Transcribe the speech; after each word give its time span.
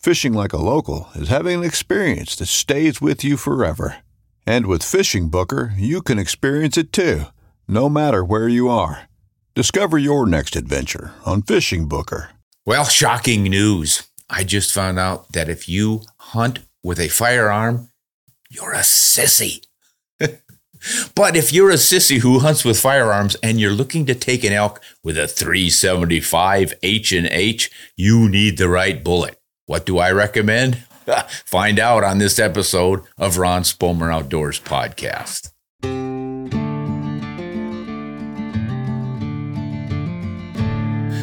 Fishing 0.00 0.32
like 0.32 0.54
a 0.54 0.56
local 0.56 1.10
is 1.14 1.28
having 1.28 1.58
an 1.58 1.64
experience 1.64 2.34
that 2.36 2.46
stays 2.46 3.02
with 3.02 3.22
you 3.22 3.36
forever. 3.36 3.98
And 4.46 4.64
with 4.64 4.82
Fishing 4.82 5.28
Booker, 5.28 5.74
you 5.76 6.00
can 6.00 6.18
experience 6.18 6.78
it 6.78 6.90
too, 6.90 7.24
no 7.68 7.90
matter 7.90 8.24
where 8.24 8.48
you 8.48 8.70
are. 8.70 9.10
Discover 9.54 9.98
your 9.98 10.24
next 10.26 10.56
adventure 10.56 11.12
on 11.26 11.42
Fishing 11.42 11.86
Booker. 11.86 12.30
Well, 12.64 12.86
shocking 12.86 13.42
news. 13.42 14.08
I 14.30 14.42
just 14.42 14.72
found 14.72 14.98
out 14.98 15.32
that 15.32 15.50
if 15.50 15.68
you 15.68 16.00
hunt 16.16 16.60
with 16.82 16.98
a 16.98 17.08
firearm, 17.08 17.90
you're 18.48 18.72
a 18.72 18.78
sissy. 18.78 19.66
but 20.18 21.36
if 21.36 21.52
you're 21.52 21.70
a 21.70 21.74
sissy 21.74 22.20
who 22.20 22.38
hunts 22.38 22.64
with 22.64 22.80
firearms 22.80 23.34
and 23.42 23.60
you're 23.60 23.70
looking 23.70 24.06
to 24.06 24.14
take 24.14 24.44
an 24.44 24.54
elk 24.54 24.80
with 25.04 25.18
a 25.18 25.28
375 25.28 26.72
H&H, 26.82 27.70
you 27.96 28.30
need 28.30 28.56
the 28.56 28.70
right 28.70 29.04
bullet. 29.04 29.39
What 29.70 29.86
do 29.86 29.98
I 29.98 30.10
recommend? 30.10 30.78
Find 31.44 31.78
out 31.78 32.02
on 32.02 32.18
this 32.18 32.40
episode 32.40 33.04
of 33.16 33.38
Ron 33.38 33.62
Spomer 33.62 34.12
Outdoors 34.12 34.58
podcast. 34.58 35.52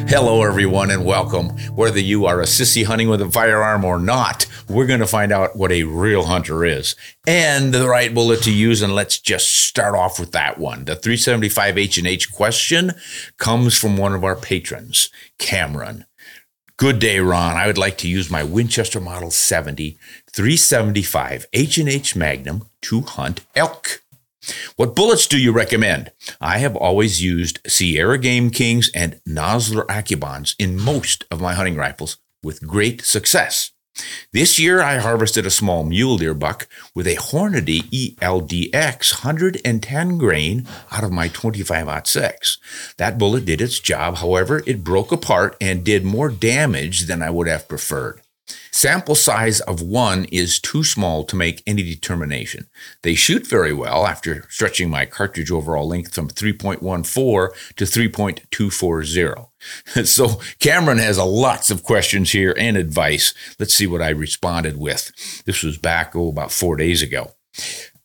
Hello, 0.08 0.42
everyone, 0.42 0.90
and 0.90 1.04
welcome. 1.04 1.50
Whether 1.74 2.00
you 2.00 2.24
are 2.24 2.40
a 2.40 2.46
sissy 2.46 2.86
hunting 2.86 3.10
with 3.10 3.20
a 3.20 3.30
firearm 3.30 3.84
or 3.84 3.98
not, 3.98 4.46
we're 4.66 4.86
going 4.86 5.00
to 5.00 5.06
find 5.06 5.30
out 5.30 5.54
what 5.54 5.70
a 5.70 5.82
real 5.82 6.24
hunter 6.24 6.64
is 6.64 6.96
and 7.26 7.74
the 7.74 7.86
right 7.86 8.14
bullet 8.14 8.42
to 8.44 8.50
use. 8.50 8.80
And 8.80 8.94
let's 8.94 9.18
just 9.18 9.54
start 9.54 9.94
off 9.94 10.18
with 10.18 10.32
that 10.32 10.56
one. 10.56 10.86
The 10.86 10.96
375 10.96 11.76
H&H 11.76 12.32
question 12.32 12.92
comes 13.36 13.76
from 13.76 13.98
one 13.98 14.14
of 14.14 14.24
our 14.24 14.36
patrons, 14.36 15.10
Cameron. 15.36 16.06
Good 16.78 17.00
day, 17.00 17.18
Ron. 17.18 17.56
I 17.56 17.66
would 17.66 17.76
like 17.76 17.98
to 17.98 18.08
use 18.08 18.30
my 18.30 18.44
Winchester 18.44 19.00
Model 19.00 19.32
70 19.32 19.98
375 20.30 21.46
H&H 21.52 22.14
Magnum 22.14 22.68
to 22.82 23.00
hunt 23.00 23.44
elk. 23.56 24.00
What 24.76 24.94
bullets 24.94 25.26
do 25.26 25.38
you 25.38 25.50
recommend? 25.50 26.12
I 26.40 26.58
have 26.58 26.76
always 26.76 27.20
used 27.20 27.58
Sierra 27.66 28.16
Game 28.16 28.50
Kings 28.50 28.92
and 28.94 29.20
Nosler 29.28 29.86
AccuBonds 29.86 30.54
in 30.56 30.80
most 30.80 31.24
of 31.32 31.40
my 31.40 31.54
hunting 31.54 31.74
rifles 31.74 32.18
with 32.44 32.64
great 32.64 33.02
success. 33.02 33.72
This 34.32 34.58
year, 34.58 34.82
I 34.82 34.98
harvested 34.98 35.46
a 35.46 35.50
small 35.50 35.84
mule 35.84 36.18
deer 36.18 36.34
buck 36.34 36.68
with 36.94 37.06
a 37.06 37.16
Hornady 37.16 37.82
ELDX 38.16 39.24
110 39.24 40.18
grain 40.18 40.66
out 40.92 41.04
of 41.04 41.12
my 41.12 41.28
25-06. 41.28 42.58
That 42.98 43.18
bullet 43.18 43.44
did 43.44 43.60
its 43.60 43.80
job. 43.80 44.16
However, 44.16 44.62
it 44.66 44.84
broke 44.84 45.12
apart 45.12 45.56
and 45.60 45.84
did 45.84 46.04
more 46.04 46.28
damage 46.28 47.06
than 47.06 47.22
I 47.22 47.30
would 47.30 47.48
have 47.48 47.68
preferred. 47.68 48.20
Sample 48.70 49.14
size 49.14 49.60
of 49.60 49.82
one 49.82 50.24
is 50.26 50.60
too 50.60 50.84
small 50.84 51.24
to 51.24 51.36
make 51.36 51.62
any 51.66 51.82
determination. 51.82 52.68
They 53.02 53.14
shoot 53.14 53.46
very 53.46 53.72
well 53.72 54.06
after 54.06 54.46
stretching 54.48 54.88
my 54.88 55.04
cartridge 55.04 55.50
overall 55.50 55.88
length 55.88 56.14
from 56.14 56.28
3.14 56.28 57.74
to 57.76 57.84
3.240. 57.84 59.47
so 60.04 60.40
Cameron 60.58 60.98
has 60.98 61.16
a 61.16 61.24
lots 61.24 61.70
of 61.70 61.82
questions 61.82 62.32
here 62.32 62.54
and 62.58 62.76
advice. 62.76 63.34
Let's 63.58 63.74
see 63.74 63.86
what 63.86 64.02
I 64.02 64.10
responded 64.10 64.76
with. 64.76 65.12
This 65.44 65.62
was 65.62 65.78
back, 65.78 66.14
oh, 66.14 66.28
about 66.28 66.52
four 66.52 66.76
days 66.76 67.02
ago. 67.02 67.32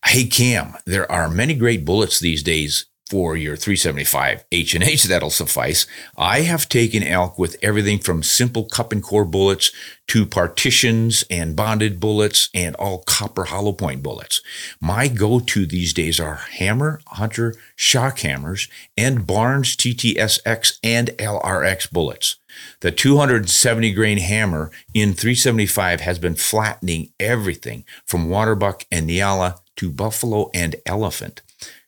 Hey 0.05 0.25
Cam, 0.25 0.75
there 0.85 1.09
are 1.11 1.29
many 1.29 1.53
great 1.53 1.85
bullets 1.85 2.19
these 2.19 2.43
days 2.43 2.87
for 3.13 3.37
your 3.37 3.55
375 3.55 4.43
H&H 4.51 5.03
that'll 5.03 5.29
suffice. 5.29 5.85
I 6.17 6.39
have 6.39 6.67
taken 6.67 7.03
elk 7.03 7.37
with 7.37 7.57
everything 7.61 7.99
from 7.99 8.23
simple 8.23 8.65
cup 8.65 8.91
and 8.91 9.03
core 9.03 9.23
bullets 9.23 9.71
to 10.07 10.25
partitions 10.25 11.23
and 11.29 11.55
bonded 11.55 11.99
bullets 11.99 12.49
and 12.55 12.75
all 12.77 13.03
copper 13.05 13.43
hollow 13.43 13.71
point 13.71 14.01
bullets. 14.01 14.41
My 14.81 15.07
go-to 15.07 15.67
these 15.67 15.93
days 15.93 16.19
are 16.19 16.41
Hammer 16.57 17.01
Hunter 17.05 17.53
shock 17.75 18.17
hammers 18.21 18.67
and 18.97 19.27
Barnes 19.27 19.77
TTSX 19.77 20.79
and 20.83 21.09
LRX 21.09 21.91
bullets. 21.91 22.37
The 22.79 22.91
270 22.91 23.93
grain 23.93 24.17
hammer 24.17 24.71
in 24.95 25.13
375 25.13 26.01
has 26.01 26.17
been 26.17 26.33
flattening 26.33 27.11
everything 27.19 27.85
from 28.07 28.31
waterbuck 28.31 28.87
and 28.91 29.07
Nyala 29.07 29.59
to 29.75 29.91
buffalo 29.91 30.49
and 30.55 30.75
elephant. 30.87 31.42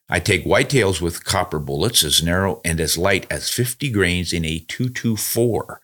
I 0.07 0.19
take 0.19 0.45
whitetails 0.45 1.01
with 1.01 1.25
copper 1.25 1.57
bullets 1.57 2.03
as 2.03 2.21
narrow 2.21 2.61
and 2.63 2.79
as 2.79 2.97
light 2.97 3.25
as 3.31 3.49
50 3.49 3.89
grains 3.89 4.33
in 4.33 4.45
a 4.45 4.59
224. 4.59 5.81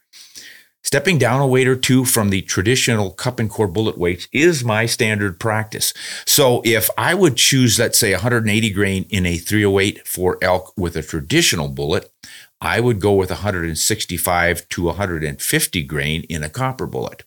Stepping 0.84 1.18
down 1.18 1.42
a 1.42 1.48
weight 1.48 1.68
or 1.68 1.76
two 1.76 2.06
from 2.06 2.30
the 2.30 2.42
traditional 2.42 3.12
cup 3.12 3.40
and 3.40 3.50
core 3.50 3.68
bullet 3.68 3.98
weights 3.98 4.28
is 4.32 4.64
my 4.64 4.86
standard 4.86 5.40
practice. 5.40 5.94
So 6.26 6.62
if 6.66 6.90
I 6.98 7.16
would 7.16 7.36
choose, 7.36 7.80
let's 7.80 7.98
say 7.98 8.12
180 8.12 8.70
grain 8.72 9.06
in 9.10 9.26
a 9.26 9.38
308 9.38 10.08
for 10.08 10.38
elk 10.42 10.74
with 10.78 10.96
a 10.96 11.02
traditional 11.02 11.68
bullet, 11.68 12.12
I 12.60 12.80
would 12.80 13.00
go 13.00 13.14
with 13.14 13.32
165 13.32 14.70
to 14.70 14.84
150 14.84 15.84
grain 15.84 16.24
in 16.30 16.44
a 16.44 16.50
copper 16.50 16.86
bullet. 16.86 17.24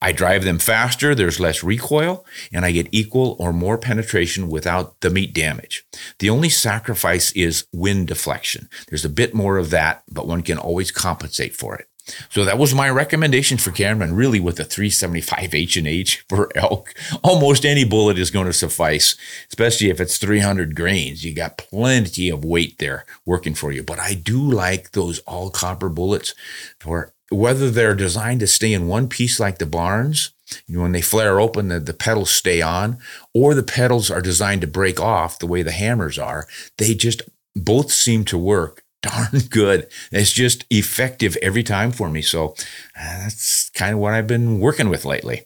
I 0.00 0.12
drive 0.12 0.44
them 0.44 0.58
faster, 0.58 1.14
there's 1.14 1.40
less 1.40 1.64
recoil, 1.64 2.24
and 2.52 2.64
I 2.64 2.70
get 2.70 2.88
equal 2.92 3.36
or 3.38 3.52
more 3.52 3.78
penetration 3.78 4.48
without 4.48 5.00
the 5.00 5.10
meat 5.10 5.34
damage. 5.34 5.84
The 6.20 6.30
only 6.30 6.48
sacrifice 6.48 7.32
is 7.32 7.66
wind 7.72 8.06
deflection. 8.06 8.68
There's 8.88 9.04
a 9.04 9.10
bit 9.10 9.34
more 9.34 9.56
of 9.58 9.70
that, 9.70 10.04
but 10.10 10.28
one 10.28 10.42
can 10.42 10.58
always 10.58 10.92
compensate 10.92 11.56
for 11.56 11.74
it. 11.74 11.88
So 12.30 12.44
that 12.44 12.58
was 12.58 12.74
my 12.74 12.88
recommendation 12.88 13.58
for 13.58 13.70
Cameron, 13.70 14.14
really 14.14 14.40
with 14.40 14.56
the 14.56 14.64
375 14.64 15.54
H&H 15.54 16.24
for 16.28 16.50
elk. 16.54 16.94
Almost 17.22 17.64
any 17.64 17.84
bullet 17.84 18.18
is 18.18 18.30
going 18.30 18.46
to 18.46 18.52
suffice, 18.52 19.16
especially 19.48 19.90
if 19.90 20.00
it's 20.00 20.18
300 20.18 20.74
grains. 20.74 21.24
You 21.24 21.34
got 21.34 21.58
plenty 21.58 22.30
of 22.30 22.44
weight 22.44 22.78
there 22.78 23.04
working 23.26 23.54
for 23.54 23.72
you. 23.72 23.82
But 23.82 23.98
I 23.98 24.14
do 24.14 24.40
like 24.40 24.92
those 24.92 25.18
all 25.20 25.50
copper 25.50 25.88
bullets 25.88 26.34
for 26.80 27.12
whether 27.30 27.70
they're 27.70 27.94
designed 27.94 28.40
to 28.40 28.46
stay 28.46 28.72
in 28.72 28.88
one 28.88 29.08
piece 29.08 29.38
like 29.38 29.58
the 29.58 29.66
Barnes, 29.66 30.30
you 30.66 30.76
know, 30.76 30.82
when 30.82 30.92
they 30.92 31.02
flare 31.02 31.40
open, 31.40 31.68
the, 31.68 31.80
the 31.80 31.92
petals 31.92 32.30
stay 32.30 32.62
on, 32.62 32.98
or 33.34 33.54
the 33.54 33.62
petals 33.62 34.10
are 34.10 34.22
designed 34.22 34.62
to 34.62 34.66
break 34.66 35.00
off 35.00 35.38
the 35.38 35.46
way 35.46 35.62
the 35.62 35.72
hammers 35.72 36.18
are. 36.18 36.46
They 36.78 36.94
just 36.94 37.22
both 37.54 37.92
seem 37.92 38.24
to 38.26 38.38
work 38.38 38.82
darn 39.02 39.42
good. 39.50 39.88
It's 40.10 40.32
just 40.32 40.64
effective 40.70 41.36
every 41.42 41.62
time 41.62 41.92
for 41.92 42.08
me. 42.08 42.22
So 42.22 42.54
uh, 42.98 43.22
that's 43.22 43.70
kind 43.70 43.94
of 43.94 44.00
what 44.00 44.14
I've 44.14 44.26
been 44.26 44.58
working 44.58 44.88
with 44.88 45.04
lately. 45.04 45.42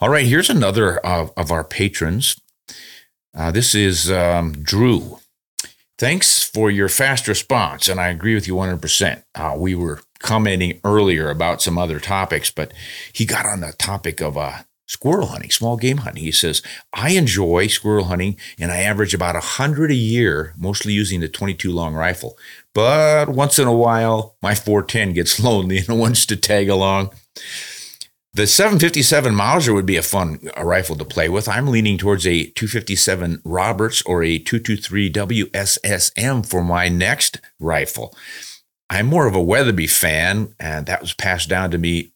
All 0.00 0.08
right, 0.08 0.26
here's 0.26 0.50
another 0.50 0.98
of, 0.98 1.32
of 1.36 1.50
our 1.50 1.64
patrons. 1.64 2.40
Uh, 3.34 3.50
this 3.50 3.74
is 3.74 4.10
um, 4.10 4.52
Drew. 4.52 5.18
Thanks 5.98 6.42
for 6.42 6.70
your 6.70 6.88
fast 6.88 7.28
response, 7.28 7.88
and 7.88 8.00
I 8.00 8.08
agree 8.08 8.34
with 8.34 8.48
you 8.48 8.54
100%. 8.54 9.22
Uh, 9.34 9.54
we 9.56 9.74
were 9.74 10.00
commenting 10.22 10.80
earlier 10.84 11.30
about 11.30 11.60
some 11.60 11.76
other 11.76 12.00
topics, 12.00 12.50
but 12.50 12.72
he 13.12 13.26
got 13.26 13.44
on 13.44 13.60
the 13.60 13.72
topic 13.72 14.20
of 14.20 14.38
uh, 14.38 14.60
squirrel 14.86 15.28
hunting, 15.28 15.50
small 15.50 15.76
game 15.76 15.98
hunting. 15.98 16.22
He 16.22 16.32
says, 16.32 16.62
I 16.92 17.10
enjoy 17.10 17.66
squirrel 17.68 18.04
hunting 18.04 18.36
and 18.58 18.70
I 18.70 18.78
average 18.78 19.14
about 19.14 19.34
100 19.34 19.90
a 19.90 19.94
year, 19.94 20.54
mostly 20.56 20.92
using 20.92 21.20
the 21.20 21.28
22 21.28 21.70
long 21.70 21.94
rifle. 21.94 22.36
But 22.74 23.28
once 23.28 23.58
in 23.58 23.66
a 23.66 23.76
while, 23.76 24.36
my 24.42 24.54
410 24.54 25.14
gets 25.14 25.40
lonely 25.40 25.78
and 25.78 25.98
wants 25.98 26.26
to 26.26 26.36
tag 26.36 26.68
along. 26.68 27.10
The 28.34 28.46
757 28.46 29.34
Mauser 29.34 29.74
would 29.74 29.84
be 29.84 29.98
a 29.98 30.02
fun 30.02 30.38
a 30.56 30.64
rifle 30.64 30.96
to 30.96 31.04
play 31.04 31.28
with. 31.28 31.48
I'm 31.48 31.66
leaning 31.66 31.98
towards 31.98 32.26
a 32.26 32.44
257 32.44 33.42
Roberts 33.44 34.00
or 34.02 34.22
a 34.22 34.38
223 34.38 35.12
WSSM 35.12 36.46
for 36.46 36.64
my 36.64 36.88
next 36.88 37.40
rifle. 37.60 38.16
I'm 38.92 39.06
more 39.06 39.26
of 39.26 39.34
a 39.34 39.42
Weatherby 39.42 39.86
fan, 39.86 40.54
and 40.60 40.84
that 40.84 41.00
was 41.00 41.14
passed 41.14 41.48
down 41.48 41.70
to 41.70 41.78
me 41.78 42.12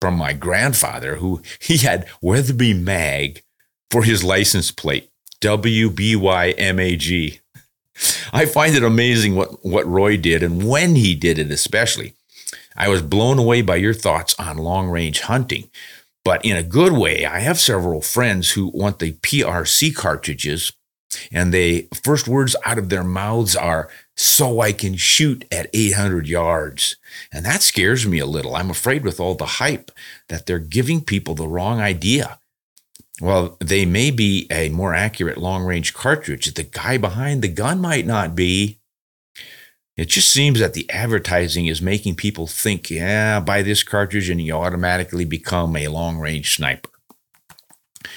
from 0.00 0.16
my 0.16 0.32
grandfather, 0.32 1.16
who 1.16 1.40
he 1.60 1.78
had 1.78 2.08
Weatherby 2.20 2.74
Mag 2.74 3.44
for 3.92 4.02
his 4.02 4.24
license 4.24 4.72
plate, 4.72 5.08
WBYMAG. 5.40 7.38
I 8.32 8.46
find 8.46 8.74
it 8.74 8.82
amazing 8.82 9.36
what, 9.36 9.64
what 9.64 9.86
Roy 9.86 10.16
did 10.16 10.42
and 10.42 10.66
when 10.66 10.96
he 10.96 11.14
did 11.14 11.38
it, 11.38 11.52
especially. 11.52 12.14
I 12.76 12.88
was 12.88 13.02
blown 13.02 13.38
away 13.38 13.62
by 13.62 13.76
your 13.76 13.94
thoughts 13.94 14.34
on 14.36 14.58
long 14.58 14.88
range 14.88 15.20
hunting. 15.20 15.70
But 16.24 16.44
in 16.44 16.56
a 16.56 16.64
good 16.64 16.92
way, 16.92 17.24
I 17.24 17.38
have 17.38 17.60
several 17.60 18.00
friends 18.00 18.50
who 18.50 18.66
want 18.68 18.98
the 18.98 19.12
PRC 19.12 19.94
cartridges, 19.94 20.72
and 21.30 21.54
the 21.54 21.88
first 22.02 22.26
words 22.26 22.56
out 22.64 22.78
of 22.78 22.88
their 22.88 23.04
mouths 23.04 23.54
are, 23.54 23.88
so 24.16 24.60
I 24.60 24.72
can 24.72 24.96
shoot 24.96 25.46
at 25.50 25.70
800 25.72 26.28
yards. 26.28 26.96
And 27.32 27.44
that 27.44 27.62
scares 27.62 28.06
me 28.06 28.18
a 28.18 28.26
little. 28.26 28.56
I'm 28.56 28.70
afraid 28.70 29.04
with 29.04 29.18
all 29.20 29.34
the 29.34 29.46
hype 29.46 29.90
that 30.28 30.46
they're 30.46 30.58
giving 30.58 31.00
people 31.00 31.34
the 31.34 31.48
wrong 31.48 31.80
idea. 31.80 32.38
Well, 33.20 33.56
they 33.60 33.84
may 33.84 34.10
be 34.10 34.46
a 34.50 34.70
more 34.70 34.94
accurate 34.94 35.38
long 35.38 35.64
range 35.64 35.92
cartridge. 35.92 36.52
The 36.52 36.62
guy 36.62 36.96
behind 36.96 37.42
the 37.42 37.48
gun 37.48 37.80
might 37.80 38.06
not 38.06 38.34
be. 38.34 38.78
It 39.96 40.08
just 40.08 40.28
seems 40.28 40.60
that 40.60 40.72
the 40.72 40.88
advertising 40.90 41.66
is 41.66 41.82
making 41.82 42.14
people 42.14 42.46
think, 42.46 42.90
yeah, 42.90 43.40
buy 43.40 43.60
this 43.60 43.82
cartridge 43.82 44.30
and 44.30 44.40
you 44.40 44.54
automatically 44.54 45.26
become 45.26 45.76
a 45.76 45.88
long 45.88 46.18
range 46.18 46.56
sniper. 46.56 46.88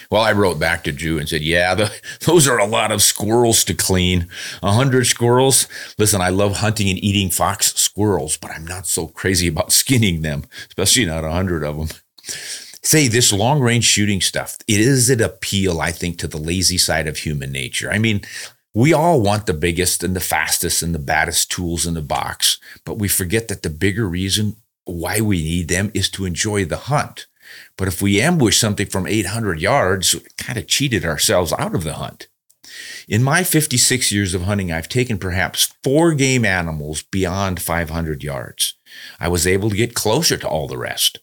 Well, 0.10 0.22
I 0.22 0.32
wrote 0.32 0.60
back 0.60 0.84
to 0.84 0.92
Drew 0.92 1.18
and 1.20 1.28
said, 1.28 1.42
yeah, 1.42 1.76
the, 1.76 1.92
those 2.22 2.48
are 2.48 2.60
a 2.60 2.66
lot 2.66 2.92
of 2.92 3.02
squirrels 3.02 3.64
to 3.66 3.74
clean. 3.74 4.28
A 4.62 4.72
hundred 4.72 5.06
squirrels. 5.06 5.68
Listen, 5.98 6.22
I 6.22 6.30
love 6.30 6.58
hunting 6.58 6.90
and 6.90 7.04
eating 7.04 7.30
fox 7.30 7.74
squirrels, 7.76 8.38
but 8.38 8.52
I'm 8.52 8.66
not 8.66 8.88
so 8.88 9.08
crazy 9.08 9.48
about 9.48 9.72
skinning 9.84 10.22
them, 10.22 10.44
especially 10.68 11.06
not 11.06 11.24
a 11.24 11.32
hundred 11.32 11.64
of 11.64 11.78
them. 11.78 11.88
Say 12.86 13.08
this 13.08 13.32
long 13.32 13.62
range 13.62 13.86
shooting 13.86 14.20
stuff, 14.20 14.58
it 14.68 14.80
is 14.80 15.10
an 15.10 15.22
appeal, 15.22 15.80
I 15.80 15.92
think, 15.92 16.18
to 16.20 16.28
the 16.28 16.38
lazy 16.38 16.78
side 16.78 17.08
of 17.08 17.18
human 17.18 17.52
nature. 17.52 17.90
I 17.90 17.98
mean, 17.98 18.22
we 18.74 18.92
all 18.92 19.22
want 19.22 19.46
the 19.46 19.54
biggest 19.54 20.04
and 20.04 20.16
the 20.16 20.20
fastest 20.20 20.82
and 20.82 20.94
the 20.94 21.00
baddest 21.00 21.52
tools 21.52 21.86
in 21.86 21.94
the 21.94 22.02
box, 22.02 22.60
but 22.86 22.98
we 22.98 23.08
forget 23.08 23.48
that 23.48 23.62
the 23.62 23.70
bigger 23.70 24.08
reason 24.08 24.58
why 24.86 25.22
we 25.22 25.42
need 25.42 25.68
them 25.68 25.92
is 25.94 26.10
to 26.10 26.26
enjoy 26.26 26.66
the 26.66 26.78
hunt. 26.78 27.28
But 27.78 27.88
if 27.88 28.02
we 28.02 28.22
ambush 28.22 28.58
something 28.58 28.88
from 28.88 29.08
800 29.08 29.60
yards, 29.60 30.16
kind 30.38 30.58
of 30.58 30.68
cheated 30.68 31.06
ourselves 31.06 31.54
out 31.54 31.76
of 31.76 31.84
the 31.84 31.94
hunt. 31.94 32.28
In 33.08 33.24
my 33.24 33.44
56 33.44 34.12
years 34.12 34.34
of 34.34 34.44
hunting, 34.44 34.72
I've 34.72 34.90
taken 34.90 35.18
perhaps 35.18 35.74
four 35.84 36.14
game 36.14 36.46
animals 36.46 37.04
beyond 37.04 37.62
500 37.62 38.24
yards. 38.24 38.76
I 39.20 39.28
was 39.28 39.46
able 39.46 39.70
to 39.70 39.76
get 39.76 39.94
closer 39.94 40.38
to 40.38 40.48
all 40.48 40.68
the 40.68 40.78
rest 40.78 41.20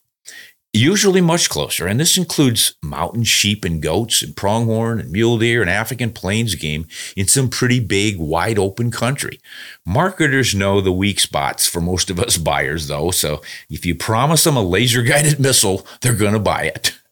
usually 0.73 1.21
much 1.21 1.49
closer, 1.49 1.87
and 1.87 1.99
this 1.99 2.17
includes 2.17 2.75
mountain 2.83 3.25
sheep 3.25 3.65
and 3.65 3.83
goats 3.83 4.23
and 4.23 4.37
pronghorn 4.37 5.01
and 5.01 5.11
mule 5.11 5.39
deer 5.39 5.61
and 5.61 5.71
African 5.71 6.13
plains 6.13 6.55
game 6.55 6.87
in 7.17 7.27
some 7.27 7.49
pretty 7.49 7.81
big, 7.81 8.19
wide 8.19 8.59
open 8.59 8.91
country. 8.91 9.41
Marketers 9.85 10.55
know 10.55 10.81
the 10.81 10.93
weak 10.93 11.19
spots 11.21 11.67
for 11.67 11.81
most 11.81 12.11
of 12.11 12.21
us 12.21 12.37
buyers, 12.51 12.87
though, 12.89 13.11
so 13.11 13.43
if 13.69 13.85
you 13.85 13.95
promise 13.95 14.45
them 14.45 14.57
a 14.57 14.63
laser 14.63 15.03
guided 15.03 15.41
missile, 15.41 15.87
they're 16.01 16.15
going 16.15 16.35
to 16.35 16.39
buy 16.39 16.65
it. 16.65 16.97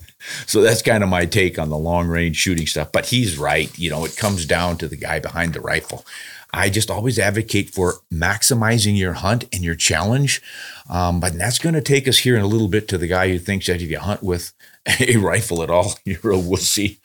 So 0.46 0.60
that's 0.60 0.82
kind 0.82 1.02
of 1.02 1.08
my 1.08 1.24
take 1.24 1.58
on 1.58 1.70
the 1.70 1.78
long 1.78 2.08
range 2.08 2.36
shooting 2.36 2.66
stuff. 2.66 2.92
But 2.92 3.06
he's 3.06 3.38
right. 3.38 3.76
You 3.78 3.88
know, 3.88 4.04
it 4.04 4.16
comes 4.16 4.44
down 4.44 4.76
to 4.78 4.88
the 4.88 4.96
guy 4.96 5.20
behind 5.20 5.54
the 5.54 5.60
rifle. 5.60 6.04
I 6.52 6.70
just 6.70 6.90
always 6.90 7.18
advocate 7.18 7.70
for 7.70 7.94
maximizing 8.12 8.96
your 8.96 9.14
hunt 9.14 9.44
and 9.52 9.62
your 9.62 9.74
challenge. 9.74 10.40
Um, 10.88 11.20
but 11.20 11.34
that's 11.34 11.58
going 11.58 11.74
to 11.74 11.82
take 11.82 12.08
us 12.08 12.18
here 12.18 12.36
in 12.36 12.42
a 12.42 12.46
little 12.46 12.68
bit 12.68 12.88
to 12.88 12.98
the 12.98 13.06
guy 13.06 13.28
who 13.28 13.38
thinks 13.38 13.66
that 13.66 13.82
if 13.82 13.90
you 13.90 13.98
hunt 13.98 14.22
with 14.22 14.52
a 15.00 15.16
rifle 15.16 15.62
at 15.62 15.70
all, 15.70 15.94
you're 16.04 16.32
a 16.32 16.38
wussy. 16.38 16.98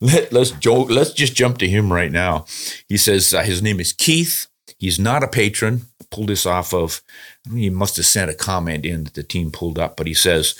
Let, 0.00 0.32
us 0.34 0.50
joke. 0.52 0.90
Let's 0.90 1.12
just 1.12 1.34
jump 1.34 1.58
to 1.58 1.68
him 1.68 1.92
right 1.92 2.12
now. 2.12 2.46
He 2.88 2.96
says 2.96 3.34
uh, 3.34 3.42
his 3.42 3.62
name 3.62 3.80
is 3.80 3.92
Keith. 3.92 4.46
He's 4.78 4.98
not 4.98 5.24
a 5.24 5.28
patron. 5.28 5.82
pulled 6.10 6.28
this 6.28 6.46
off 6.46 6.72
of. 6.72 7.00
He 7.52 7.70
must 7.70 7.96
have 7.96 8.06
sent 8.06 8.30
a 8.30 8.34
comment 8.34 8.84
in 8.84 9.04
that 9.04 9.14
the 9.14 9.22
team 9.22 9.50
pulled 9.50 9.78
up, 9.78 9.96
but 9.96 10.06
he 10.06 10.14
says, 10.14 10.54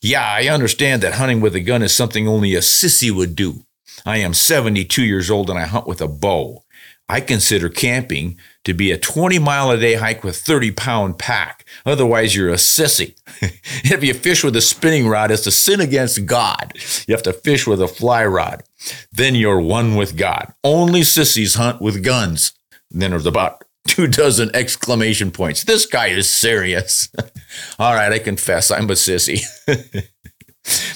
"Yeah, 0.00 0.24
I 0.24 0.48
understand 0.48 1.02
that 1.02 1.14
hunting 1.14 1.40
with 1.40 1.54
a 1.54 1.60
gun 1.60 1.82
is 1.82 1.94
something 1.94 2.26
only 2.26 2.54
a 2.54 2.60
sissy 2.60 3.10
would 3.10 3.36
do. 3.36 3.64
I 4.04 4.18
am 4.18 4.34
72 4.34 5.04
years 5.04 5.30
old 5.30 5.50
and 5.50 5.58
I 5.58 5.66
hunt 5.66 5.86
with 5.86 6.00
a 6.00 6.08
bow. 6.08 6.62
I 7.08 7.20
consider 7.20 7.68
camping 7.68 8.38
to 8.64 8.74
be 8.74 8.90
a 8.90 8.98
20 8.98 9.38
mile 9.38 9.70
a 9.70 9.78
day 9.78 9.94
hike 9.94 10.24
with 10.24 10.36
30 10.36 10.72
pound 10.72 11.18
pack. 11.18 11.64
Otherwise, 11.84 12.34
you're 12.34 12.50
a 12.50 12.54
sissy. 12.54 13.14
if 13.84 14.02
you 14.02 14.12
fish 14.12 14.42
with 14.42 14.56
a 14.56 14.60
spinning 14.60 15.06
rod, 15.06 15.30
it's 15.30 15.46
a 15.46 15.52
sin 15.52 15.80
against 15.80 16.26
God. 16.26 16.72
You 17.06 17.14
have 17.14 17.22
to 17.24 17.32
fish 17.32 17.66
with 17.66 17.80
a 17.80 17.88
fly 17.88 18.26
rod. 18.26 18.64
Then 19.12 19.36
you're 19.36 19.60
one 19.60 19.94
with 19.94 20.16
God. 20.16 20.52
Only 20.64 21.04
sissies 21.04 21.54
hunt 21.54 21.80
with 21.80 22.04
guns. 22.04 22.52
And 22.90 23.00
then 23.00 23.10
there's 23.10 23.26
about 23.26 23.62
two 23.86 24.08
dozen 24.08 24.50
exclamation 24.52 25.30
points. 25.30 25.62
This 25.62 25.86
guy 25.86 26.08
is 26.08 26.28
serious. 26.28 27.08
All 27.78 27.94
right, 27.94 28.12
I 28.12 28.18
confess, 28.18 28.72
I'm 28.72 28.90
a 28.90 28.94
sissy. 28.94 29.42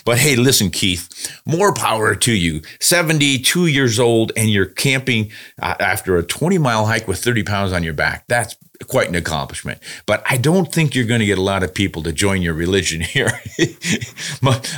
But 0.05 0.19
hey, 0.19 0.37
listen, 0.37 0.71
Keith, 0.71 1.41
more 1.47 1.73
power 1.73 2.15
to 2.15 2.33
you. 2.33 2.63
72 2.81 3.67
years 3.67 3.99
old 3.99 4.33
and 4.37 4.51
you're 4.51 4.67
camping 4.67 5.31
uh, 5.61 5.75
after 5.79 6.17
a 6.17 6.23
20 6.23 6.59
mile 6.59 6.87
hike 6.87 7.07
with 7.07 7.23
30 7.23 7.43
pounds 7.45 7.73
on 7.73 7.83
your 7.83 7.95
back. 7.95 8.25
That's 8.29 8.57
quite 8.87 9.09
an 9.09 9.15
accomplishment. 9.15 9.79
But 10.07 10.23
I 10.29 10.37
don't 10.37 10.73
think 10.73 10.95
you're 10.95 11.05
going 11.05 11.21
to 11.21 11.27
get 11.27 11.39
a 11.39 11.43
lot 11.43 11.63
of 11.63 11.75
people 11.75 12.03
to 12.03 12.13
join 12.13 12.43
your 12.43 12.55
religion 12.55 13.01
here. 13.01 13.31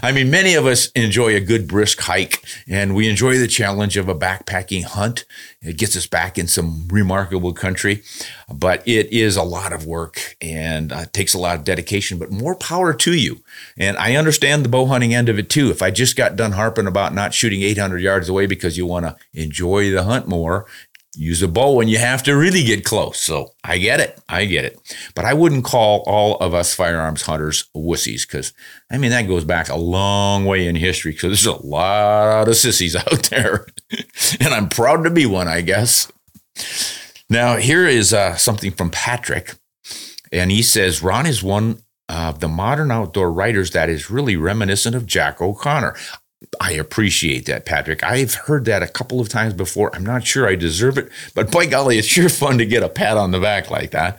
I 0.03 0.13
mean, 0.13 0.31
many 0.31 0.55
of 0.55 0.67
us 0.67 0.91
enjoy 0.91 1.35
a 1.35 1.41
good 1.41 1.69
brisk 1.69 2.01
hike 2.01 2.45
and 2.69 2.95
we 2.95 3.09
enjoy 3.09 3.39
the 3.39 3.47
challenge 3.47 3.97
of 3.97 4.09
a 4.09 4.15
backpacking 4.15 4.85
hunt. 4.85 5.25
It 5.63 5.77
gets 5.77 5.97
us 5.97 6.07
back 6.07 6.39
in 6.39 6.49
some 6.49 6.89
remarkable 6.89 7.53
country, 7.53 8.03
but 8.53 8.87
it 8.87 9.13
is 9.13 9.37
a 9.37 9.43
lot 9.45 9.73
of 9.73 9.87
work 9.87 10.37
and 10.41 10.93
uh, 10.93 11.05
takes 11.13 11.35
a 11.35 11.39
lot 11.39 11.57
of 11.57 11.65
dedication, 11.65 12.19
but 12.19 12.33
more 12.33 12.57
power 12.57 12.93
to 12.95 13.15
you. 13.15 13.41
And 13.77 13.97
I 13.97 14.17
understand 14.17 14.65
the 14.65 14.69
bow 14.69 14.87
hunting 14.87 15.15
end 15.15 15.29
of 15.29 15.39
it 15.39 15.49
too. 15.49 15.71
If 15.71 15.83
I 15.83 15.91
just 15.91 16.17
got 16.17 16.37
done 16.37 16.53
harping 16.53 16.89
about 16.89 17.15
not 17.15 17.35
shooting 17.35 17.63
800 17.63 17.99
yards 17.99 18.29
away 18.29 18.47
because 18.47 18.77
you 18.77 18.87
want 18.87 19.07
to 19.07 19.17
enjoy 19.33 19.91
the 19.91 20.03
hunt 20.03 20.27
more 20.27 20.67
use 21.14 21.42
a 21.42 21.49
bow 21.49 21.75
when 21.75 21.88
you 21.88 21.99
have 21.99 22.23
to 22.23 22.35
really 22.35 22.64
get 22.64 22.85
close. 22.85 23.19
So 23.19 23.50
I 23.64 23.78
get 23.78 24.00
it. 24.00 24.19
I 24.28 24.47
get 24.47 24.64
it. 24.64 24.78
But 25.14 25.25
I 25.25 25.35
wouldn't 25.35 25.64
call 25.64 26.02
all 26.07 26.37
of 26.38 26.54
us 26.54 26.75
firearms 26.75 27.23
hunters 27.23 27.69
wussies 27.76 28.26
because, 28.26 28.52
I 28.90 28.99
mean, 28.99 29.11
that 29.11 29.28
goes 29.28 29.45
back 29.45 29.69
a 29.69 29.76
long 29.76 30.45
way 30.45 30.66
in 30.66 30.76
history 30.76 31.12
because 31.12 31.45
there's 31.45 31.59
a 31.61 31.66
lot 31.66 32.49
of 32.49 32.57
sissies 32.57 32.97
out 32.97 33.25
there. 33.25 33.66
and 34.40 34.54
I'm 34.54 34.69
proud 34.69 35.04
to 35.04 35.11
be 35.11 35.26
one, 35.26 35.49
I 35.49 35.61
guess. 35.61 36.11
Now, 37.28 37.57
here 37.57 37.87
is 37.87 38.12
uh, 38.12 38.37
something 38.37 38.73
from 38.73 38.90
Patrick. 38.90 39.54
And 40.31 40.50
he 40.50 40.62
says 40.62 41.02
Ron 41.02 41.26
is 41.26 41.42
one 41.42 41.83
of 42.09 42.40
the 42.40 42.49
modern 42.49 42.90
outdoor 42.90 43.33
writers 43.33 43.71
that 43.73 43.88
is 43.88 44.11
really 44.11 44.37
reminiscent 44.37 44.95
of 44.95 45.07
Jack 45.07 45.40
O'Connor. 45.40 45.95
I 46.61 46.73
appreciate 46.73 47.47
that, 47.47 47.67
Patrick. 47.67 48.03
I've 48.03 48.35
heard 48.35 48.65
that 48.67 48.83
a 48.83 48.89
couple 48.89 49.21
of 49.21 49.29
times 49.29 49.55
before. 49.55 49.95
I'm 49.95 50.05
not 50.05 50.27
sure 50.27 50.49
I 50.49 50.55
deserve 50.55 50.99
it, 50.99 51.11
but 51.35 51.51
by 51.51 51.67
golly, 51.67 51.99
it's 51.99 52.09
sure 52.09 52.29
fun 52.29 52.59
to 52.59 52.67
get 52.67 52.83
a 52.83 52.89
pat 52.89 53.17
on 53.17 53.31
the 53.31 53.41
back 53.41 53.71
like 53.71 53.91
that. 53.91 54.19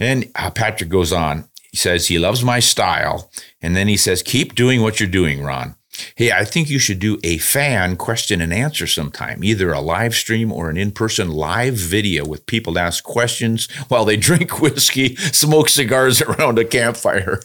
And 0.00 0.30
uh, 0.34 0.50
Patrick 0.50 0.90
goes 0.90 1.12
on. 1.12 1.44
He 1.70 1.76
says 1.76 2.08
he 2.08 2.18
loves 2.18 2.42
my 2.42 2.58
style. 2.58 3.30
And 3.62 3.76
then 3.76 3.88
he 3.88 3.96
says, 3.96 4.22
keep 4.22 4.54
doing 4.54 4.82
what 4.82 4.98
you're 4.98 5.08
doing, 5.08 5.42
Ron. 5.42 5.76
Hey, 6.14 6.32
I 6.32 6.44
think 6.44 6.70
you 6.70 6.78
should 6.78 6.98
do 6.98 7.18
a 7.22 7.38
fan 7.38 7.96
question 7.96 8.40
and 8.40 8.52
answer 8.52 8.86
sometime, 8.86 9.44
either 9.44 9.72
a 9.72 9.80
live 9.80 10.14
stream 10.14 10.52
or 10.52 10.70
an 10.70 10.76
in 10.76 10.92
person 10.92 11.30
live 11.30 11.74
video 11.74 12.24
with 12.24 12.46
people 12.46 12.74
to 12.74 12.80
ask 12.80 13.04
questions 13.04 13.70
while 13.88 14.04
they 14.04 14.16
drink 14.28 14.60
whiskey, 14.60 15.16
smoke 15.16 15.68
cigars 15.68 16.22
around 16.22 16.58
a 16.58 16.64
campfire. 16.64 17.40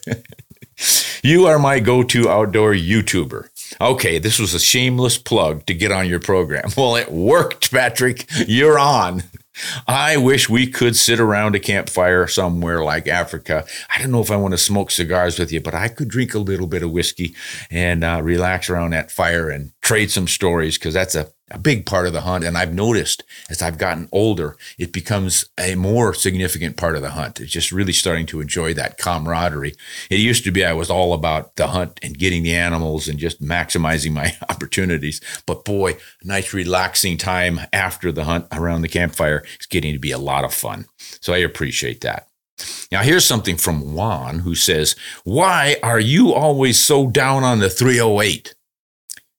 you 1.24 1.46
are 1.46 1.60
my 1.60 1.80
go 1.80 2.04
to 2.04 2.30
outdoor 2.30 2.74
YouTuber. 2.74 3.50
Okay, 3.82 4.20
this 4.20 4.40
was 4.40 4.54
a 4.54 4.60
shameless 4.60 5.18
plug 5.18 5.66
to 5.66 5.74
get 5.74 5.92
on 5.92 6.08
your 6.08 6.20
program. 6.20 6.70
Well, 6.78 6.98
it 6.98 7.12
worked, 7.12 7.72
Patrick. 7.72 8.26
You're 8.48 8.78
on. 8.78 9.24
I 9.88 10.18
wish 10.18 10.50
we 10.50 10.68
could 10.68 10.96
sit 10.96 11.20
around 11.20 11.56
a 11.56 11.60
campfire 11.60 12.28
somewhere 12.28 12.84
like 12.84 13.08
Africa. 13.08 13.66
I 13.94 14.02
don't 14.02 14.12
know 14.12 14.22
if 14.22 14.30
I 14.30 14.36
want 14.36 14.54
to 14.54 14.58
smoke 14.58 14.92
cigars 14.92 15.40
with 15.40 15.52
you, 15.52 15.62
but 15.62 15.74
I 15.74 15.88
could 15.88 16.10
drink 16.10 16.34
a 16.34 16.40
little 16.40 16.68
bit 16.68 16.84
of 16.84 16.92
whiskey 16.92 17.34
and 17.72 18.04
uh, 18.04 18.20
relax 18.22 18.70
around 18.70 18.92
that 18.92 19.12
fire 19.12 19.50
and 19.50 19.72
trade 19.86 20.10
some 20.10 20.28
stories 20.28 20.80
because 20.80 20.96
that's 20.96 21.14
a, 21.14 21.32
a 21.52 21.60
big 21.60 21.86
part 21.86 22.08
of 22.08 22.14
the 22.14 22.22
hunt. 22.22 22.44
And 22.44 22.58
I've 22.58 22.74
noticed 22.74 23.24
as 23.52 23.62
I've 23.62 23.78
gotten 23.78 24.10
older, 24.12 24.58
it 24.80 24.92
becomes 24.92 25.46
a 25.60 25.76
more 25.76 26.12
significant 26.16 26.76
part 26.76 26.96
of 26.96 27.04
the 27.04 27.12
hunt. 27.12 27.40
It's 27.40 27.52
just 27.52 27.72
really 27.72 27.94
starting 27.94 28.26
to 28.28 28.42
enjoy 28.42 28.74
that 28.74 28.98
camaraderie. 28.98 29.76
It 30.10 30.20
used 30.20 30.44
to 30.46 30.52
be 30.52 30.66
I 30.66 30.74
was 30.74 30.90
all 30.90 31.14
about 31.14 31.56
the 31.56 31.68
hunt 31.68 32.00
and 32.02 32.18
getting 32.18 32.42
the 32.42 32.56
animals 32.56 33.08
and 33.08 33.20
just 33.20 33.44
maximizing 33.44 34.12
my 34.12 34.36
opportunities. 34.50 35.22
But 35.46 35.64
boy, 35.64 35.98
nice 36.24 36.52
relaxing 36.52 37.18
time 37.18 37.62
after 37.72 38.12
the 38.12 38.24
hunt 38.24 38.48
around 38.52 38.82
the 38.82 38.90
campfire 38.90 39.44
is 39.60 39.68
getting 39.68 39.94
to 39.94 40.00
be 40.00 40.12
a 40.12 40.18
lot 40.18 40.44
of 40.44 40.54
fun. 40.54 40.86
So 40.98 41.32
I 41.32 41.38
appreciate 41.38 42.02
that. 42.02 42.28
Now, 42.92 43.04
here's 43.04 43.26
something 43.26 43.58
from 43.58 43.94
Juan 43.94 44.40
who 44.40 44.56
says, 44.56 44.96
Why 45.26 45.76
are 45.84 46.00
you 46.00 46.34
always 46.34 46.80
so 46.80 47.08
down 47.08 47.44
on 47.44 47.60
the 47.60 47.70
308? 47.70 48.56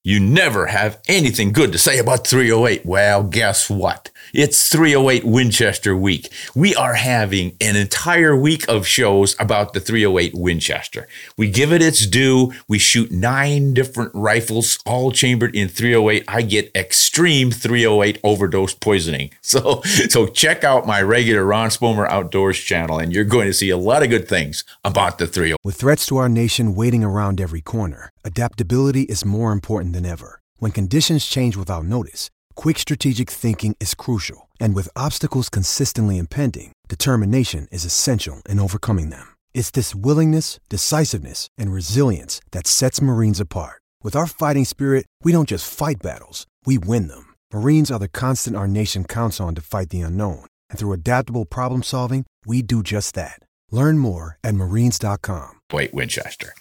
You 0.07 0.21
never 0.21 0.67
have 0.67 1.01
anything 1.09 1.51
good 1.51 1.73
to 1.73 1.79
say 1.79 1.99
about 1.99 2.29
308. 2.29 2.87
Well, 2.87 3.25
guess 3.25 3.69
what? 3.69 4.13
It's 4.35 4.69
308 4.71 5.25
Winchester 5.25 5.97
week. 5.97 6.33
We 6.55 6.75
are 6.75 6.95
having 6.95 7.57
an 7.61 7.77
entire 7.77 8.37
week 8.37 8.69
of 8.69 8.87
shows 8.87 9.37
about 9.39 9.73
the 9.73 9.81
308 9.81 10.35
Winchester. 10.35 11.07
We 11.37 11.51
give 11.51 11.73
it 11.73 11.83
its 11.83 12.07
due. 12.07 12.53
We 12.67 12.79
shoot 12.79 13.13
nine 13.13 13.73
different 13.73 14.11
rifles, 14.15 14.79
all 14.85 15.13
chambered 15.13 15.55
in 15.55 15.69
308. 15.69 16.25
I 16.27 16.43
get 16.43 16.71
extreme 16.75 17.51
308 17.51 18.21
overdose 18.25 18.75
poisoning. 18.75 19.31
So, 19.47 19.81
so 20.09 20.27
check 20.27 20.65
out 20.65 20.87
my 20.87 21.01
regular 21.01 21.45
Ron 21.45 21.71
Spomer 21.71 22.09
Outdoors 22.09 22.59
channel, 22.59 22.99
and 22.99 23.13
you're 23.13 23.25
going 23.25 23.47
to 23.47 23.55
see 23.55 23.71
a 23.71 23.77
lot 23.77 24.03
of 24.03 24.11
good 24.11 24.29
things 24.29 24.65
about 24.85 25.19
the 25.19 25.27
308. 25.27 25.57
With 25.65 25.77
threats 25.77 26.05
to 26.07 26.17
our 26.17 26.29
nation 26.29 26.75
waiting 26.75 27.05
around 27.05 27.41
every 27.41 27.61
corner, 27.61 28.11
adaptability 28.25 29.03
is 29.03 29.25
more 29.25 29.53
important 29.53 29.95
than 29.95 30.05
ever. 30.05 30.41
When 30.59 30.73
conditions 30.73 31.27
change 31.27 31.57
without 31.57 31.85
notice, 31.85 32.31
quick 32.57 32.79
strategic 32.79 33.31
thinking 33.31 33.77
is 33.79 33.95
crucial. 33.95 34.49
And 34.61 34.75
with 34.75 34.97
obstacles 34.97 35.49
consistently 35.49 36.19
impending, 36.19 36.73
determination 36.89 37.69
is 37.71 37.85
essential 37.85 38.43
in 38.49 38.61
overcoming 38.61 39.11
them. 39.11 39.27
It's 39.55 39.71
this 39.71 39.95
willingness, 39.95 40.61
decisiveness, 40.69 41.49
and 41.59 41.73
resilience 41.73 42.41
that 42.53 42.67
sets 42.67 43.03
Marines 43.03 43.41
apart. 43.41 43.83
With 44.03 44.15
our 44.15 44.29
fighting 44.29 44.65
spirit, 44.65 45.07
we 45.25 45.33
don't 45.33 45.49
just 45.49 45.73
fight 45.73 45.97
battles, 46.01 46.47
we 46.65 46.79
win 46.79 47.09
them. 47.09 47.35
Marines 47.53 47.91
are 47.91 47.99
the 47.99 48.09
constant 48.09 48.57
our 48.57 48.69
nation 48.69 49.05
counts 49.05 49.41
on 49.41 49.57
to 49.57 49.61
fight 49.63 49.91
the 49.91 50.03
unknown. 50.03 50.47
And 50.71 50.79
through 50.79 50.93
adaptable 50.93 51.45
problem 51.45 51.83
solving, 51.83 52.25
we 52.45 52.63
do 52.63 52.85
just 52.85 53.17
that. 53.17 53.41
Learn 53.73 53.99
more 53.99 54.39
at 54.45 54.55
marines.com. 54.55 55.61
Wait, 55.73 55.93
Winchester. 55.93 56.55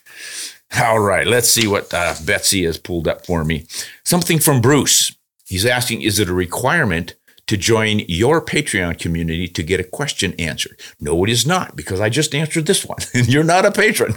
All 0.81 0.99
right, 0.99 1.27
let's 1.27 1.49
see 1.49 1.67
what 1.67 1.93
uh, 1.93 2.15
Betsy 2.25 2.63
has 2.65 2.77
pulled 2.77 3.07
up 3.07 3.25
for 3.25 3.43
me. 3.43 3.65
Something 4.03 4.39
from 4.39 4.61
Bruce. 4.61 5.14
He's 5.45 5.65
asking 5.65 6.01
Is 6.01 6.19
it 6.19 6.29
a 6.29 6.33
requirement 6.33 7.15
to 7.47 7.57
join 7.57 8.01
your 8.07 8.43
Patreon 8.43 8.99
community 8.99 9.47
to 9.47 9.63
get 9.63 9.79
a 9.79 9.83
question 9.83 10.33
answered? 10.39 10.79
No, 10.99 11.23
it 11.23 11.29
is 11.29 11.45
not, 11.45 11.75
because 11.75 12.01
I 12.01 12.09
just 12.09 12.33
answered 12.33 12.65
this 12.65 12.85
one, 12.85 12.99
and 13.13 13.27
you're 13.31 13.43
not 13.43 13.65
a 13.65 13.71
patron. 13.71 14.15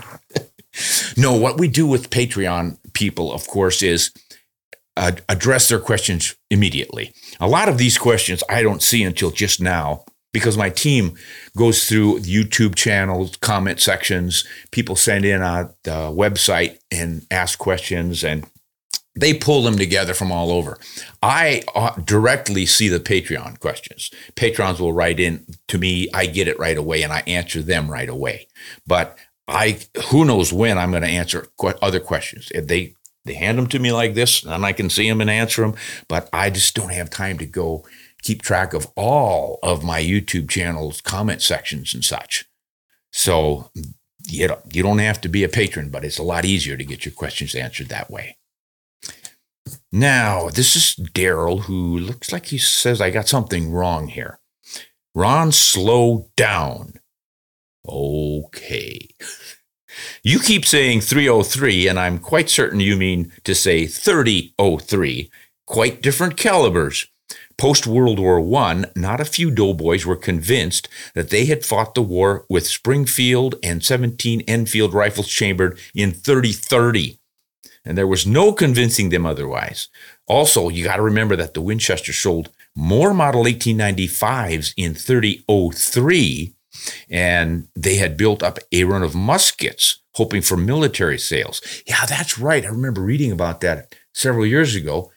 no, 1.16 1.34
what 1.34 1.58
we 1.58 1.68
do 1.68 1.86
with 1.86 2.10
Patreon 2.10 2.78
people, 2.94 3.32
of 3.32 3.46
course, 3.46 3.82
is 3.82 4.10
uh, 4.96 5.12
address 5.28 5.68
their 5.68 5.78
questions 5.78 6.34
immediately. 6.50 7.12
A 7.38 7.46
lot 7.46 7.68
of 7.68 7.78
these 7.78 7.98
questions 7.98 8.42
I 8.48 8.62
don't 8.62 8.82
see 8.82 9.04
until 9.04 9.30
just 9.30 9.60
now 9.60 10.04
because 10.32 10.56
my 10.56 10.70
team 10.70 11.14
goes 11.56 11.88
through 11.88 12.20
YouTube 12.20 12.74
channels, 12.74 13.36
comment 13.36 13.80
sections. 13.80 14.44
People 14.72 14.96
send 14.96 15.24
in 15.24 15.40
on 15.40 15.72
the 15.84 16.10
website 16.10 16.78
and 16.90 17.26
ask 17.30 17.58
questions, 17.58 18.24
and 18.24 18.44
they 19.20 19.34
pull 19.34 19.62
them 19.62 19.76
together 19.76 20.14
from 20.14 20.30
all 20.30 20.50
over. 20.50 20.78
I 21.22 21.62
uh, 21.74 21.96
directly 21.96 22.66
see 22.66 22.88
the 22.88 23.00
Patreon 23.00 23.58
questions. 23.60 24.10
Patrons 24.36 24.80
will 24.80 24.92
write 24.92 25.18
in 25.18 25.44
to 25.68 25.78
me. 25.78 26.08
I 26.14 26.26
get 26.26 26.48
it 26.48 26.58
right 26.58 26.76
away, 26.76 27.02
and 27.02 27.12
I 27.12 27.22
answer 27.26 27.60
them 27.60 27.90
right 27.90 28.08
away. 28.08 28.48
But 28.86 29.18
I, 29.48 29.80
who 30.10 30.24
knows 30.24 30.52
when 30.52 30.78
I'm 30.78 30.90
going 30.90 31.02
to 31.02 31.08
answer 31.08 31.48
other 31.82 32.00
questions. 32.00 32.50
If 32.54 32.66
they 32.66 32.94
they 33.24 33.34
hand 33.34 33.58
them 33.58 33.66
to 33.68 33.78
me 33.78 33.92
like 33.92 34.14
this, 34.14 34.44
and 34.44 34.64
I 34.64 34.72
can 34.72 34.88
see 34.88 35.08
them 35.08 35.20
and 35.20 35.28
answer 35.28 35.62
them. 35.62 35.74
But 36.06 36.30
I 36.32 36.48
just 36.50 36.74
don't 36.74 36.92
have 36.92 37.10
time 37.10 37.36
to 37.38 37.46
go 37.46 37.84
keep 38.22 38.42
track 38.42 38.72
of 38.72 38.86
all 38.96 39.58
of 39.62 39.84
my 39.84 40.02
YouTube 40.02 40.48
channel's 40.48 41.00
comment 41.00 41.42
sections 41.42 41.92
and 41.92 42.04
such. 42.04 42.46
So 43.12 43.70
you 44.26 44.48
you 44.72 44.82
don't 44.82 44.98
have 44.98 45.20
to 45.22 45.28
be 45.28 45.44
a 45.44 45.48
patron, 45.48 45.90
but 45.90 46.04
it's 46.04 46.18
a 46.18 46.22
lot 46.22 46.44
easier 46.44 46.76
to 46.76 46.84
get 46.84 47.04
your 47.04 47.12
questions 47.12 47.54
answered 47.54 47.88
that 47.88 48.10
way. 48.10 48.36
Now, 49.90 50.48
this 50.50 50.76
is 50.76 50.94
Daryl, 51.12 51.60
who 51.62 51.98
looks 51.98 52.30
like 52.30 52.46
he 52.46 52.58
says 52.58 53.00
I 53.00 53.10
got 53.10 53.28
something 53.28 53.70
wrong 53.70 54.08
here. 54.08 54.38
Ron, 55.14 55.50
slow 55.50 56.30
down. 56.36 56.94
Okay. 57.88 59.08
You 60.22 60.38
keep 60.40 60.66
saying 60.66 61.00
303, 61.00 61.88
and 61.88 61.98
I'm 61.98 62.18
quite 62.18 62.50
certain 62.50 62.80
you 62.80 62.96
mean 62.96 63.32
to 63.44 63.54
say 63.54 63.86
3003. 63.86 65.30
Quite 65.66 66.02
different 66.02 66.36
calibers. 66.36 67.06
Post 67.56 67.86
World 67.86 68.20
War 68.20 68.40
I, 68.58 68.84
not 68.94 69.20
a 69.20 69.24
few 69.24 69.50
doughboys 69.50 70.06
were 70.06 70.16
convinced 70.16 70.88
that 71.14 71.30
they 71.30 71.46
had 71.46 71.64
fought 71.64 71.94
the 71.94 72.02
war 72.02 72.46
with 72.48 72.66
Springfield 72.66 73.56
and 73.62 73.84
17 73.84 74.42
Enfield 74.42 74.94
rifles 74.94 75.28
chambered 75.28 75.78
in 75.94 76.12
3030. 76.12 77.18
And 77.88 77.96
there 77.96 78.06
was 78.06 78.26
no 78.26 78.52
convincing 78.52 79.08
them 79.08 79.24
otherwise. 79.24 79.88
Also, 80.26 80.68
you 80.68 80.84
got 80.84 80.96
to 80.96 81.02
remember 81.02 81.36
that 81.36 81.54
the 81.54 81.62
Winchester 81.62 82.12
sold 82.12 82.50
more 82.76 83.14
Model 83.14 83.44
1895s 83.44 84.74
in 84.76 84.92
3003, 84.92 86.54
and 87.08 87.66
they 87.74 87.96
had 87.96 88.18
built 88.18 88.42
up 88.42 88.58
a 88.70 88.84
run 88.84 89.02
of 89.02 89.14
muskets, 89.14 90.00
hoping 90.16 90.42
for 90.42 90.58
military 90.58 91.18
sales. 91.18 91.62
Yeah, 91.86 92.04
that's 92.04 92.38
right. 92.38 92.62
I 92.62 92.68
remember 92.68 93.00
reading 93.00 93.32
about 93.32 93.62
that 93.62 93.94
several 94.12 94.44
years 94.44 94.74
ago. 94.76 95.10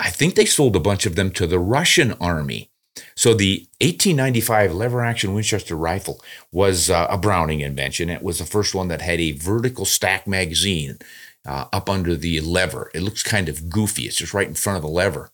I 0.00 0.10
think 0.10 0.34
they 0.34 0.46
sold 0.46 0.74
a 0.74 0.80
bunch 0.80 1.06
of 1.06 1.14
them 1.14 1.30
to 1.32 1.46
the 1.46 1.60
Russian 1.60 2.14
army. 2.14 2.72
So 3.14 3.34
the 3.34 3.68
1895 3.80 4.74
lever 4.74 5.04
action 5.04 5.32
Winchester 5.32 5.76
rifle 5.76 6.20
was 6.50 6.90
uh, 6.90 7.06
a 7.08 7.16
Browning 7.16 7.60
invention. 7.60 8.10
It 8.10 8.22
was 8.22 8.40
the 8.40 8.44
first 8.44 8.74
one 8.74 8.88
that 8.88 9.00
had 9.00 9.20
a 9.20 9.32
vertical 9.32 9.84
stack 9.84 10.26
magazine 10.26 10.98
uh, 11.46 11.66
up 11.72 11.88
under 11.88 12.14
the 12.16 12.40
lever. 12.40 12.90
It 12.94 13.02
looks 13.02 13.22
kind 13.22 13.48
of 13.48 13.70
goofy. 13.70 14.02
It's 14.02 14.16
just 14.16 14.34
right 14.34 14.48
in 14.48 14.54
front 14.54 14.76
of 14.76 14.82
the 14.82 14.88
lever, 14.88 15.30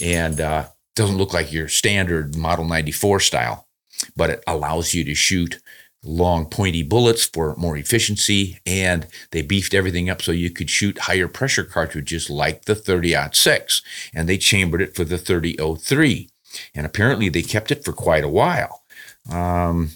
and 0.00 0.40
uh, 0.40 0.68
doesn't 0.96 1.18
look 1.18 1.32
like 1.32 1.52
your 1.52 1.68
standard 1.68 2.36
Model 2.36 2.64
94 2.64 3.20
style, 3.20 3.68
but 4.16 4.30
it 4.30 4.44
allows 4.46 4.94
you 4.94 5.04
to 5.04 5.14
shoot 5.14 5.60
long 6.02 6.46
pointy 6.46 6.82
bullets 6.82 7.26
for 7.26 7.54
more 7.56 7.76
efficiency. 7.76 8.58
And 8.64 9.06
they 9.30 9.42
beefed 9.42 9.74
everything 9.74 10.08
up 10.08 10.22
so 10.22 10.32
you 10.32 10.50
could 10.50 10.70
shoot 10.70 10.98
higher 10.98 11.28
pressure 11.28 11.64
cartridges 11.64 12.30
like 12.30 12.64
the 12.64 12.74
30-06 12.74 13.82
and 14.14 14.28
they 14.28 14.38
chambered 14.38 14.82
it 14.82 14.94
for 14.94 15.04
the 15.04 15.18
3003 15.18 16.28
and 16.74 16.86
apparently 16.86 17.28
they 17.28 17.42
kept 17.42 17.70
it 17.70 17.84
for 17.84 17.92
quite 17.92 18.24
a 18.24 18.28
while. 18.28 18.82
Um, 19.30 19.90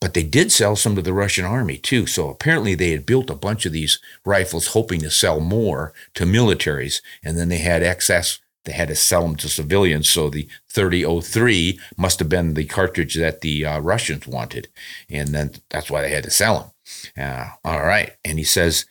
but 0.00 0.14
they 0.14 0.22
did 0.22 0.52
sell 0.52 0.76
some 0.76 0.94
to 0.96 1.02
the 1.02 1.12
Russian 1.12 1.44
army 1.44 1.76
too. 1.76 2.06
So 2.06 2.28
apparently 2.30 2.74
they 2.74 2.90
had 2.90 3.06
built 3.06 3.30
a 3.30 3.34
bunch 3.34 3.66
of 3.66 3.72
these 3.72 3.98
rifles 4.24 4.68
hoping 4.68 5.00
to 5.00 5.10
sell 5.10 5.40
more 5.40 5.92
to 6.14 6.24
militaries. 6.24 7.00
And 7.24 7.36
then 7.36 7.48
they 7.48 7.58
had 7.58 7.82
excess 7.82 8.40
they 8.68 8.74
had 8.74 8.88
to 8.88 8.96
sell 8.96 9.22
them 9.22 9.36
to 9.36 9.48
civilians. 9.48 10.10
So 10.10 10.28
the 10.28 10.46
3003 10.68 11.80
must 11.96 12.18
have 12.18 12.28
been 12.28 12.52
the 12.52 12.66
cartridge 12.66 13.14
that 13.14 13.40
the 13.40 13.64
uh, 13.64 13.78
Russians 13.80 14.26
wanted. 14.26 14.68
And 15.08 15.28
then 15.28 15.52
that's 15.70 15.90
why 15.90 16.02
they 16.02 16.10
had 16.10 16.24
to 16.24 16.30
sell 16.30 16.74
them. 17.16 17.24
Uh, 17.24 17.48
all 17.64 17.80
right. 17.80 18.12
And 18.26 18.36
he 18.38 18.44
says 18.44 18.84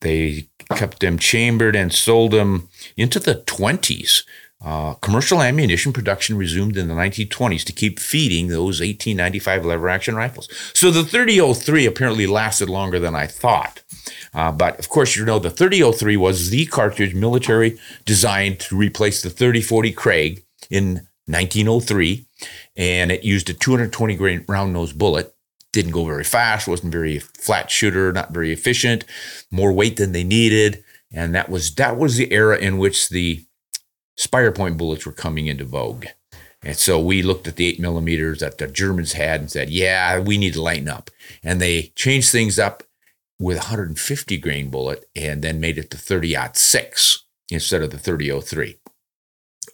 they 0.00 0.48
kept 0.74 1.00
them 1.00 1.18
chambered 1.18 1.74
and 1.74 1.94
sold 1.94 2.32
them 2.32 2.68
into 2.94 3.18
the 3.18 3.36
20s. 3.36 4.24
Uh, 4.60 4.94
commercial 4.94 5.40
ammunition 5.40 5.92
production 5.92 6.36
resumed 6.36 6.76
in 6.76 6.88
the 6.88 6.94
1920s 6.94 7.62
to 7.62 7.72
keep 7.72 8.00
feeding 8.00 8.48
those 8.48 8.80
1895 8.80 9.64
lever 9.64 9.88
action 9.88 10.16
rifles. 10.16 10.48
So 10.74 10.90
the 10.90 11.04
3003 11.04 11.86
apparently 11.86 12.26
lasted 12.26 12.68
longer 12.68 12.98
than 12.98 13.14
I 13.14 13.28
thought. 13.28 13.82
Uh, 14.34 14.50
but 14.50 14.76
of 14.80 14.88
course, 14.88 15.14
you 15.14 15.24
know, 15.24 15.38
the 15.38 15.50
3003 15.50 16.16
was 16.16 16.50
the 16.50 16.66
cartridge 16.66 17.14
military 17.14 17.78
designed 18.04 18.58
to 18.60 18.76
replace 18.76 19.22
the 19.22 19.30
3040 19.30 19.94
Krag 19.94 20.42
in 20.70 21.06
1903. 21.26 22.26
And 22.76 23.12
it 23.12 23.22
used 23.24 23.48
a 23.48 23.54
220 23.54 24.16
grain 24.16 24.44
round 24.48 24.72
nose 24.72 24.92
bullet. 24.92 25.34
Didn't 25.72 25.92
go 25.92 26.04
very 26.04 26.24
fast, 26.24 26.66
wasn't 26.66 26.92
very 26.92 27.18
flat 27.20 27.70
shooter, 27.70 28.10
not 28.10 28.32
very 28.32 28.52
efficient, 28.52 29.04
more 29.50 29.72
weight 29.72 29.96
than 29.98 30.12
they 30.12 30.24
needed. 30.24 30.82
and 31.12 31.34
that 31.34 31.48
was 31.48 31.74
that 31.76 31.96
was 31.96 32.16
the 32.16 32.32
era 32.32 32.58
in 32.58 32.78
which 32.78 33.08
the 33.08 33.44
Spire 34.18 34.52
Point 34.52 34.76
bullets 34.76 35.06
were 35.06 35.12
coming 35.12 35.46
into 35.46 35.64
vogue. 35.64 36.06
And 36.62 36.76
so 36.76 36.98
we 36.98 37.22
looked 37.22 37.46
at 37.46 37.54
the 37.54 37.66
eight 37.66 37.78
millimeters 37.78 38.40
that 38.40 38.58
the 38.58 38.66
Germans 38.66 39.12
had 39.12 39.40
and 39.40 39.50
said, 39.50 39.70
"Yeah, 39.70 40.18
we 40.18 40.36
need 40.36 40.54
to 40.54 40.62
lighten 40.62 40.88
up." 40.88 41.10
And 41.42 41.60
they 41.60 41.92
changed 41.94 42.32
things 42.32 42.58
up 42.58 42.82
with 43.38 43.56
a 43.56 43.70
150 43.70 44.36
grain 44.38 44.68
bullet, 44.68 45.08
and 45.14 45.42
then 45.42 45.60
made 45.60 45.78
it 45.78 45.90
to 45.92 45.96
30 45.96 46.36
six 46.54 47.24
instead 47.48 47.82
of 47.82 47.90
the 47.90 47.98
3003 47.98 48.76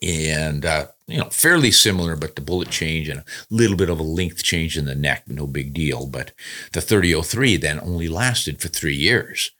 and 0.01 0.65
uh, 0.65 0.87
you 1.07 1.17
know 1.17 1.29
fairly 1.29 1.71
similar 1.71 2.15
but 2.15 2.35
the 2.35 2.41
bullet 2.41 2.69
change 2.69 3.09
and 3.09 3.19
a 3.19 3.25
little 3.49 3.77
bit 3.77 3.89
of 3.89 3.99
a 3.99 4.03
length 4.03 4.43
change 4.43 4.77
in 4.77 4.85
the 4.85 4.95
neck 4.95 5.23
no 5.27 5.47
big 5.47 5.73
deal 5.73 6.05
but 6.05 6.31
the 6.73 6.81
3003 6.81 7.57
then 7.57 7.79
only 7.81 8.07
lasted 8.07 8.61
for 8.61 8.67
three 8.67 8.95
years 8.95 9.51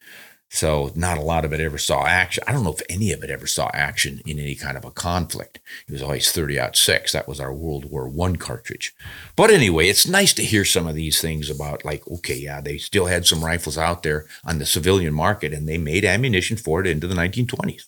so 0.55 0.91
not 0.95 1.17
a 1.17 1.21
lot 1.21 1.45
of 1.45 1.53
it 1.53 1.59
ever 1.59 1.77
saw 1.77 2.05
action 2.05 2.43
i 2.47 2.51
don't 2.51 2.63
know 2.63 2.73
if 2.73 2.81
any 2.89 3.11
of 3.11 3.23
it 3.23 3.29
ever 3.29 3.47
saw 3.47 3.69
action 3.73 4.21
in 4.25 4.39
any 4.39 4.55
kind 4.55 4.77
of 4.77 4.85
a 4.85 4.91
conflict 4.91 5.59
it 5.87 5.91
was 5.91 6.01
always 6.01 6.31
30 6.31 6.59
aught 6.59 6.75
6 6.75 7.11
that 7.11 7.27
was 7.27 7.39
our 7.39 7.53
world 7.53 7.85
war 7.91 8.07
one 8.07 8.35
cartridge 8.35 8.95
but 9.35 9.51
anyway 9.51 9.87
it's 9.87 10.07
nice 10.07 10.33
to 10.33 10.43
hear 10.43 10.65
some 10.65 10.87
of 10.87 10.95
these 10.95 11.21
things 11.21 11.49
about 11.49 11.85
like 11.85 12.07
okay 12.07 12.35
yeah 12.37 12.61
they 12.61 12.77
still 12.77 13.05
had 13.05 13.25
some 13.25 13.43
rifles 13.43 13.77
out 13.77 14.03
there 14.03 14.25
on 14.45 14.59
the 14.59 14.65
civilian 14.65 15.13
market 15.13 15.53
and 15.53 15.67
they 15.67 15.77
made 15.77 16.05
ammunition 16.05 16.57
for 16.57 16.81
it 16.81 16.87
into 16.87 17.07
the 17.07 17.15
1920s 17.15 17.83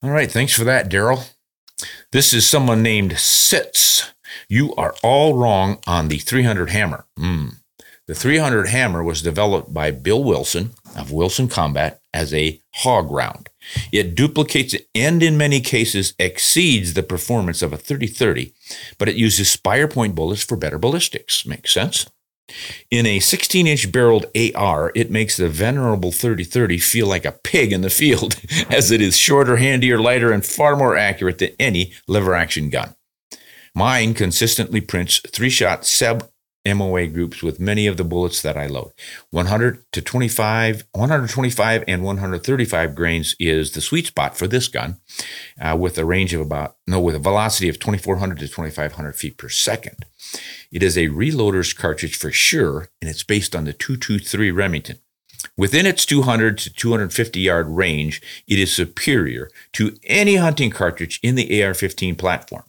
all 0.00 0.10
right. 0.10 0.30
Thanks 0.30 0.54
for 0.54 0.64
that, 0.64 0.88
Daryl. 0.88 1.28
This 2.12 2.32
is 2.32 2.48
someone 2.48 2.82
named 2.82 3.18
Sitz. 3.18 4.12
You 4.48 4.74
are 4.76 4.94
all 5.02 5.34
wrong 5.34 5.78
on 5.86 6.08
the 6.08 6.18
300 6.18 6.70
hammer. 6.70 7.06
Mm. 7.18 7.56
The 8.06 8.14
300 8.14 8.68
hammer 8.68 9.02
was 9.02 9.22
developed 9.22 9.74
by 9.74 9.90
Bill 9.90 10.22
Wilson 10.22 10.70
of 10.98 11.12
Wilson 11.12 11.48
Combat 11.48 12.00
as 12.12 12.34
a 12.34 12.60
hog 12.74 13.10
round. 13.10 13.48
It 13.92 14.14
duplicates 14.14 14.74
and 14.94 15.22
in 15.22 15.38
many 15.38 15.60
cases 15.60 16.14
exceeds 16.18 16.94
the 16.94 17.02
performance 17.02 17.62
of 17.62 17.72
a 17.72 17.78
30-30, 17.78 18.52
but 18.98 19.08
it 19.08 19.16
uses 19.16 19.50
spire 19.50 19.88
point 19.88 20.14
bullets 20.14 20.42
for 20.42 20.56
better 20.56 20.78
ballistics. 20.78 21.46
Makes 21.46 21.72
sense? 21.72 22.06
In 22.90 23.04
a 23.04 23.20
16 23.20 23.66
inch 23.66 23.92
barreled 23.92 24.26
AR, 24.54 24.90
it 24.94 25.10
makes 25.10 25.36
the 25.36 25.48
venerable 25.48 26.12
3030 26.12 26.78
feel 26.78 27.06
like 27.06 27.24
a 27.24 27.32
pig 27.32 27.72
in 27.72 27.82
the 27.82 27.90
field, 27.90 28.40
as 28.70 28.90
it 28.90 29.00
is 29.02 29.18
shorter, 29.18 29.56
handier, 29.56 29.98
lighter, 29.98 30.32
and 30.32 30.44
far 30.44 30.74
more 30.76 30.96
accurate 30.96 31.38
than 31.38 31.50
any 31.58 31.92
lever 32.06 32.34
action 32.34 32.70
gun. 32.70 32.94
Mine 33.74 34.14
consistently 34.14 34.80
prints 34.80 35.20
three 35.30 35.50
shot 35.50 35.84
sub 35.84 36.28
MOA 36.76 37.06
groups 37.06 37.42
with 37.42 37.60
many 37.60 37.86
of 37.86 37.96
the 37.96 38.04
bullets 38.04 38.42
that 38.42 38.56
I 38.56 38.66
load. 38.66 38.92
100 39.30 39.84
to 39.92 40.02
25, 40.02 40.84
125 40.92 41.84
and 41.88 42.02
135 42.02 42.94
grains 42.94 43.36
is 43.38 43.72
the 43.72 43.80
sweet 43.80 44.06
spot 44.06 44.36
for 44.36 44.46
this 44.46 44.68
gun, 44.68 45.00
uh, 45.60 45.76
with 45.78 45.98
a 45.98 46.04
range 46.04 46.34
of 46.34 46.40
about 46.40 46.76
no, 46.86 47.00
with 47.00 47.14
a 47.14 47.20
velocity 47.20 47.68
of 47.68 47.78
2,400 47.78 48.38
to 48.38 48.48
2,500 48.48 49.14
feet 49.14 49.36
per 49.36 49.48
second. 49.48 50.04
It 50.70 50.82
is 50.82 50.98
a 50.98 51.08
reloader's 51.08 51.72
cartridge 51.72 52.16
for 52.16 52.30
sure, 52.30 52.88
and 53.00 53.10
it's 53.10 53.24
based 53.24 53.56
on 53.56 53.64
the 53.64 53.72
223 53.72 54.50
Remington. 54.50 54.98
Within 55.56 55.86
its 55.86 56.04
200 56.04 56.58
to 56.58 56.72
250 56.72 57.40
yard 57.40 57.68
range, 57.68 58.20
it 58.46 58.58
is 58.58 58.72
superior 58.72 59.50
to 59.72 59.96
any 60.04 60.36
hunting 60.36 60.70
cartridge 60.70 61.20
in 61.22 61.34
the 61.34 61.62
AR 61.62 61.74
15 61.74 62.16
platform. 62.16 62.64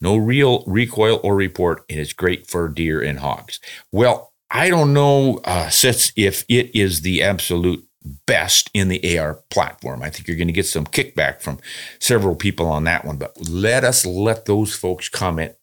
No 0.00 0.16
real 0.16 0.64
recoil 0.66 1.20
or 1.22 1.34
report, 1.34 1.84
and 1.88 1.98
it's 1.98 2.12
great 2.12 2.46
for 2.46 2.68
deer 2.68 3.02
and 3.02 3.20
hogs. 3.20 3.60
Well, 3.92 4.32
I 4.50 4.68
don't 4.68 4.92
know, 4.92 5.40
uh, 5.44 5.70
if 6.16 6.44
it 6.48 6.74
is 6.74 7.02
the 7.02 7.22
absolute 7.22 7.86
best 8.26 8.70
in 8.72 8.88
the 8.88 9.18
AR 9.18 9.34
platform. 9.50 10.02
I 10.02 10.10
think 10.10 10.26
you're 10.26 10.36
going 10.36 10.48
to 10.48 10.52
get 10.52 10.66
some 10.66 10.86
kickback 10.86 11.42
from 11.42 11.58
several 11.98 12.34
people 12.34 12.66
on 12.66 12.84
that 12.84 13.04
one, 13.04 13.18
but 13.18 13.36
let 13.48 13.84
us 13.84 14.06
let 14.06 14.46
those 14.46 14.74
folks 14.74 15.08
comment 15.08 15.54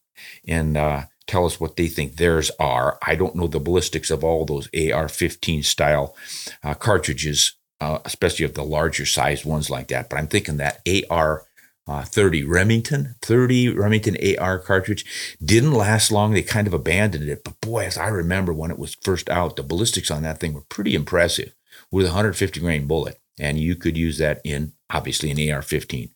and 0.48 0.78
uh, 0.78 1.04
tell 1.28 1.46
us 1.46 1.60
what 1.60 1.76
they 1.76 1.88
think 1.88 2.16
theirs 2.16 2.50
are. 2.60 2.98
I 3.06 3.16
don't 3.16 3.36
know 3.36 3.48
the 3.48 3.60
ballistics 3.60 4.10
of 4.10 4.24
all 4.24 4.46
those 4.46 4.70
AR 4.74 5.08
15 5.08 5.64
style 5.64 6.16
uh, 6.64 6.74
cartridges, 6.74 7.54
uh, 7.80 8.00
especially 8.06 8.46
of 8.46 8.54
the 8.54 8.64
larger 8.64 9.06
sized 9.06 9.46
ones 9.46 9.70
like 9.70 9.90
that, 9.90 10.10
but 10.10 10.18
I'm 10.18 10.28
thinking 10.28 10.58
that 10.58 10.82
AR 11.10 11.46
uh, 11.88 12.04
30 12.04 12.44
Remington, 12.44 13.16
30 13.22 13.70
Remington 13.70 14.18
AR 14.38 14.60
cartridge 14.60 15.38
didn't 15.44 15.74
last 15.74 16.12
long. 16.12 16.34
They 16.34 16.44
kind 16.44 16.68
of 16.68 16.74
abandoned 16.74 17.30
it. 17.30 17.44
But 17.44 17.62
boy, 17.62 17.86
as 17.86 17.98
I 17.98 18.08
remember 18.10 18.54
when 18.54 18.72
it 18.72 18.80
was 18.80 18.96
first 19.02 19.30
out, 19.30 19.56
the 19.56 19.64
ballistics 19.64 20.12
on 20.12 20.24
that 20.24 20.40
thing 20.40 20.54
were 20.54 20.66
pretty 20.68 20.96
impressive 20.96 21.54
with 21.90 22.06
a 22.06 22.10
150 22.10 22.60
grain 22.60 22.88
bullet. 22.88 23.20
And 23.40 23.60
you 23.60 23.76
could 23.76 23.96
use 23.96 24.18
that 24.18 24.42
in 24.44 24.74
obviously 24.90 25.32
an 25.32 25.52
AR 25.52 25.62
15. 25.62 26.10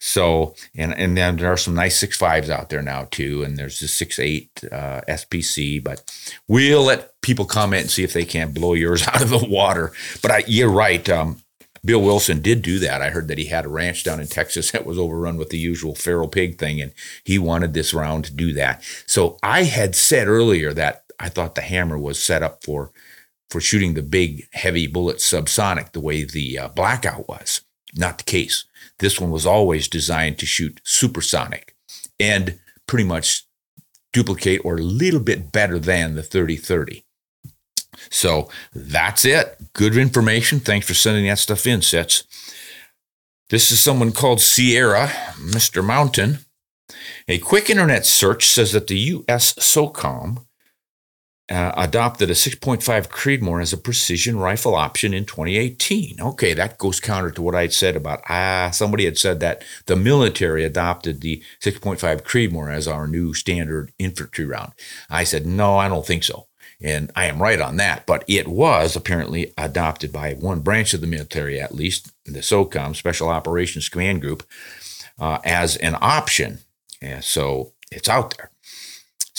So, 0.00 0.54
and 0.76 0.94
and 0.94 1.16
then 1.16 1.36
there 1.36 1.52
are 1.52 1.56
some 1.56 1.74
nice 1.74 1.96
six 1.98 2.16
fives 2.16 2.48
out 2.48 2.70
there 2.70 2.82
now 2.82 3.08
too, 3.10 3.42
and 3.42 3.56
there's 3.56 3.80
the 3.80 3.88
six 3.88 4.18
eight 4.18 4.50
uh, 4.70 5.00
SPC. 5.08 5.82
But 5.82 6.02
we'll 6.46 6.84
let 6.84 7.20
people 7.20 7.44
comment 7.44 7.82
and 7.82 7.90
see 7.90 8.04
if 8.04 8.12
they 8.12 8.24
can't 8.24 8.54
blow 8.54 8.74
yours 8.74 9.06
out 9.08 9.22
of 9.22 9.30
the 9.30 9.46
water. 9.46 9.92
But 10.22 10.30
I, 10.30 10.44
you're 10.46 10.70
right. 10.70 11.08
Um, 11.08 11.42
Bill 11.84 12.02
Wilson 12.02 12.40
did 12.40 12.62
do 12.62 12.78
that. 12.80 13.02
I 13.02 13.10
heard 13.10 13.28
that 13.28 13.38
he 13.38 13.46
had 13.46 13.64
a 13.64 13.68
ranch 13.68 14.04
down 14.04 14.20
in 14.20 14.26
Texas 14.26 14.70
that 14.72 14.86
was 14.86 14.98
overrun 14.98 15.36
with 15.36 15.50
the 15.50 15.58
usual 15.58 15.94
feral 15.94 16.28
pig 16.28 16.58
thing, 16.58 16.80
and 16.80 16.92
he 17.24 17.38
wanted 17.38 17.74
this 17.74 17.92
round 17.92 18.24
to 18.26 18.34
do 18.34 18.52
that. 18.52 18.82
So 19.06 19.38
I 19.42 19.64
had 19.64 19.96
said 19.96 20.28
earlier 20.28 20.72
that 20.74 21.04
I 21.18 21.28
thought 21.28 21.54
the 21.54 21.60
hammer 21.62 21.98
was 21.98 22.22
set 22.22 22.42
up 22.42 22.62
for 22.62 22.92
for 23.50 23.60
shooting 23.60 23.94
the 23.94 24.02
big 24.02 24.46
heavy 24.52 24.86
bullets 24.86 25.30
subsonic 25.30 25.92
the 25.92 26.00
way 26.00 26.22
the 26.22 26.58
uh, 26.58 26.68
blackout 26.68 27.28
was. 27.28 27.62
Not 27.96 28.18
the 28.18 28.24
case. 28.24 28.64
This 28.98 29.20
one 29.20 29.30
was 29.30 29.46
always 29.46 29.88
designed 29.88 30.38
to 30.38 30.46
shoot 30.46 30.80
supersonic 30.84 31.74
and 32.18 32.58
pretty 32.86 33.04
much 33.04 33.44
duplicate 34.12 34.60
or 34.64 34.76
a 34.76 34.82
little 34.82 35.20
bit 35.20 35.52
better 35.52 35.78
than 35.78 36.14
the 36.14 36.22
3030. 36.22 37.04
So 38.10 38.48
that's 38.72 39.24
it. 39.24 39.56
Good 39.72 39.96
information. 39.96 40.60
Thanks 40.60 40.86
for 40.86 40.94
sending 40.94 41.26
that 41.26 41.38
stuff 41.38 41.66
in, 41.66 41.82
Sets. 41.82 42.24
This 43.50 43.70
is 43.72 43.80
someone 43.80 44.12
called 44.12 44.40
Sierra, 44.40 45.08
Mr. 45.36 45.84
Mountain. 45.84 46.38
A 47.28 47.38
quick 47.38 47.70
internet 47.70 48.06
search 48.06 48.46
says 48.46 48.72
that 48.72 48.86
the 48.86 48.98
U.S. 48.98 49.54
SOCOM 49.54 50.44
uh, 51.50 51.72
adopted 51.76 52.30
a 52.30 52.34
6.5 52.34 53.08
Creedmoor 53.08 53.62
as 53.62 53.72
a 53.72 53.78
precision 53.78 54.38
rifle 54.38 54.74
option 54.74 55.14
in 55.14 55.24
2018. 55.24 56.20
Okay, 56.20 56.52
that 56.52 56.78
goes 56.78 57.00
counter 57.00 57.30
to 57.30 57.42
what 57.42 57.54
I'd 57.54 57.72
said 57.72 57.96
about 57.96 58.22
ah, 58.28 58.70
somebody 58.72 59.04
had 59.04 59.18
said 59.18 59.40
that 59.40 59.64
the 59.86 59.96
military 59.96 60.64
adopted 60.64 61.20
the 61.20 61.42
6.5 61.62 62.22
Creedmoor 62.22 62.72
as 62.72 62.86
our 62.86 63.06
new 63.06 63.32
standard 63.32 63.92
infantry 63.98 64.44
round. 64.44 64.72
I 65.08 65.24
said 65.24 65.46
no, 65.46 65.78
I 65.78 65.88
don't 65.88 66.06
think 66.06 66.24
so. 66.24 66.48
And 66.80 67.10
I 67.16 67.24
am 67.24 67.42
right 67.42 67.60
on 67.60 67.76
that, 67.78 68.06
but 68.06 68.24
it 68.28 68.46
was 68.46 68.94
apparently 68.94 69.52
adopted 69.58 70.12
by 70.12 70.34
one 70.34 70.60
branch 70.60 70.94
of 70.94 71.00
the 71.00 71.08
military, 71.08 71.60
at 71.60 71.74
least 71.74 72.12
the 72.24 72.38
SOCOM, 72.38 72.94
Special 72.94 73.28
Operations 73.28 73.88
Command 73.88 74.20
Group, 74.20 74.44
uh, 75.18 75.38
as 75.44 75.76
an 75.76 75.96
option. 76.00 76.60
And 77.02 77.24
so 77.24 77.72
it's 77.90 78.08
out 78.08 78.36
there. 78.36 78.50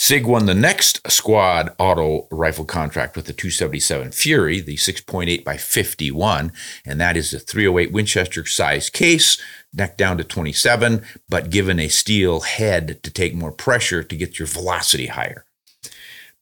SIG 0.00 0.24
won 0.24 0.46
the 0.46 0.54
next 0.54 0.98
squad 1.10 1.74
auto 1.78 2.26
rifle 2.30 2.64
contract 2.64 3.16
with 3.16 3.26
the 3.26 3.34
277 3.34 4.12
Fury, 4.12 4.58
the 4.58 4.76
6.8 4.76 5.44
by 5.44 5.58
51, 5.58 6.52
and 6.86 6.98
that 6.98 7.18
is 7.18 7.34
a 7.34 7.38
308 7.38 7.92
Winchester 7.92 8.46
size 8.46 8.88
case, 8.88 9.38
neck 9.74 9.98
down 9.98 10.16
to 10.16 10.24
27, 10.24 11.04
but 11.28 11.50
given 11.50 11.78
a 11.78 11.88
steel 11.88 12.40
head 12.40 13.02
to 13.02 13.10
take 13.10 13.34
more 13.34 13.52
pressure 13.52 14.02
to 14.02 14.16
get 14.16 14.38
your 14.38 14.48
velocity 14.48 15.08
higher. 15.08 15.44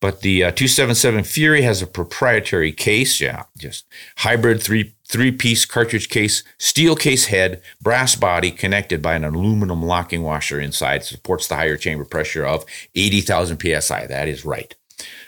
But 0.00 0.20
the 0.20 0.44
uh, 0.44 0.50
277 0.52 1.24
Fury 1.24 1.62
has 1.62 1.82
a 1.82 1.88
proprietary 1.88 2.70
case, 2.70 3.20
yeah, 3.20 3.46
just 3.58 3.86
hybrid 4.18 4.62
three 4.62 4.94
three 5.08 5.32
piece 5.32 5.64
cartridge 5.64 6.08
case, 6.08 6.42
steel 6.58 6.94
case 6.94 7.26
head, 7.26 7.62
brass 7.80 8.14
body 8.14 8.50
connected 8.50 9.02
by 9.02 9.14
an 9.14 9.24
aluminum 9.24 9.82
locking 9.82 10.22
washer 10.22 10.60
inside. 10.60 11.04
Supports 11.04 11.48
the 11.48 11.56
higher 11.56 11.76
chamber 11.76 12.04
pressure 12.04 12.44
of 12.44 12.64
80,000 12.94 13.58
psi. 13.58 14.06
That 14.06 14.28
is 14.28 14.44
right. 14.44 14.74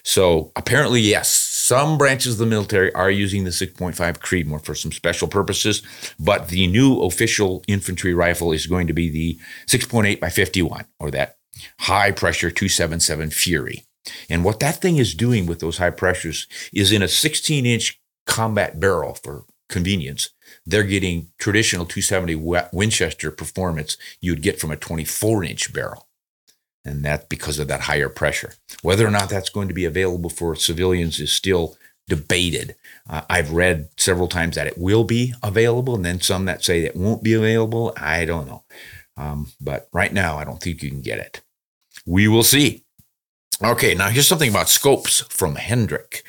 So 0.03 0.51
apparently, 0.57 1.01
yes, 1.01 1.29
some 1.31 1.99
branches 1.99 2.33
of 2.33 2.39
the 2.39 2.47
military 2.47 2.93
are 2.95 3.11
using 3.11 3.45
the 3.45 3.51
6.5 3.51 3.95
Creedmoor 4.19 4.65
for 4.65 4.75
some 4.75 4.93
special 4.93 5.29
purposes, 5.29 5.83
but 6.19 6.49
the 6.49 6.67
new 6.67 7.01
official 7.03 7.63
infantry 7.69 8.13
rifle 8.13 8.53
is 8.53 8.67
going 8.67 8.87
to 8.89 8.93
be 8.93 9.09
the 9.09 9.39
6.8 9.67 10.19
by 10.19 10.29
51 10.29 10.87
or 10.99 11.11
that 11.13 11.37
high 11.81 12.11
pressure 12.11 12.51
277 12.51 13.31
Fury. 13.31 13.85
And 14.29 14.45
what 14.45 14.61
that 14.61 14.81
thing 14.81 14.97
is 14.97 15.15
doing 15.15 15.47
with 15.47 15.61
those 15.61 15.79
high 15.79 15.91
pressures 15.91 16.49
is 16.73 16.91
in 16.91 17.03
a 17.03 17.09
16 17.09 17.67
inch 17.67 18.01
combat 18.27 18.81
barrel 18.81 19.15
for 19.15 19.45
convenience, 19.71 20.31
they're 20.67 20.83
getting 20.83 21.29
traditional 21.39 21.87
270 21.87 22.35
Winchester 22.73 23.31
performance 23.31 23.97
you'd 24.21 24.43
get 24.43 24.61
from 24.61 24.71
a 24.71 24.77
24 24.77 25.45
inch 25.45 25.73
barrel. 25.73 26.09
And 26.85 27.05
that's 27.05 27.27
because 27.27 27.59
of 27.59 27.69
that 27.69 27.83
higher 27.83 28.09
pressure. 28.09 28.55
Whether 28.83 29.07
or 29.07 29.11
not 29.11 29.29
that's 29.29 29.51
going 29.51 29.69
to 29.69 29.75
be 29.75 29.85
available 29.85 30.31
for 30.31 30.55
civilians 30.55 31.21
is 31.21 31.33
still 31.33 31.77
debated. 32.09 32.75
Uh, 33.09 33.23
I've 33.31 33.53
read 33.53 33.89
several 33.97 34.29
times 34.29 34.57
that 34.57 34.67
it 34.67 34.79
will 34.79 35.05
be 35.05 35.35
available, 35.43 35.95
and 35.95 36.05
then 36.05 36.21
some 36.21 36.45
that 36.47 36.65
say 36.65 36.81
it 36.81 36.97
won't 36.97 37.23
be 37.23 37.35
available. 37.35 37.93
I 37.97 38.25
don't 38.25 38.47
know. 38.47 38.65
Um, 39.17 39.53
but 39.61 39.89
right 39.93 40.13
now, 40.13 40.39
I 40.39 40.45
don't 40.45 40.61
think 40.61 40.83
you 40.83 40.91
can 40.91 41.03
get 41.03 41.19
it. 41.19 41.43
We 42.07 42.29
will 42.29 42.43
see. 42.43 42.85
Okay, 43.63 43.95
now 43.95 44.09
here's 44.09 44.27
something 44.27 44.51
about 44.51 44.71
scopes 44.71 45.21
from 45.29 45.57
Hendrick. 45.57 46.25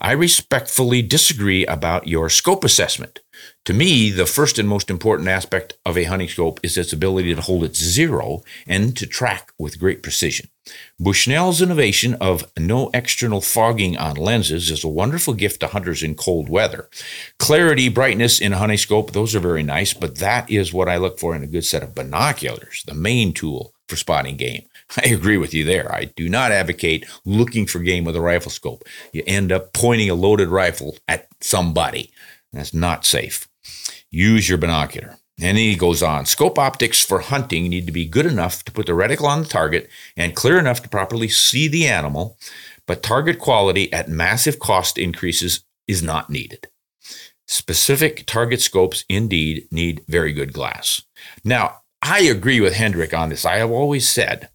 I 0.00 0.12
respectfully 0.12 1.02
disagree 1.02 1.64
about 1.66 2.08
your 2.08 2.28
scope 2.28 2.64
assessment. 2.64 3.20
To 3.64 3.72
me, 3.72 4.10
the 4.10 4.26
first 4.26 4.58
and 4.58 4.68
most 4.68 4.90
important 4.90 5.28
aspect 5.28 5.78
of 5.86 5.96
a 5.96 6.04
hunting 6.04 6.28
scope 6.28 6.60
is 6.62 6.76
its 6.76 6.92
ability 6.92 7.34
to 7.34 7.40
hold 7.40 7.64
its 7.64 7.78
zero 7.78 8.42
and 8.66 8.96
to 8.96 9.06
track 9.06 9.52
with 9.58 9.78
great 9.78 10.02
precision. 10.02 10.48
Bushnell's 11.00 11.60
innovation 11.60 12.14
of 12.14 12.50
no 12.58 12.90
external 12.94 13.40
fogging 13.40 13.96
on 13.96 14.16
lenses 14.16 14.70
is 14.70 14.84
a 14.84 14.88
wonderful 14.88 15.34
gift 15.34 15.60
to 15.60 15.68
hunters 15.68 16.02
in 16.02 16.14
cold 16.14 16.48
weather. 16.48 16.88
Clarity, 17.38 17.88
brightness 17.88 18.40
in 18.40 18.52
a 18.52 18.58
hunting 18.58 18.78
scope, 18.78 19.12
those 19.12 19.34
are 19.34 19.40
very 19.40 19.62
nice, 19.62 19.94
but 19.94 20.16
that 20.16 20.50
is 20.50 20.72
what 20.72 20.88
I 20.88 20.96
look 20.96 21.18
for 21.18 21.34
in 21.34 21.42
a 21.42 21.48
good 21.48 21.64
set 21.64 21.82
of 21.82 21.94
binoculars, 21.94 22.82
the 22.86 22.94
main 22.94 23.32
tool 23.32 23.74
for 23.88 23.96
spotting 23.96 24.36
game. 24.36 24.66
I 24.96 25.08
agree 25.08 25.36
with 25.36 25.54
you 25.54 25.64
there. 25.64 25.92
I 25.92 26.04
do 26.16 26.28
not 26.28 26.52
advocate 26.52 27.06
looking 27.24 27.66
for 27.66 27.78
game 27.78 28.04
with 28.04 28.16
a 28.16 28.20
rifle 28.20 28.50
scope. 28.50 28.84
You 29.12 29.22
end 29.26 29.52
up 29.52 29.72
pointing 29.72 30.10
a 30.10 30.14
loaded 30.14 30.48
rifle 30.48 30.96
at 31.08 31.28
somebody. 31.40 32.12
That's 32.52 32.74
not 32.74 33.04
safe. 33.04 33.48
Use 34.10 34.48
your 34.48 34.58
binocular. 34.58 35.18
And 35.38 35.48
then 35.48 35.56
he 35.56 35.74
goes 35.74 36.02
on 36.02 36.26
scope 36.26 36.58
optics 36.58 37.04
for 37.04 37.18
hunting 37.18 37.68
need 37.68 37.86
to 37.86 37.92
be 37.92 38.06
good 38.06 38.26
enough 38.26 38.64
to 38.64 38.72
put 38.72 38.86
the 38.86 38.92
reticle 38.92 39.24
on 39.24 39.42
the 39.42 39.48
target 39.48 39.90
and 40.16 40.36
clear 40.36 40.58
enough 40.58 40.82
to 40.82 40.88
properly 40.88 41.28
see 41.28 41.66
the 41.66 41.88
animal, 41.88 42.38
but 42.86 43.02
target 43.02 43.40
quality 43.40 43.92
at 43.92 44.08
massive 44.08 44.60
cost 44.60 44.96
increases 44.96 45.64
is 45.88 46.02
not 46.02 46.30
needed. 46.30 46.68
Specific 47.48 48.24
target 48.26 48.60
scopes 48.60 49.04
indeed 49.08 49.66
need 49.72 50.04
very 50.08 50.32
good 50.32 50.52
glass. 50.52 51.02
Now, 51.42 51.82
I 52.00 52.20
agree 52.20 52.60
with 52.60 52.74
Hendrick 52.74 53.12
on 53.12 53.30
this. 53.30 53.44
I 53.44 53.56
have 53.56 53.70
always 53.70 54.08
said 54.08 54.50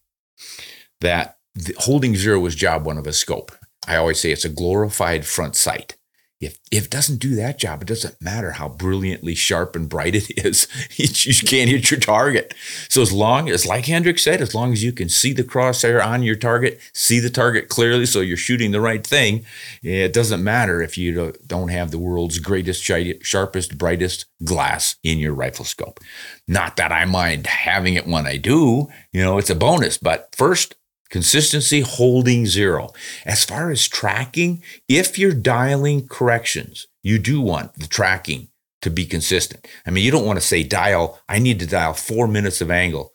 that 1.02 1.38
holding 1.78 2.16
zero 2.16 2.46
is 2.46 2.56
job 2.56 2.86
one 2.86 2.98
of 2.98 3.08
a 3.08 3.14
scope. 3.14 3.52
I 3.88 3.96
always 3.96 4.20
say 4.20 4.32
it's 4.32 4.46
a 4.46 4.50
glorified 4.50 5.26
front 5.26 5.56
sight. 5.56 5.96
If, 6.40 6.58
if 6.72 6.86
it 6.86 6.90
doesn't 6.90 7.18
do 7.18 7.36
that 7.36 7.60
job, 7.60 7.82
it 7.82 7.88
doesn't 7.90 8.22
matter 8.22 8.52
how 8.52 8.70
brilliantly 8.70 9.36
sharp 9.36 9.76
and 9.76 9.90
bright 9.90 10.16
it 10.16 10.30
is. 10.46 10.70
you 10.96 11.36
can't 11.46 11.70
hit 11.70 11.92
your 11.92 12.00
target. 12.00 12.54
So 12.88 13.02
as 13.02 13.12
long 13.12 13.50
as, 13.50 13.66
like 13.66 13.88
Hendrick 13.88 14.20
said, 14.20 14.40
as 14.40 14.56
long 14.56 14.72
as 14.72 14.82
you 14.82 14.94
can 14.94 15.10
see 15.10 15.34
the 15.34 15.44
crosshair 15.44 16.02
on 16.02 16.24
your 16.24 16.38
target, 16.38 16.80
see 16.94 17.20
the 17.20 17.30
target 17.30 17.68
clearly, 17.68 18.06
so 18.06 18.22
you're 18.22 18.38
shooting 18.38 18.72
the 18.72 18.80
right 18.80 19.06
thing, 19.06 19.44
it 19.84 20.14
doesn't 20.14 20.42
matter 20.42 20.82
if 20.82 20.98
you 20.98 21.34
don't 21.46 21.70
have 21.70 21.92
the 21.92 22.00
world's 22.00 22.40
greatest, 22.40 22.84
sharpest, 22.84 23.78
brightest 23.78 24.26
glass 24.42 24.96
in 25.04 25.18
your 25.18 25.34
rifle 25.34 25.66
scope. 25.66 26.00
Not 26.48 26.78
that 26.78 26.94
I 26.94 27.04
mind 27.04 27.48
having 27.48 27.96
it 27.96 28.08
when 28.08 28.26
I 28.26 28.38
do, 28.38 28.88
you 29.12 29.22
know, 29.22 29.40
it's 29.40 29.50
a 29.50 29.56
bonus. 29.56 29.98
But 29.98 30.34
first, 30.38 30.76
Consistency 31.10 31.82
holding 31.82 32.46
zero. 32.46 32.92
As 33.26 33.44
far 33.44 33.72
as 33.72 33.88
tracking, 33.88 34.62
if 34.88 35.18
you're 35.18 35.34
dialing 35.34 36.08
corrections, 36.08 36.88
you 37.02 37.18
do 37.18 37.42
want 37.42 37.74
the 37.76 37.88
tracking 37.88 38.50
to 38.82 38.90
be 38.90 39.06
consistent. 39.06 39.68
I 39.86 39.92
mean, 39.92 40.06
you 40.06 40.12
don't 40.12 40.26
want 40.26 40.40
to 40.40 40.46
say 40.46 40.64
dial, 40.64 41.20
I 41.28 41.40
need 41.40 41.60
to 41.60 41.68
dial 41.68 41.94
four 41.94 42.28
minutes 42.28 42.62
of 42.62 42.72
angle 42.72 43.14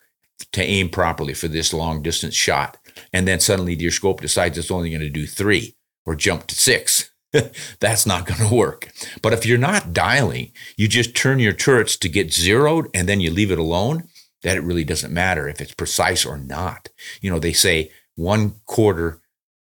to 0.53 0.63
aim 0.63 0.89
properly 0.89 1.35
for 1.35 1.49
this 1.49 1.73
long 1.73 2.03
distance 2.03 2.35
shot. 2.35 2.77
And 3.13 3.27
then 3.27 3.41
suddenly 3.41 3.75
your 3.75 3.91
scope 3.91 4.21
decides 4.21 4.59
it's 4.59 4.71
only 4.71 4.91
going 4.91 5.01
to 5.01 5.09
do 5.09 5.27
three 5.27 5.77
or 6.05 6.15
jump 6.15 6.47
to 6.49 6.55
six. 6.55 7.11
That's 7.81 8.07
not 8.07 8.27
going 8.27 8.49
to 8.49 8.55
work. 8.55 8.93
But 9.23 9.33
if 9.33 9.47
you're 9.47 9.59
not 9.59 9.93
dialing, 9.93 10.53
you 10.77 10.89
just 10.89 11.17
turn 11.17 11.39
your 11.39 11.53
turrets 11.53 11.97
to 11.99 12.09
get 12.09 12.33
zeroed 12.33 12.89
and 12.95 13.09
then 13.09 13.21
you 13.21 13.31
leave 13.31 13.51
it 13.51 13.59
alone 13.59 14.09
that 14.45 14.57
it 14.57 14.63
really 14.63 14.85
doesn't 14.85 15.13
matter 15.13 15.49
if 15.49 15.61
it's 15.61 15.75
precise 15.75 16.25
or 16.25 16.39
not. 16.39 16.91
You 17.21 17.31
know, 17.31 17.39
they 17.39 17.53
say 17.53 17.91
one 18.15 18.55
quarter 18.67 19.19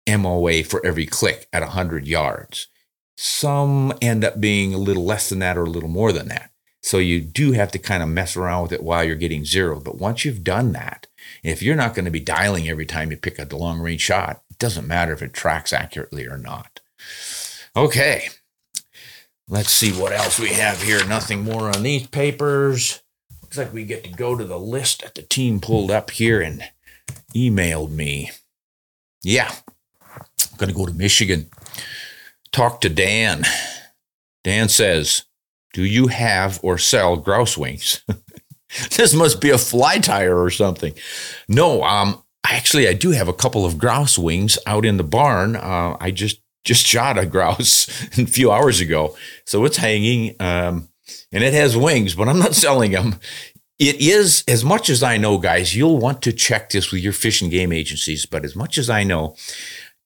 MOA 0.08 0.64
for 0.64 0.84
every 0.84 1.06
click 1.06 1.46
at 1.52 1.62
100 1.62 2.08
yards. 2.08 2.66
Some 3.16 3.92
end 4.00 4.24
up 4.24 4.40
being 4.40 4.74
a 4.74 4.78
little 4.78 5.04
less 5.04 5.28
than 5.28 5.38
that 5.40 5.58
or 5.58 5.64
a 5.64 5.70
little 5.70 5.90
more 5.90 6.12
than 6.12 6.28
that. 6.28 6.50
So 6.82 6.96
you 6.96 7.20
do 7.20 7.52
have 7.52 7.70
to 7.72 7.78
kind 7.78 8.02
of 8.02 8.08
mess 8.08 8.36
around 8.36 8.62
with 8.62 8.72
it 8.72 8.82
while 8.82 9.04
you're 9.04 9.16
getting 9.16 9.44
zero. 9.44 9.78
But 9.78 9.98
once 9.98 10.24
you've 10.24 10.42
done 10.42 10.72
that, 10.72 11.06
if 11.42 11.62
you're 11.62 11.76
not 11.76 11.94
going 11.94 12.06
to 12.06 12.10
be 12.10 12.20
dialing 12.20 12.66
every 12.66 12.86
time 12.86 13.10
you 13.10 13.18
pick 13.18 13.38
up 13.38 13.50
the 13.50 13.58
long 13.58 13.80
range 13.80 14.00
shot, 14.00 14.42
it 14.50 14.58
doesn't 14.58 14.88
matter 14.88 15.12
if 15.12 15.20
it 15.20 15.34
tracks 15.34 15.74
accurately 15.74 16.26
or 16.26 16.38
not. 16.38 16.80
Okay. 17.76 18.28
Let's 19.46 19.70
see 19.70 19.92
what 19.92 20.12
else 20.12 20.38
we 20.38 20.48
have 20.50 20.82
here. 20.82 21.04
Nothing 21.06 21.42
more 21.42 21.68
on 21.68 21.82
these 21.82 22.06
papers. 22.06 23.02
Looks 23.50 23.58
like 23.66 23.74
we 23.74 23.84
get 23.84 24.04
to 24.04 24.10
go 24.10 24.36
to 24.36 24.44
the 24.44 24.60
list 24.60 25.02
that 25.02 25.16
the 25.16 25.22
team 25.22 25.58
pulled 25.58 25.90
up 25.90 26.10
here 26.10 26.40
and 26.40 26.62
emailed 27.34 27.90
me. 27.90 28.30
Yeah, 29.24 29.52
I'm 30.08 30.56
going 30.56 30.68
to 30.68 30.76
go 30.76 30.86
to 30.86 30.92
Michigan. 30.92 31.50
Talk 32.52 32.80
to 32.82 32.88
Dan. 32.88 33.42
Dan 34.44 34.68
says, 34.68 35.24
Do 35.72 35.82
you 35.82 36.06
have 36.06 36.60
or 36.62 36.78
sell 36.78 37.16
grouse 37.16 37.58
wings? 37.58 38.04
this 38.96 39.14
must 39.14 39.40
be 39.40 39.50
a 39.50 39.58
fly 39.58 39.98
tire 39.98 40.40
or 40.40 40.50
something. 40.50 40.94
No, 41.48 41.82
um, 41.82 42.22
actually, 42.46 42.86
I 42.86 42.92
do 42.92 43.10
have 43.10 43.26
a 43.26 43.32
couple 43.32 43.66
of 43.66 43.78
grouse 43.78 44.16
wings 44.16 44.60
out 44.64 44.84
in 44.84 44.96
the 44.96 45.02
barn. 45.02 45.56
Uh, 45.56 45.96
I 46.00 46.12
just 46.12 46.40
just 46.62 46.86
shot 46.86 47.18
a 47.18 47.26
grouse 47.26 47.88
a 48.16 48.26
few 48.26 48.52
hours 48.52 48.78
ago, 48.78 49.16
so 49.44 49.64
it's 49.64 49.78
hanging. 49.78 50.36
Um, 50.38 50.86
and 51.32 51.44
it 51.44 51.54
has 51.54 51.76
wings, 51.76 52.14
but 52.14 52.28
I'm 52.28 52.38
not 52.38 52.54
selling 52.66 52.92
them. 52.92 53.16
It 53.78 53.96
is, 53.96 54.44
as 54.46 54.62
much 54.62 54.90
as 54.90 55.02
I 55.02 55.16
know, 55.16 55.38
guys, 55.38 55.74
you'll 55.74 55.98
want 55.98 56.20
to 56.22 56.32
check 56.32 56.70
this 56.70 56.92
with 56.92 57.02
your 57.02 57.14
fish 57.14 57.40
and 57.40 57.50
game 57.50 57.72
agencies, 57.72 58.26
but 58.26 58.44
as 58.44 58.54
much 58.54 58.76
as 58.76 58.90
I 58.90 59.04
know, 59.04 59.36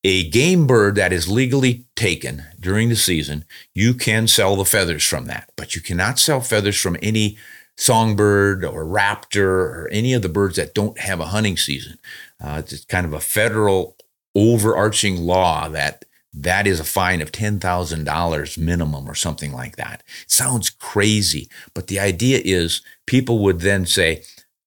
a 0.05 0.29
game 0.29 0.67
bird 0.67 0.95
that 0.97 1.13
is 1.13 1.29
legally 1.29 1.87
taken 1.97 2.45
during 2.61 2.89
the 2.89 2.97
season, 2.97 3.45
you 3.75 3.95
can 3.95 4.29
sell 4.29 4.55
the 4.55 4.65
feathers 4.65 5.03
from 5.03 5.25
that, 5.25 5.51
but 5.57 5.75
you 5.75 5.81
cannot 5.81 6.19
sell 6.19 6.41
feathers 6.41 6.81
from 6.81 6.97
any 7.03 7.37
songbird 7.77 8.65
or 8.65 8.85
raptor 8.85 9.39
or 9.39 9.89
any 9.91 10.13
of 10.13 10.23
the 10.23 10.29
birds 10.29 10.57
that 10.57 10.75
don't 10.75 10.99
have 11.01 11.21
a 11.21 11.27
hunting 11.27 11.57
season. 11.57 11.99
Uh, 12.41 12.63
it's 12.65 12.85
kind 12.85 13.07
of 13.07 13.13
a 13.13 13.21
federal 13.21 13.97
overarching 14.35 15.17
law 15.23 15.69
that 15.69 16.05
that 16.35 16.67
is 16.67 16.81
a 16.81 16.85
fine 16.85 17.23
of 17.23 17.31
$10,000 17.31 18.59
minimum 18.59 19.09
or 19.09 19.15
something 19.15 19.53
like 19.53 19.77
that. 19.77 20.03
It 20.23 20.31
sounds 20.31 20.69
crazy, 20.69 21.49
but 21.75 21.87
the 21.87 22.01
idea 22.01 22.41
is 22.45 22.83
people 23.07 23.39
would 23.41 23.61
then 23.61 23.87
say, 23.87 24.23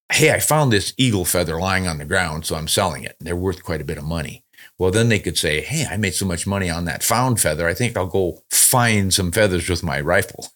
Hey, 0.09 0.31
I 0.31 0.39
found 0.39 0.71
this 0.71 0.93
eagle 0.97 1.25
feather 1.25 1.59
lying 1.59 1.85
on 1.85 1.97
the 1.97 2.05
ground, 2.05 2.45
so 2.45 2.55
I'm 2.55 2.69
selling 2.69 3.03
it. 3.03 3.17
They're 3.19 3.35
worth 3.35 3.63
quite 3.63 3.81
a 3.81 3.85
bit 3.85 3.97
of 3.97 4.05
money. 4.05 4.45
Well, 4.79 4.89
then 4.89 5.09
they 5.09 5.19
could 5.19 5.37
say, 5.37 5.59
Hey, 5.59 5.85
I 5.85 5.97
made 5.97 6.13
so 6.13 6.25
much 6.25 6.47
money 6.47 6.69
on 6.69 6.85
that 6.85 7.03
found 7.03 7.41
feather. 7.41 7.67
I 7.67 7.73
think 7.73 7.97
I'll 7.97 8.07
go 8.07 8.43
find 8.49 9.13
some 9.13 9.33
feathers 9.33 9.69
with 9.69 9.83
my 9.83 9.99
rifle. 9.99 10.47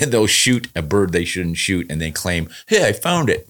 And 0.00 0.12
they'll 0.12 0.28
shoot 0.28 0.68
a 0.76 0.82
bird 0.82 1.10
they 1.10 1.24
shouldn't 1.24 1.56
shoot 1.56 1.90
and 1.90 2.00
then 2.00 2.12
claim, 2.12 2.48
Hey, 2.68 2.86
I 2.86 2.92
found 2.92 3.28
it. 3.28 3.48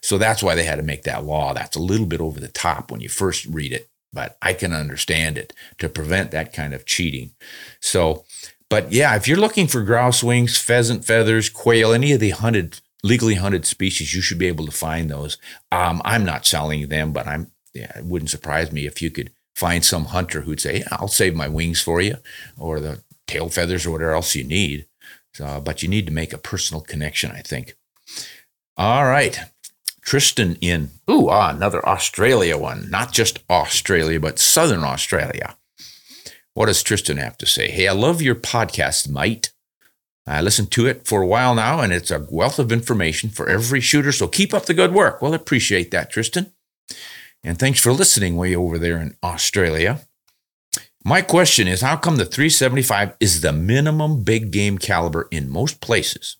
So 0.00 0.16
that's 0.16 0.42
why 0.42 0.54
they 0.54 0.64
had 0.64 0.76
to 0.76 0.82
make 0.82 1.02
that 1.02 1.24
law. 1.24 1.52
That's 1.52 1.76
a 1.76 1.82
little 1.82 2.06
bit 2.06 2.22
over 2.22 2.40
the 2.40 2.48
top 2.48 2.90
when 2.90 3.02
you 3.02 3.10
first 3.10 3.44
read 3.44 3.72
it 3.72 3.90
but 4.16 4.36
I 4.42 4.54
can 4.54 4.72
understand 4.72 5.38
it 5.38 5.52
to 5.78 5.88
prevent 5.88 6.32
that 6.32 6.52
kind 6.52 6.74
of 6.74 6.84
cheating. 6.84 7.34
So, 7.80 8.24
but 8.68 8.90
yeah, 8.90 9.14
if 9.14 9.28
you're 9.28 9.36
looking 9.36 9.68
for 9.68 9.82
grouse 9.82 10.24
wings, 10.24 10.58
pheasant 10.58 11.04
feathers, 11.04 11.48
quail, 11.48 11.92
any 11.92 12.10
of 12.10 12.18
the 12.18 12.30
hunted, 12.30 12.80
legally 13.04 13.34
hunted 13.34 13.64
species, 13.64 14.12
you 14.12 14.20
should 14.20 14.38
be 14.38 14.48
able 14.48 14.66
to 14.66 14.72
find 14.72 15.08
those. 15.08 15.38
Um, 15.70 16.02
I'm 16.04 16.24
not 16.24 16.44
selling 16.44 16.88
them, 16.88 17.12
but 17.12 17.28
I'm, 17.28 17.52
yeah, 17.72 17.96
it 17.96 18.04
wouldn't 18.04 18.30
surprise 18.30 18.72
me 18.72 18.86
if 18.86 19.00
you 19.00 19.12
could 19.12 19.30
find 19.54 19.84
some 19.84 20.06
hunter 20.06 20.40
who'd 20.40 20.60
say, 20.60 20.78
yeah, 20.80 20.88
I'll 20.90 21.06
save 21.06 21.36
my 21.36 21.46
wings 21.46 21.80
for 21.80 22.00
you 22.00 22.16
or 22.58 22.80
the 22.80 23.04
tail 23.28 23.48
feathers 23.48 23.86
or 23.86 23.92
whatever 23.92 24.12
else 24.12 24.34
you 24.34 24.42
need. 24.42 24.86
But 25.38 25.82
you 25.82 25.88
need 25.88 26.06
to 26.06 26.12
make 26.12 26.32
a 26.32 26.38
personal 26.38 26.80
connection, 26.80 27.30
I 27.30 27.42
think. 27.42 27.76
All 28.78 29.04
right. 29.04 29.38
Tristan 30.06 30.56
in, 30.60 30.90
ooh, 31.10 31.28
ah, 31.28 31.50
another 31.50 31.86
Australia 31.86 32.56
one. 32.56 32.88
Not 32.88 33.12
just 33.12 33.40
Australia, 33.50 34.20
but 34.20 34.38
Southern 34.38 34.84
Australia. 34.84 35.56
What 36.54 36.66
does 36.66 36.84
Tristan 36.84 37.16
have 37.16 37.36
to 37.38 37.46
say? 37.46 37.68
Hey, 37.68 37.88
I 37.88 37.92
love 37.92 38.22
your 38.22 38.36
podcast, 38.36 39.08
mate. 39.08 39.52
I 40.24 40.40
listened 40.40 40.70
to 40.72 40.86
it 40.86 41.06
for 41.06 41.22
a 41.22 41.26
while 41.26 41.56
now, 41.56 41.80
and 41.80 41.92
it's 41.92 42.12
a 42.12 42.24
wealth 42.30 42.60
of 42.60 42.70
information 42.70 43.30
for 43.30 43.48
every 43.48 43.80
shooter. 43.80 44.12
So 44.12 44.28
keep 44.28 44.54
up 44.54 44.66
the 44.66 44.74
good 44.74 44.94
work. 44.94 45.20
Well, 45.20 45.34
appreciate 45.34 45.90
that, 45.90 46.10
Tristan. 46.10 46.52
And 47.42 47.58
thanks 47.58 47.80
for 47.80 47.92
listening 47.92 48.36
way 48.36 48.54
over 48.54 48.78
there 48.78 48.98
in 48.98 49.16
Australia. 49.24 50.02
My 51.04 51.20
question 51.20 51.66
is 51.66 51.80
how 51.80 51.96
come 51.96 52.16
the 52.16 52.24
375 52.24 53.16
is 53.18 53.40
the 53.40 53.52
minimum 53.52 54.22
big 54.22 54.52
game 54.52 54.78
caliber 54.78 55.26
in 55.32 55.50
most 55.50 55.80
places? 55.80 56.36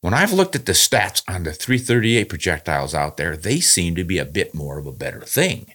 When 0.00 0.14
I've 0.14 0.32
looked 0.32 0.56
at 0.56 0.64
the 0.64 0.72
stats 0.72 1.22
on 1.28 1.42
the 1.42 1.52
338 1.52 2.28
projectiles 2.28 2.94
out 2.94 3.18
there, 3.18 3.36
they 3.36 3.60
seem 3.60 3.94
to 3.96 4.04
be 4.04 4.18
a 4.18 4.24
bit 4.24 4.54
more 4.54 4.78
of 4.78 4.86
a 4.86 4.92
better 4.92 5.20
thing. 5.20 5.74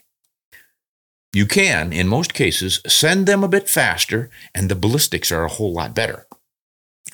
you 1.32 1.46
can, 1.46 1.92
in 1.92 2.08
most 2.08 2.32
cases, 2.32 2.80
send 2.86 3.26
them 3.26 3.44
a 3.44 3.48
bit 3.48 3.68
faster, 3.68 4.30
and 4.54 4.68
the 4.68 4.74
ballistics 4.74 5.30
are 5.30 5.44
a 5.44 5.50
whole 5.50 5.72
lot 5.72 5.94
better. 5.94 6.26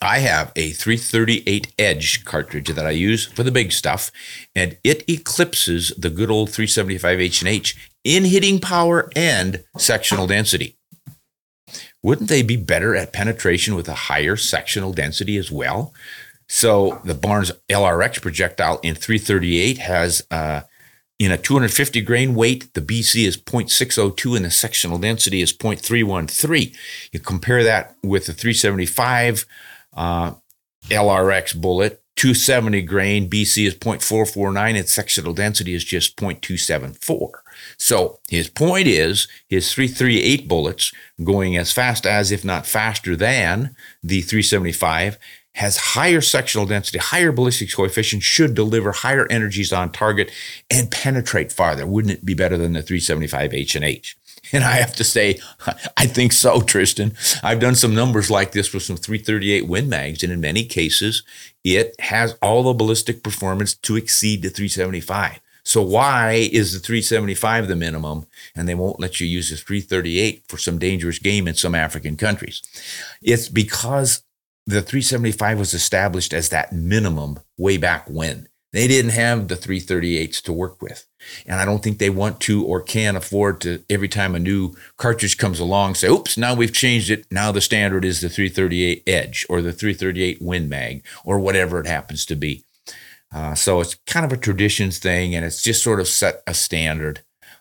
I 0.00 0.18
have 0.18 0.52
a 0.56 0.70
338 0.70 1.74
Edge 1.78 2.24
cartridge 2.24 2.68
that 2.68 2.86
I 2.86 2.90
use 2.90 3.26
for 3.26 3.42
the 3.42 3.50
big 3.50 3.72
stuff, 3.72 4.10
and 4.54 4.78
it 4.84 5.08
eclipses 5.08 5.92
the 5.98 6.10
good 6.10 6.30
old 6.30 6.50
375 6.50 7.20
H&H 7.20 7.90
in 8.04 8.24
hitting 8.24 8.58
power 8.60 9.10
and 9.14 9.64
sectional 9.76 10.26
density. 10.26 10.76
Wouldn't 12.02 12.28
they 12.28 12.42
be 12.42 12.56
better 12.56 12.96
at 12.96 13.12
penetration 13.12 13.74
with 13.74 13.88
a 13.88 13.94
higher 13.94 14.36
sectional 14.36 14.92
density 14.92 15.36
as 15.36 15.50
well? 15.50 15.92
So 16.54 17.00
the 17.02 17.14
Barnes 17.14 17.50
LRX 17.70 18.20
projectile 18.20 18.78
in 18.82 18.94
338 18.94 19.78
has 19.78 20.22
uh, 20.30 20.60
in 21.18 21.32
a 21.32 21.38
250 21.38 22.02
grain 22.02 22.34
weight, 22.34 22.74
the 22.74 22.82
BC 22.82 23.26
is 23.26 23.38
0.602 23.38 24.36
and 24.36 24.44
the 24.44 24.50
sectional 24.50 24.98
density 24.98 25.40
is 25.40 25.50
0.313. 25.50 26.76
You 27.10 27.20
compare 27.20 27.64
that 27.64 27.96
with 28.02 28.26
the 28.26 28.34
375 28.34 29.46
uh, 29.96 30.34
LRX 30.90 31.58
bullet, 31.58 32.02
270 32.16 32.82
grain, 32.82 33.30
BC 33.30 33.66
is 33.66 33.74
0.449 33.74 34.76
and 34.76 34.86
sectional 34.86 35.32
density 35.32 35.72
is 35.72 35.84
just 35.84 36.18
0.274. 36.18 37.30
So 37.78 38.18
his 38.28 38.50
point 38.50 38.86
is 38.86 39.26
his 39.48 39.72
338 39.72 40.46
bullets 40.48 40.92
going 41.24 41.56
as 41.56 41.72
fast 41.72 42.04
as, 42.04 42.30
if 42.30 42.44
not 42.44 42.66
faster 42.66 43.16
than, 43.16 43.74
the 44.02 44.20
375 44.20 45.18
has 45.54 45.76
higher 45.76 46.20
sectional 46.20 46.66
density, 46.66 46.98
higher 46.98 47.32
ballistics 47.32 47.74
coefficient, 47.74 48.22
should 48.22 48.54
deliver 48.54 48.92
higher 48.92 49.26
energies 49.28 49.72
on 49.72 49.92
target 49.92 50.30
and 50.70 50.90
penetrate 50.90 51.52
farther. 51.52 51.86
Wouldn't 51.86 52.14
it 52.14 52.24
be 52.24 52.34
better 52.34 52.56
than 52.56 52.72
the 52.72 52.82
375 52.82 53.52
H 53.52 53.74
and 53.74 53.84
H? 53.84 54.16
And 54.52 54.64
I 54.64 54.72
have 54.72 54.94
to 54.96 55.04
say, 55.04 55.38
I 55.96 56.06
think 56.06 56.32
so, 56.32 56.60
Tristan. 56.60 57.14
I've 57.44 57.60
done 57.60 57.76
some 57.76 57.94
numbers 57.94 58.28
like 58.28 58.50
this 58.50 58.74
with 58.74 58.82
some 58.82 58.96
338 58.96 59.68
Win 59.68 59.88
Mags, 59.88 60.24
and 60.24 60.32
in 60.32 60.40
many 60.40 60.64
cases, 60.64 61.22
it 61.62 61.94
has 62.00 62.36
all 62.42 62.64
the 62.64 62.72
ballistic 62.74 63.22
performance 63.22 63.74
to 63.74 63.96
exceed 63.96 64.42
the 64.42 64.50
375. 64.50 65.40
So 65.64 65.80
why 65.80 66.48
is 66.52 66.72
the 66.72 66.80
375 66.80 67.68
the 67.68 67.76
minimum 67.76 68.26
and 68.56 68.68
they 68.68 68.74
won't 68.74 68.98
let 68.98 69.20
you 69.20 69.26
use 69.26 69.50
the 69.50 69.56
338 69.56 70.42
for 70.48 70.58
some 70.58 70.78
dangerous 70.78 71.20
game 71.20 71.46
in 71.46 71.54
some 71.54 71.74
African 71.74 72.16
countries? 72.16 72.62
It's 73.22 73.48
because 73.48 74.22
the 74.66 74.82
375 74.82 75.58
was 75.58 75.74
established 75.74 76.32
as 76.32 76.48
that 76.48 76.72
minimum 76.72 77.40
way 77.58 77.76
back 77.76 78.08
when. 78.08 78.48
They 78.72 78.88
didn't 78.88 79.10
have 79.10 79.48
the 79.48 79.54
338s 79.54 80.40
to 80.42 80.52
work 80.52 80.80
with. 80.80 81.06
And 81.44 81.60
I 81.60 81.66
don't 81.66 81.82
think 81.82 81.98
they 81.98 82.08
want 82.08 82.40
to 82.40 82.64
or 82.64 82.80
can 82.80 83.16
afford 83.16 83.60
to, 83.62 83.84
every 83.90 84.08
time 84.08 84.34
a 84.34 84.38
new 84.38 84.74
cartridge 84.96 85.36
comes 85.36 85.60
along, 85.60 85.96
say, 85.96 86.08
oops, 86.08 86.38
now 86.38 86.54
we've 86.54 86.72
changed 86.72 87.10
it. 87.10 87.26
Now 87.30 87.52
the 87.52 87.60
standard 87.60 88.04
is 88.04 88.22
the 88.22 88.30
338 88.30 89.02
Edge 89.06 89.46
or 89.50 89.60
the 89.60 89.72
338 89.72 90.38
Win 90.40 90.70
Mag 90.70 91.04
or 91.22 91.38
whatever 91.38 91.80
it 91.80 91.86
happens 91.86 92.24
to 92.26 92.34
be. 92.34 92.64
Uh, 93.34 93.54
so 93.54 93.80
it's 93.80 93.96
kind 94.06 94.24
of 94.24 94.32
a 94.32 94.36
traditions 94.38 94.98
thing 94.98 95.34
and 95.34 95.44
it's 95.44 95.62
just 95.62 95.82
sort 95.82 96.00
of 96.00 96.08
set 96.08 96.42
a 96.46 96.54
standard. 96.54 97.20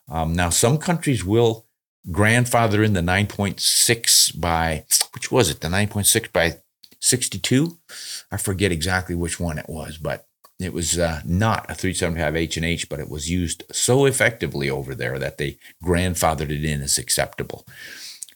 Um, 0.09 0.33
now, 0.33 0.49
some 0.49 0.77
countries 0.77 1.25
will 1.25 1.65
grandfather 2.09 2.83
in 2.83 2.93
the 2.93 3.01
9.6 3.01 4.39
by, 4.39 4.85
which 5.13 5.31
was 5.31 5.49
it, 5.49 5.59
the 5.59 5.67
9.6 5.67 6.31
by 6.31 6.57
62. 7.01 7.77
I 8.31 8.37
forget 8.37 8.71
exactly 8.71 9.15
which 9.15 9.39
one 9.39 9.57
it 9.57 9.67
was, 9.67 9.97
but 9.97 10.27
it 10.59 10.73
was 10.73 10.97
uh, 10.99 11.21
not 11.25 11.69
a 11.69 11.75
375 11.75 12.35
H 12.35 12.57
and 12.57 12.65
H, 12.65 12.87
but 12.87 12.99
it 12.99 13.09
was 13.09 13.29
used 13.29 13.63
so 13.71 14.05
effectively 14.05 14.69
over 14.69 14.93
there 14.93 15.17
that 15.19 15.37
they 15.37 15.57
grandfathered 15.83 16.51
it 16.51 16.63
in 16.63 16.81
as 16.81 16.97
acceptable. 16.97 17.65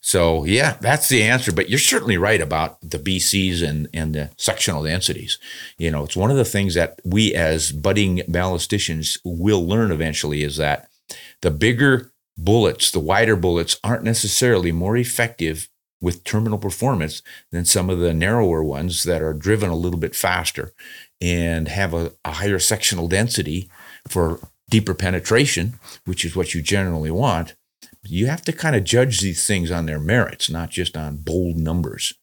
So 0.02 0.44
yeah, 0.44 0.78
that's 0.82 1.10
the 1.10 1.24
answer. 1.24 1.52
But 1.52 1.70
you're 1.70 1.80
certainly 1.80 2.18
right 2.18 2.42
about 2.42 2.80
the 2.82 3.00
BCs 3.00 3.68
and, 3.68 3.88
and 3.94 4.14
the 4.14 4.32
sectional 4.38 4.84
densities. 4.84 5.40
You 5.78 5.92
know, 5.92 6.04
it's 6.04 6.16
one 6.16 6.32
of 6.32 6.38
the 6.38 6.46
things 6.46 6.74
that 6.76 7.00
we 7.04 7.34
as 7.34 7.72
budding 7.72 8.18
ballisticians 8.30 9.20
will 9.24 9.66
learn 9.66 9.92
eventually 9.92 10.44
is 10.44 10.58
that 10.58 10.90
the 11.42 11.52
bigger 11.52 12.12
bullets, 12.38 12.92
the 12.92 13.00
wider 13.00 13.36
bullets 13.36 13.80
aren't 13.84 14.04
necessarily 14.04 14.72
more 14.72 14.98
effective 14.98 15.70
with 16.02 16.24
terminal 16.24 16.58
performance 16.58 17.22
than 17.52 17.66
some 17.66 17.90
of 17.90 18.00
the 18.00 18.14
narrower 18.14 18.64
ones 18.64 19.04
that 19.04 19.22
are 19.22 19.34
driven 19.34 19.70
a 19.70 19.76
little 19.76 20.00
bit 20.00 20.16
faster 20.16 20.74
and 21.22 21.68
have 21.68 21.94
a, 21.94 22.12
a 22.24 22.34
higher 22.34 22.60
sectional 22.60 23.08
density 23.08 23.70
for 24.08 24.40
deeper 24.70 24.94
penetration, 24.94 25.80
which 26.06 26.26
is 26.26 26.36
what 26.36 26.54
you 26.54 26.62
generally 26.62 27.12
want. 27.12 27.56
You 28.04 28.28
have 28.28 28.44
to 28.44 28.54
kind 28.54 28.76
of 28.76 28.84
judge 28.84 29.22
these 29.22 29.46
things 29.48 29.72
on 29.72 29.86
their 29.86 30.00
merits, 30.00 30.50
not 30.50 30.70
just 30.70 30.96
on 30.96 31.18
bold 31.18 31.58
numbers. 31.58 32.14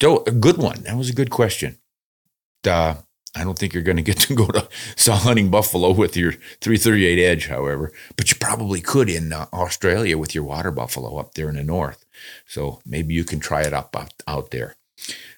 So, 0.00 0.22
a 0.26 0.32
good 0.32 0.58
one. 0.58 0.82
That 0.82 0.96
was 0.96 1.08
a 1.08 1.14
good 1.14 1.30
question. 1.30 1.78
Uh, 2.66 2.96
I 3.36 3.42
don't 3.42 3.58
think 3.58 3.74
you're 3.74 3.82
going 3.82 3.96
to 3.96 4.02
get 4.02 4.18
to 4.20 4.34
go 4.34 4.46
to 4.48 4.68
saw 4.96 5.16
hunting 5.16 5.50
buffalo 5.50 5.92
with 5.92 6.16
your 6.16 6.32
338 6.32 7.22
Edge, 7.22 7.46
however, 7.48 7.92
but 8.16 8.30
you 8.30 8.36
probably 8.38 8.80
could 8.80 9.08
in 9.08 9.32
uh, 9.32 9.46
Australia 9.52 10.18
with 10.18 10.34
your 10.34 10.44
water 10.44 10.70
buffalo 10.70 11.16
up 11.16 11.34
there 11.34 11.48
in 11.48 11.56
the 11.56 11.64
north. 11.64 12.03
So 12.46 12.80
maybe 12.84 13.14
you 13.14 13.24
can 13.24 13.40
try 13.40 13.62
it 13.62 13.72
up 13.72 13.96
out, 13.96 14.12
out 14.26 14.50
there. 14.50 14.76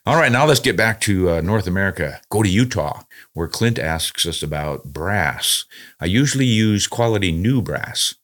All 0.05 0.17
right, 0.17 0.31
now 0.31 0.47
let's 0.47 0.61
get 0.61 0.77
back 0.77 1.01
to 1.03 1.31
uh, 1.31 1.41
North 1.41 1.67
America. 1.67 2.21
Go 2.31 2.43
to 2.43 2.49
Utah, 2.49 3.03
where 3.33 3.49
Clint 3.49 3.79
asks 3.79 4.25
us 4.25 4.43
about 4.43 4.85
brass. 4.85 5.65
I 5.99 6.05
usually 6.07 6.45
use 6.45 6.87
quality 6.87 7.33
new 7.33 7.61
brass, 7.61 8.15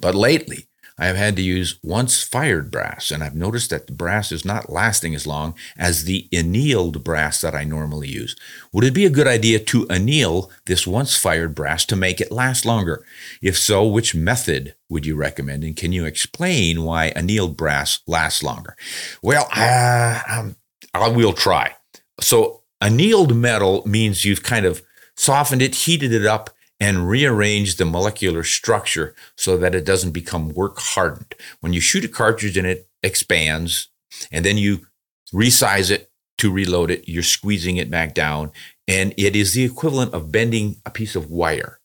but 0.00 0.14
lately 0.14 0.68
I 0.96 1.06
have 1.06 1.16
had 1.16 1.34
to 1.36 1.42
use 1.42 1.76
once 1.82 2.22
fired 2.22 2.70
brass, 2.70 3.10
and 3.10 3.24
I've 3.24 3.34
noticed 3.34 3.70
that 3.70 3.88
the 3.88 3.92
brass 3.92 4.30
is 4.30 4.44
not 4.44 4.70
lasting 4.70 5.12
as 5.14 5.26
long 5.26 5.54
as 5.76 6.04
the 6.04 6.28
annealed 6.32 7.02
brass 7.02 7.40
that 7.40 7.54
I 7.54 7.64
normally 7.64 8.08
use. 8.08 8.36
Would 8.72 8.84
it 8.84 8.94
be 8.94 9.04
a 9.04 9.10
good 9.10 9.26
idea 9.26 9.58
to 9.58 9.88
anneal 9.88 10.52
this 10.66 10.86
once 10.86 11.16
fired 11.16 11.52
brass 11.52 11.84
to 11.86 11.96
make 11.96 12.20
it 12.20 12.30
last 12.30 12.64
longer? 12.64 13.04
If 13.42 13.58
so, 13.58 13.84
which 13.84 14.14
method 14.14 14.76
would 14.88 15.04
you 15.04 15.16
recommend? 15.16 15.64
And 15.64 15.76
can 15.76 15.90
you 15.90 16.04
explain 16.04 16.84
why 16.84 17.06
annealed 17.16 17.56
brass 17.56 17.98
lasts 18.06 18.44
longer? 18.44 18.76
Well, 19.20 19.48
uh, 19.50 20.50
I 20.94 21.08
will 21.08 21.32
try. 21.32 21.74
So, 22.20 22.62
annealed 22.80 23.34
metal 23.34 23.82
means 23.84 24.24
you've 24.24 24.44
kind 24.44 24.64
of 24.64 24.82
softened 25.16 25.62
it, 25.62 25.74
heated 25.74 26.12
it 26.12 26.24
up, 26.24 26.50
and 26.80 27.08
rearrange 27.08 27.76
the 27.76 27.84
molecular 27.84 28.42
structure 28.42 29.14
so 29.36 29.56
that 29.56 29.74
it 29.74 29.84
doesn't 29.84 30.10
become 30.10 30.48
work 30.50 30.78
hardened. 30.78 31.34
When 31.60 31.72
you 31.72 31.80
shoot 31.80 32.04
a 32.04 32.08
cartridge 32.08 32.56
and 32.56 32.66
it 32.66 32.88
expands, 33.02 33.88
and 34.30 34.44
then 34.44 34.58
you 34.58 34.86
resize 35.32 35.90
it 35.90 36.10
to 36.38 36.50
reload 36.50 36.90
it, 36.90 37.08
you're 37.08 37.22
squeezing 37.22 37.76
it 37.76 37.90
back 37.90 38.14
down, 38.14 38.50
and 38.88 39.14
it 39.16 39.36
is 39.36 39.54
the 39.54 39.64
equivalent 39.64 40.12
of 40.12 40.32
bending 40.32 40.76
a 40.84 40.90
piece 40.90 41.14
of 41.16 41.30
wire 41.30 41.80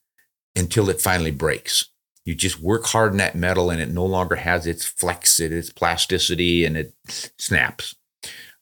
until 0.56 0.90
it 0.90 1.02
finally 1.02 1.32
breaks. 1.32 1.86
You 2.26 2.36
just 2.36 2.60
work 2.60 2.86
hard 2.86 3.12
in 3.12 3.18
that 3.18 3.36
metal 3.36 3.70
and 3.70 3.82
it 3.82 3.90
no 3.90 4.06
longer 4.06 4.36
has 4.36 4.68
its 4.68 4.86
flex, 4.86 5.40
its 5.40 5.72
plasticity, 5.72 6.66
and 6.66 6.78
it 6.78 6.94
snaps. 7.38 7.96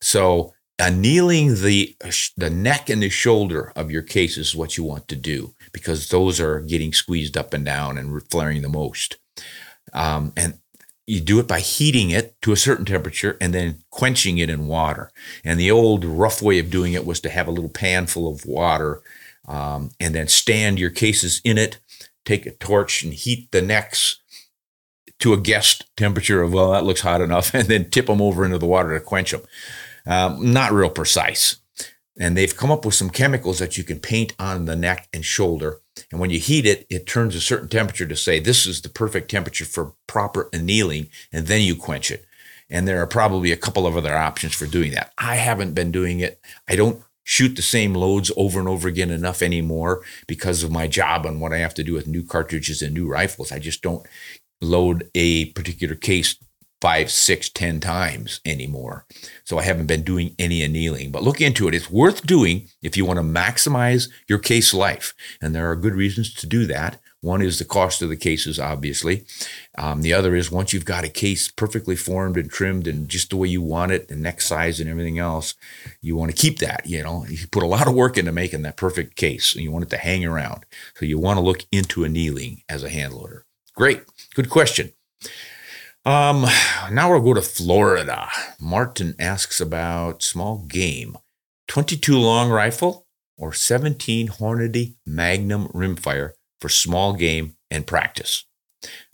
So 0.02 0.54
annealing 0.80 1.56
the 1.56 1.96
the 2.38 2.50
neck 2.50 2.90
and 2.90 3.02
the 3.02 3.10
shoulder 3.10 3.74
of 3.76 3.92
your 3.92 4.04
case 4.04 4.38
is 4.38 4.56
what 4.56 4.78
you 4.78 4.84
want 4.84 5.08
to 5.08 5.16
do 5.16 5.56
because 5.78 6.10
those 6.10 6.40
are 6.40 6.60
getting 6.62 6.94
squeezed 6.94 7.38
up 7.38 7.54
and 7.54 7.64
down 7.64 7.98
and 7.98 8.24
flaring 8.30 8.62
the 8.62 8.70
most. 8.70 9.18
Um, 9.94 10.34
and 10.36 10.60
you 11.06 11.22
do 11.22 11.40
it 11.40 11.48
by 11.48 11.60
heating 11.60 12.10
it 12.10 12.36
to 12.42 12.52
a 12.52 12.58
certain 12.58 12.86
temperature 12.86 13.38
and 13.40 13.54
then 13.54 13.84
quenching 13.92 14.38
it 14.38 14.50
in 14.50 14.68
water. 14.68 15.10
And 15.44 15.60
the 15.60 15.72
old 15.72 16.04
rough 16.04 16.42
way 16.42 16.60
of 16.60 16.70
doing 16.70 16.94
it 16.94 17.06
was 17.06 17.22
to 17.22 17.30
have 17.30 17.48
a 17.48 17.52
little 17.52 17.70
pan 17.70 18.08
full 18.08 18.32
of 18.32 18.46
water 18.46 19.02
um, 19.48 19.92
and 20.00 20.14
then 20.14 20.28
stand 20.28 20.80
your 20.80 20.90
cases 20.90 21.40
in 21.46 21.58
it, 21.58 21.80
take 22.26 22.46
a 22.46 22.52
torch 22.52 23.04
and 23.04 23.14
heat 23.14 23.50
the 23.52 23.62
necks 23.62 24.20
to 25.20 25.34
a 25.34 25.38
guessed 25.38 25.86
temperature 25.96 26.42
of, 26.42 26.54
well, 26.54 26.72
that 26.72 26.84
looks 26.84 27.02
hot 27.02 27.22
enough, 27.22 27.54
and 27.54 27.68
then 27.68 27.90
tip 27.90 28.08
them 28.08 28.22
over 28.22 28.44
into 28.44 28.58
the 28.58 28.66
water 28.66 28.94
to 28.98 29.04
quench 29.04 29.32
them. 29.32 29.42
Um, 30.06 30.52
not 30.54 30.74
real 30.74 30.90
precise. 30.90 31.58
And 32.20 32.36
they've 32.36 32.56
come 32.56 32.72
up 32.72 32.84
with 32.84 32.96
some 32.96 33.10
chemicals 33.10 33.60
that 33.60 33.78
you 33.78 33.84
can 33.84 34.00
paint 34.00 34.34
on 34.40 34.66
the 34.66 34.76
neck 34.76 35.08
and 35.14 35.24
shoulder. 35.24 35.82
And 36.12 36.20
when 36.20 36.30
you 36.30 36.40
heat 36.40 36.66
it, 36.66 36.86
it 36.90 37.06
turns 37.06 37.36
a 37.36 37.42
certain 37.42 37.70
temperature 37.70 38.08
to 38.08 38.16
say 38.16 38.40
this 38.40 38.66
is 38.66 38.82
the 38.82 38.90
perfect 38.90 39.30
temperature 39.30 39.66
for 39.66 39.94
proper 40.08 40.50
annealing, 40.52 41.10
and 41.32 41.48
then 41.48 41.62
you 41.62 41.76
quench 41.76 42.12
it. 42.12 42.26
And 42.70 42.88
there 42.88 43.02
are 43.02 43.08
probably 43.08 43.52
a 43.52 43.58
couple 43.58 43.88
of 43.88 43.96
other 43.96 44.16
options 44.16 44.54
for 44.54 44.66
doing 44.66 44.92
that. 44.92 45.14
I 45.18 45.36
haven't 45.36 45.74
been 45.74 45.92
doing 45.92 46.20
it. 46.20 46.42
I 46.68 46.76
don't 46.76 47.02
shoot 47.24 47.56
the 47.56 47.62
same 47.62 47.94
loads 47.94 48.32
over 48.38 48.60
and 48.60 48.68
over 48.68 48.88
again 48.88 49.12
enough 49.12 49.42
anymore 49.42 50.02
because 50.28 50.64
of 50.64 50.72
my 50.72 50.88
job 50.88 51.26
and 51.26 51.42
what 51.42 51.54
I 51.54 51.58
have 51.58 51.74
to 51.76 51.84
do 51.84 51.94
with 51.94 52.08
new 52.08 52.24
cartridges 52.24 52.82
and 52.82 52.94
new 52.94 53.08
rifles. 53.08 53.52
I 53.52 53.60
just 53.60 53.82
don't 53.82 54.06
load 54.62 55.10
a 55.14 55.46
particular 55.52 55.96
case 55.96 56.36
five, 56.82 57.10
six, 57.12 57.50
ten 57.50 57.80
times 57.80 58.40
anymore. 58.46 59.06
So 59.44 59.58
I 59.58 59.64
haven't 59.64 59.88
been 59.88 60.04
doing 60.04 60.36
any 60.38 60.62
annealing, 60.64 61.12
but 61.12 61.24
look 61.24 61.42
into 61.42 61.68
it. 61.68 61.76
It's 61.76 61.90
worth 61.90 62.26
doing 62.26 62.70
if 62.82 62.96
you 62.96 63.06
want 63.06 63.18
to 63.18 63.24
maximize 63.24 64.10
your 64.28 64.40
case 64.40 64.74
life. 64.74 65.14
And 65.42 65.56
there 65.56 65.70
are 65.70 65.76
good 65.76 65.96
reasons 65.96 66.34
to 66.36 66.48
do 66.48 66.66
that 66.68 67.00
One 67.22 67.42
is 67.42 67.58
the 67.58 67.66
cost 67.66 68.02
of 68.02 68.10
the 68.10 68.16
cases, 68.16 68.60
obviously. 68.60 69.26
Um, 69.78 70.02
the 70.02 70.14
other 70.14 70.36
is 70.36 70.52
once 70.52 70.72
you've 70.72 70.86
got 70.86 71.04
a 71.04 71.10
case 71.10 71.50
perfectly 71.50 71.96
formed 71.96 72.38
and 72.38 72.50
trimmed 72.50 72.88
and 72.88 73.10
just 73.10 73.32
the 73.32 73.38
way 73.38 73.48
you 73.48 73.62
want 73.62 73.92
it, 73.92 74.08
the 74.08 74.16
neck 74.16 74.40
size 74.40 74.80
and 74.80 74.90
everything 74.90 75.18
else, 75.18 75.56
you 76.00 76.16
want 76.16 76.30
to 76.32 76.38
keep 76.38 76.60
that. 76.60 76.86
You 76.86 77.02
know, 77.04 77.26
you 77.28 77.48
put 77.48 77.64
a 77.64 77.68
lot 77.68 77.88
of 77.88 77.96
work 77.96 78.18
into 78.18 78.32
making 78.32 78.62
that 78.64 78.78
perfect 78.78 79.16
case, 79.16 79.56
and 79.56 79.64
you 79.64 79.72
want 79.72 79.86
it 79.86 79.90
to 79.92 79.98
hang 79.98 80.26
around. 80.26 80.66
So 80.96 81.06
you 81.06 81.18
want 81.18 81.38
to 81.38 81.46
look 81.46 81.66
into 81.72 82.04
annealing 82.04 82.62
as 82.70 82.84
a 82.84 82.90
hand 82.90 83.14
loader. 83.14 83.46
Great, 83.76 84.04
good 84.36 84.50
question. 84.50 84.94
Um, 86.08 86.46
now 86.90 87.12
we'll 87.12 87.20
go 87.20 87.34
to 87.34 87.42
Florida. 87.42 88.30
Martin 88.62 89.14
asks 89.20 89.60
about 89.60 90.24
small 90.24 90.60
game, 90.60 91.18
22 91.68 92.18
long 92.18 92.50
rifle 92.50 93.06
or 93.38 93.52
17 93.52 94.30
Hornady 94.30 94.96
Magnum 95.06 95.68
rimfire 95.74 96.32
for 96.62 96.70
small 96.70 97.12
game 97.12 97.58
and 97.70 97.86
practice. 97.86 98.46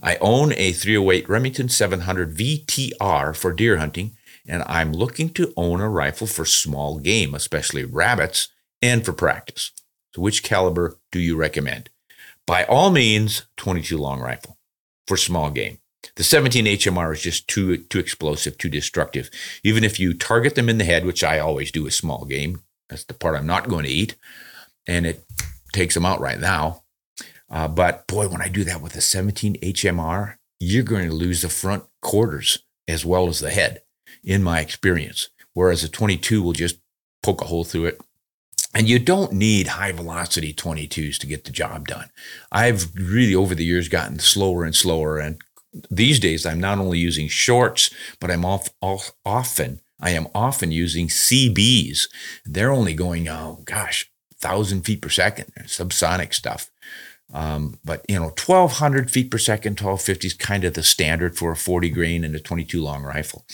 I 0.03 0.17
own 0.17 0.53
a 0.53 0.71
308 0.71 1.27
Remington 1.27 1.67
700 1.67 2.37
VTR 2.37 3.35
for 3.35 3.53
deer 3.53 3.77
hunting, 3.77 4.15
and 4.47 4.61
I'm 4.67 4.93
looking 4.93 5.29
to 5.29 5.51
own 5.57 5.81
a 5.81 5.89
rifle 5.89 6.27
for 6.27 6.45
small 6.45 6.99
game, 6.99 7.33
especially 7.33 7.85
rabbits, 7.85 8.49
and 8.83 9.03
for 9.03 9.13
practice. 9.13 9.71
So, 10.13 10.21
which 10.21 10.43
caliber 10.43 10.99
do 11.11 11.19
you 11.19 11.37
recommend? 11.37 11.89
By 12.45 12.65
all 12.65 12.91
means, 12.91 13.47
22 13.57 13.97
long 13.97 14.19
rifle 14.19 14.59
for 15.07 15.17
small 15.17 15.49
game. 15.49 15.79
The 16.15 16.23
17 16.23 16.65
HMR 16.65 17.13
is 17.13 17.21
just 17.21 17.47
too 17.47 17.77
too 17.77 17.99
explosive, 17.99 18.57
too 18.57 18.69
destructive. 18.69 19.29
Even 19.63 19.83
if 19.83 19.99
you 19.99 20.13
target 20.13 20.55
them 20.55 20.69
in 20.69 20.77
the 20.77 20.85
head, 20.85 21.05
which 21.05 21.23
I 21.23 21.39
always 21.39 21.71
do 21.71 21.83
with 21.83 21.93
small 21.93 22.25
game, 22.25 22.61
that's 22.89 23.05
the 23.05 23.13
part 23.13 23.35
I'm 23.35 23.47
not 23.47 23.69
going 23.69 23.85
to 23.85 23.91
eat, 23.91 24.15
and 24.85 25.05
it 25.05 25.25
takes 25.71 25.93
them 25.93 26.05
out 26.05 26.19
right 26.19 26.39
now. 26.39 26.83
Uh, 27.49 27.67
but 27.67 28.07
boy, 28.07 28.27
when 28.27 28.41
I 28.41 28.47
do 28.47 28.63
that 28.63 28.81
with 28.81 28.95
a 28.95 29.01
17 29.01 29.55
HMR, 29.61 30.35
you're 30.59 30.83
going 30.83 31.07
to 31.07 31.15
lose 31.15 31.41
the 31.41 31.49
front 31.49 31.83
quarters 32.01 32.59
as 32.87 33.05
well 33.05 33.27
as 33.27 33.39
the 33.39 33.51
head, 33.51 33.83
in 34.23 34.43
my 34.43 34.59
experience. 34.59 35.29
Whereas 35.53 35.83
a 35.83 35.89
22 35.89 36.41
will 36.41 36.53
just 36.53 36.79
poke 37.21 37.41
a 37.41 37.45
hole 37.45 37.63
through 37.63 37.85
it. 37.85 38.01
And 38.73 38.89
you 38.89 38.97
don't 38.97 39.33
need 39.33 39.67
high 39.67 39.91
velocity 39.91 40.51
22s 40.51 41.17
to 41.19 41.27
get 41.27 41.43
the 41.43 41.51
job 41.51 41.87
done. 41.87 42.09
I've 42.51 42.93
really, 42.95 43.35
over 43.35 43.53
the 43.53 43.65
years, 43.65 43.87
gotten 43.87 44.17
slower 44.17 44.63
and 44.63 44.75
slower. 44.75 45.19
And 45.19 45.39
these 45.89 46.19
days, 46.19 46.45
I'm 46.45 46.59
not 46.59 46.79
only 46.79 46.99
using 46.99 47.27
shorts, 47.27 47.89
but 48.19 48.29
I'm 48.29 48.45
off, 48.45 48.69
off, 48.81 49.11
often 49.25 49.81
I 50.03 50.11
am 50.11 50.27
often 50.35 50.71
using 50.71 51.07
CBs. 51.07 52.09
They're 52.45 52.71
only 52.71 52.93
going, 52.93 53.29
oh 53.29 53.61
gosh, 53.63 54.11
thousand 54.35 54.81
feet 54.81 55.01
per 55.01 55.09
second, 55.09 55.53
subsonic 55.61 56.33
stuff. 56.33 56.69
Um, 57.33 57.79
but 57.85 58.05
you 58.09 58.17
know, 58.17 58.25
1200 58.25 59.09
feet 59.09 59.31
per 59.31 59.37
second, 59.37 59.71
1250 59.71 60.27
is 60.27 60.33
kind 60.33 60.65
of 60.65 60.73
the 60.73 60.83
standard 60.83 61.37
for 61.37 61.51
a 61.51 61.55
40 61.55 61.89
grain 61.89 62.23
and 62.25 62.35
a 62.35 62.39
22 62.39 62.81
long 62.81 63.03
rifle. 63.03 63.45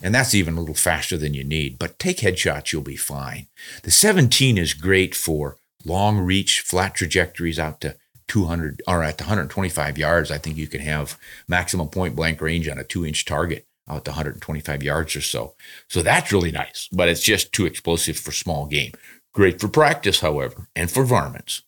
And 0.00 0.14
that's 0.14 0.34
even 0.34 0.56
a 0.56 0.60
little 0.60 0.74
faster 0.74 1.18
than 1.18 1.34
you 1.34 1.44
need. 1.44 1.78
But 1.78 1.98
take 1.98 2.18
headshots, 2.18 2.72
you'll 2.72 2.82
be 2.82 2.96
fine. 2.96 3.48
The 3.82 3.90
17 3.90 4.56
is 4.56 4.72
great 4.72 5.14
for 5.14 5.58
long 5.84 6.18
reach, 6.18 6.60
flat 6.60 6.94
trajectories 6.94 7.58
out 7.58 7.82
to 7.82 7.96
200 8.28 8.82
or 8.86 9.02
at 9.02 9.20
125 9.20 9.98
yards. 9.98 10.30
I 10.30 10.38
think 10.38 10.56
you 10.56 10.66
can 10.66 10.80
have 10.80 11.18
maximum 11.48 11.88
point 11.88 12.14
blank 12.14 12.40
range 12.40 12.68
on 12.68 12.78
a 12.78 12.84
two 12.84 13.04
inch 13.04 13.24
target 13.24 13.66
out 13.88 14.04
to 14.04 14.10
125 14.10 14.82
yards 14.82 15.16
or 15.16 15.20
so. 15.20 15.54
So 15.88 16.02
that's 16.02 16.32
really 16.32 16.52
nice, 16.52 16.88
but 16.92 17.08
it's 17.08 17.22
just 17.22 17.52
too 17.52 17.66
explosive 17.66 18.18
for 18.18 18.32
small 18.32 18.66
game. 18.66 18.92
Great 19.32 19.60
for 19.60 19.68
practice, 19.68 20.20
however, 20.20 20.68
and 20.76 20.90
for 20.90 21.04
varmints. 21.04 21.62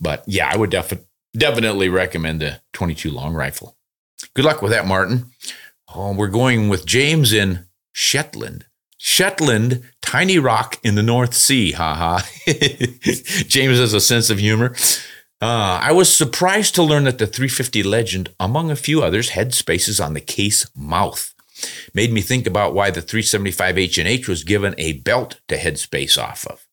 But 0.00 0.24
yeah, 0.26 0.50
I 0.52 0.56
would 0.56 0.70
defi- 0.70 1.04
definitely 1.36 1.88
recommend 1.88 2.40
the 2.40 2.60
22 2.72 3.10
long 3.10 3.34
rifle. 3.34 3.76
Good 4.34 4.44
luck 4.44 4.62
with 4.62 4.72
that, 4.72 4.86
Martin. 4.86 5.26
Oh, 5.94 6.14
we're 6.14 6.28
going 6.28 6.68
with 6.68 6.86
James 6.86 7.32
in 7.32 7.66
Shetland. 7.92 8.66
Shetland, 9.02 9.82
tiny 10.02 10.38
rock 10.38 10.78
in 10.84 10.94
the 10.94 11.02
North 11.02 11.34
Sea. 11.34 11.72
Ha 11.72 11.94
ha. 11.94 12.28
James 13.48 13.78
has 13.78 13.94
a 13.94 14.00
sense 14.00 14.28
of 14.28 14.38
humor. 14.38 14.74
Uh, 15.42 15.80
I 15.82 15.92
was 15.92 16.14
surprised 16.14 16.74
to 16.74 16.82
learn 16.82 17.04
that 17.04 17.16
the 17.16 17.26
350 17.26 17.82
Legend, 17.82 18.34
among 18.38 18.70
a 18.70 18.76
few 18.76 19.02
others, 19.02 19.30
headspaces 19.30 20.04
on 20.04 20.12
the 20.12 20.20
case 20.20 20.66
mouth. 20.76 21.34
Made 21.94 22.12
me 22.12 22.20
think 22.20 22.46
about 22.46 22.74
why 22.74 22.90
the 22.90 23.00
375 23.00 23.78
H&H 23.78 24.28
was 24.28 24.44
given 24.44 24.74
a 24.76 24.94
belt 24.94 25.40
to 25.48 25.56
headspace 25.56 26.22
off 26.22 26.46
of. 26.46 26.66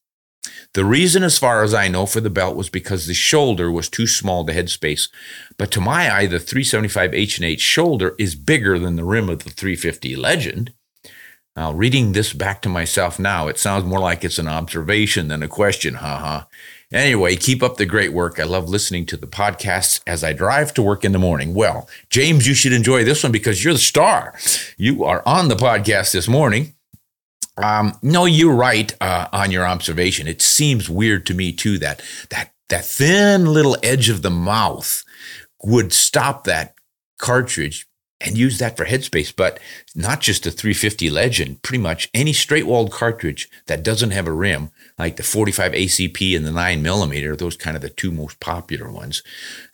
The 0.73 0.83
reason, 0.83 1.23
as 1.23 1.37
far 1.37 1.63
as 1.63 1.73
I 1.73 1.87
know, 1.87 2.05
for 2.05 2.19
the 2.19 2.29
belt 2.29 2.57
was 2.57 2.69
because 2.69 3.07
the 3.07 3.13
shoulder 3.13 3.71
was 3.71 3.87
too 3.87 4.05
small 4.05 4.45
to 4.45 4.53
headspace. 4.53 5.09
But 5.57 5.71
to 5.71 5.81
my 5.81 6.13
eye, 6.13 6.27
the 6.27 6.39
375 6.39 7.13
H&H 7.13 7.61
shoulder 7.61 8.15
is 8.19 8.35
bigger 8.35 8.77
than 8.77 8.97
the 8.97 9.05
rim 9.05 9.29
of 9.29 9.43
the 9.43 9.49
350 9.49 10.15
Legend. 10.17 10.73
Now, 11.55 11.71
reading 11.73 12.11
this 12.11 12.33
back 12.33 12.61
to 12.61 12.69
myself 12.69 13.17
now, 13.17 13.47
it 13.47 13.57
sounds 13.57 13.85
more 13.85 13.99
like 13.99 14.23
it's 14.23 14.37
an 14.37 14.47
observation 14.47 15.29
than 15.29 15.41
a 15.41 15.47
question, 15.47 15.95
haha. 15.95 16.43
Anyway, 16.93 17.35
keep 17.35 17.61
up 17.61 17.75
the 17.75 17.85
great 17.85 18.13
work. 18.13 18.39
I 18.39 18.43
love 18.43 18.69
listening 18.69 19.05
to 19.07 19.17
the 19.17 19.27
podcasts 19.27 19.99
as 20.07 20.23
I 20.23 20.31
drive 20.31 20.73
to 20.75 20.81
work 20.81 21.03
in 21.03 21.11
the 21.11 21.19
morning. 21.19 21.53
Well, 21.53 21.89
James, 22.09 22.47
you 22.47 22.53
should 22.53 22.71
enjoy 22.71 23.03
this 23.03 23.23
one 23.23 23.31
because 23.33 23.61
you're 23.61 23.73
the 23.73 23.79
star. 23.79 24.33
You 24.77 25.03
are 25.03 25.21
on 25.25 25.49
the 25.49 25.55
podcast 25.55 26.13
this 26.13 26.29
morning. 26.29 26.75
Um, 27.57 27.97
no, 28.01 28.25
you're 28.25 28.55
right 28.55 28.95
uh, 29.01 29.27
on 29.33 29.51
your 29.51 29.65
observation. 29.65 30.27
It 30.27 30.41
seems 30.41 30.89
weird 30.89 31.25
to 31.25 31.33
me 31.33 31.51
too 31.51 31.77
that 31.79 32.01
that 32.29 32.53
that 32.69 32.85
thin 32.85 33.45
little 33.45 33.77
edge 33.83 34.09
of 34.09 34.21
the 34.21 34.29
mouth 34.29 35.03
would 35.63 35.91
stop 35.91 36.43
that 36.43 36.75
cartridge 37.17 37.86
and 38.19 38.37
use 38.37 38.57
that 38.57 38.75
for 38.75 38.85
headspace, 38.85 39.33
but 39.35 39.59
not 39.95 40.21
just 40.21 40.45
a 40.45 40.51
350 40.51 41.09
Legend. 41.09 41.61
Pretty 41.61 41.81
much 41.81 42.09
any 42.13 42.33
straight 42.33 42.65
walled 42.65 42.91
cartridge 42.91 43.49
that 43.67 43.83
doesn't 43.83 44.11
have 44.11 44.27
a 44.27 44.31
rim 44.31 44.71
like 44.97 45.17
the 45.17 45.23
45 45.23 45.73
ACP 45.73 46.35
and 46.35 46.45
the 46.45 46.51
9 46.51 46.81
millimeter, 46.81 47.35
those 47.35 47.55
kind 47.55 47.75
of 47.75 47.81
the 47.81 47.89
two 47.89 48.11
most 48.11 48.39
popular 48.39 48.91
ones. 48.91 49.21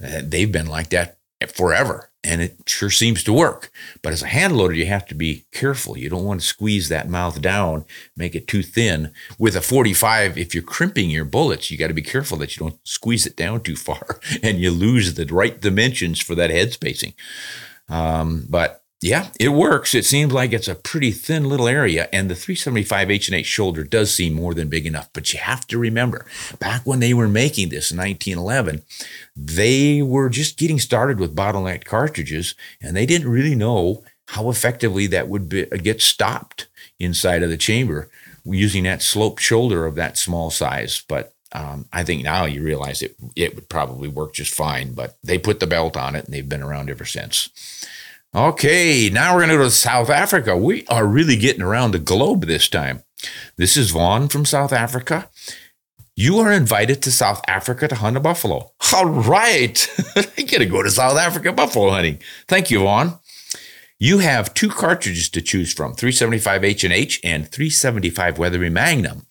Uh, 0.04 0.22
they've 0.24 0.52
been 0.52 0.68
like 0.68 0.90
that 0.90 1.18
forever, 1.48 2.10
and 2.24 2.42
it 2.42 2.58
sure 2.66 2.90
seems 2.90 3.24
to 3.24 3.34
work. 3.34 3.72
But 4.02 4.14
as 4.14 4.22
a 4.22 4.28
hand 4.28 4.56
loader, 4.56 4.74
you 4.74 4.86
have 4.86 5.06
to 5.08 5.16
be 5.16 5.46
careful. 5.52 5.98
You 5.98 6.10
don't 6.10 6.26
want 6.26 6.42
to 6.42 6.48
squeeze 6.48 6.90
that 6.90 7.10
mouth 7.10 7.42
down, 7.42 7.86
make 8.16 8.36
it 8.36 8.48
too 8.48 8.64
thin. 8.64 9.14
With 9.38 9.56
a 9.56 9.62
45, 9.62 10.38
if 10.38 10.54
you're 10.54 10.64
crimping 10.64 11.10
your 11.10 11.26
bullets, 11.26 11.72
you 11.72 11.78
got 11.78 11.88
to 11.88 11.94
be 11.94 12.02
careful 12.02 12.38
that 12.38 12.56
you 12.56 12.62
don't 12.62 12.80
squeeze 12.88 13.26
it 13.26 13.36
down 13.36 13.62
too 13.62 13.76
far 13.76 14.20
and 14.44 14.60
you 14.60 14.72
lose 14.72 15.14
the 15.14 15.26
right 15.26 15.60
dimensions 15.60 16.22
for 16.22 16.36
that 16.36 16.50
head 16.50 16.74
spacing. 16.74 17.14
Um, 17.90 18.46
but 18.50 18.84
yeah, 19.04 19.28
it 19.38 19.50
works. 19.50 19.94
It 19.94 20.06
seems 20.06 20.32
like 20.32 20.54
it's 20.54 20.70
a 20.70 20.76
pretty 20.76 21.12
thin 21.12 21.44
little 21.44 21.68
area, 21.68 22.08
and 22.14 22.30
the 22.30 22.36
375 22.36 23.12
H&H 23.12 23.46
shoulder 23.46 23.84
does 23.84 24.14
seem 24.14 24.34
more 24.34 24.54
than 24.54 24.70
big 24.70 24.86
enough. 24.86 25.10
But 25.12 25.34
you 25.34 25.40
have 25.40 25.68
to 25.68 25.78
remember, 25.78 26.26
back 26.58 26.84
when 26.86 27.02
they 27.02 27.14
were 27.14 27.28
making 27.28 27.70
this 27.70 27.92
in 27.92 27.98
1911, 27.98 28.82
they 29.36 30.02
were 30.02 30.30
just 30.30 30.58
getting 30.58 30.80
started 30.80 31.20
with 31.20 31.36
bottleneck 31.36 31.84
cartridges, 31.84 32.56
and 32.82 32.96
they 32.96 33.06
didn't 33.06 33.30
really 33.30 33.56
know 33.56 34.04
how 34.30 34.50
effectively 34.50 35.06
that 35.08 35.28
would 35.28 35.50
be, 35.50 35.66
get 35.66 36.02
stopped 36.02 36.68
inside 36.98 37.44
of 37.44 37.50
the 37.50 37.58
chamber 37.58 38.10
using 38.46 38.84
that 38.84 39.02
sloped 39.02 39.42
shoulder 39.42 39.86
of 39.86 39.96
that 39.96 40.18
small 40.18 40.50
size. 40.50 41.04
But 41.10 41.34
um, 41.54 41.86
I 41.94 42.04
think 42.04 42.24
now 42.24 42.46
you 42.46 42.64
realize 42.64 43.02
it 43.02 43.16
it 43.36 43.56
would 43.56 43.70
probably 43.70 44.08
work 44.08 44.34
just 44.34 44.54
fine. 44.54 44.94
But 44.94 45.18
they 45.24 45.38
put 45.38 45.60
the 45.60 45.68
belt 45.68 45.96
on 45.96 46.16
it, 46.16 46.26
and 46.26 46.34
they've 46.34 46.48
been 46.48 46.64
around 46.64 46.90
ever 46.90 47.06
since. 47.06 47.50
Okay, 48.36 49.12
now 49.14 49.34
we're 49.34 49.42
going 49.42 49.50
to 49.50 49.58
go 49.58 49.64
to 49.66 49.72
South 49.72 50.10
Africa. 50.10 50.58
We 50.58 50.88
are 50.88 51.06
really 51.06 51.38
getting 51.38 51.62
around 51.62 51.92
the 51.92 52.00
globe 52.00 52.46
this 52.46 52.68
time. 52.68 53.04
This 53.58 53.78
is 53.78 53.92
Vaughn 53.92 54.28
from 54.28 54.44
South 54.44 54.74
Africa. 54.74 55.30
You 56.16 56.40
are 56.40 56.52
invited 56.52 57.04
to 57.04 57.12
South 57.12 57.42
Africa 57.48 57.88
to 57.88 57.96
hunt 57.96 58.18
a 58.18 58.20
buffalo. 58.20 58.72
All 58.94 59.06
right. 59.06 59.88
I 60.16 60.42
get 60.42 60.60
to 60.60 60.66
go 60.66 60.82
to 60.82 60.90
South 60.90 61.18
Africa 61.18 61.54
buffalo 61.54 61.92
hunting. 61.92 62.20
Thank 62.48 62.72
you, 62.72 62.80
Vaughn. 62.80 63.20
You 64.00 64.18
have 64.18 64.54
two 64.54 64.70
cartridges 64.70 65.30
to 65.30 65.42
choose 65.42 65.72
from 65.72 65.94
375 65.94 66.64
H&H 66.64 67.20
and 67.24 67.48
375 67.48 68.38
Weatherby 68.38 68.70
Magnum. 68.70 69.26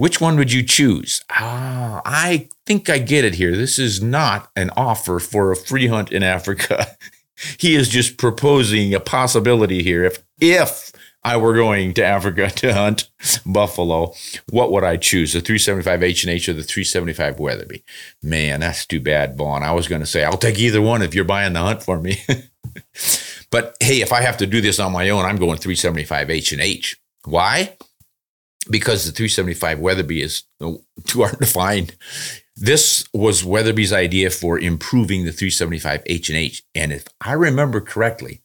Which 0.00 0.18
one 0.18 0.38
would 0.38 0.50
you 0.50 0.62
choose? 0.62 1.22
Ah, 1.28 2.00
I 2.06 2.48
think 2.64 2.88
I 2.88 2.96
get 2.96 3.26
it 3.26 3.34
here. 3.34 3.54
This 3.54 3.78
is 3.78 4.02
not 4.02 4.50
an 4.56 4.70
offer 4.74 5.18
for 5.18 5.52
a 5.52 5.56
free 5.56 5.88
hunt 5.88 6.10
in 6.10 6.22
Africa. 6.22 6.96
he 7.58 7.74
is 7.74 7.90
just 7.90 8.16
proposing 8.16 8.94
a 8.94 8.98
possibility 9.00 9.82
here. 9.82 10.04
If 10.04 10.24
if 10.40 10.90
I 11.22 11.36
were 11.36 11.52
going 11.52 11.92
to 11.92 12.02
Africa 12.02 12.48
to 12.56 12.72
hunt 12.72 13.10
buffalo, 13.44 14.14
what 14.48 14.72
would 14.72 14.84
I 14.84 14.96
choose? 14.96 15.34
The 15.34 15.42
375 15.42 16.02
H 16.02 16.24
and 16.24 16.30
H 16.30 16.48
or 16.48 16.54
the 16.54 16.62
375 16.62 17.38
Weatherby? 17.38 17.84
Man, 18.22 18.60
that's 18.60 18.86
too 18.86 19.00
bad, 19.00 19.36
Vaughn. 19.36 19.62
I 19.62 19.72
was 19.72 19.86
going 19.86 20.00
to 20.00 20.06
say 20.06 20.24
I'll 20.24 20.38
take 20.38 20.58
either 20.58 20.80
one 20.80 21.02
if 21.02 21.14
you're 21.14 21.26
buying 21.26 21.52
the 21.52 21.60
hunt 21.60 21.82
for 21.82 22.00
me. 22.00 22.22
but 23.50 23.76
hey, 23.80 24.00
if 24.00 24.14
I 24.14 24.22
have 24.22 24.38
to 24.38 24.46
do 24.46 24.62
this 24.62 24.78
on 24.78 24.92
my 24.92 25.10
own, 25.10 25.26
I'm 25.26 25.36
going 25.36 25.58
375 25.58 26.30
H 26.30 26.52
and 26.52 26.62
H. 26.62 26.98
Why? 27.26 27.76
Because 28.68 29.04
the 29.04 29.12
375 29.12 29.78
Weatherby 29.80 30.22
is 30.22 30.44
too 30.60 30.82
hard 31.16 31.38
to 31.38 31.46
find. 31.46 31.96
This 32.56 33.08
was 33.14 33.42
Weatherby's 33.42 33.92
idea 33.92 34.30
for 34.30 34.58
improving 34.58 35.24
the 35.24 35.32
375 35.32 36.02
H&H. 36.04 36.62
And 36.74 36.92
if 36.92 37.06
I 37.20 37.32
remember 37.32 37.80
correctly, 37.80 38.42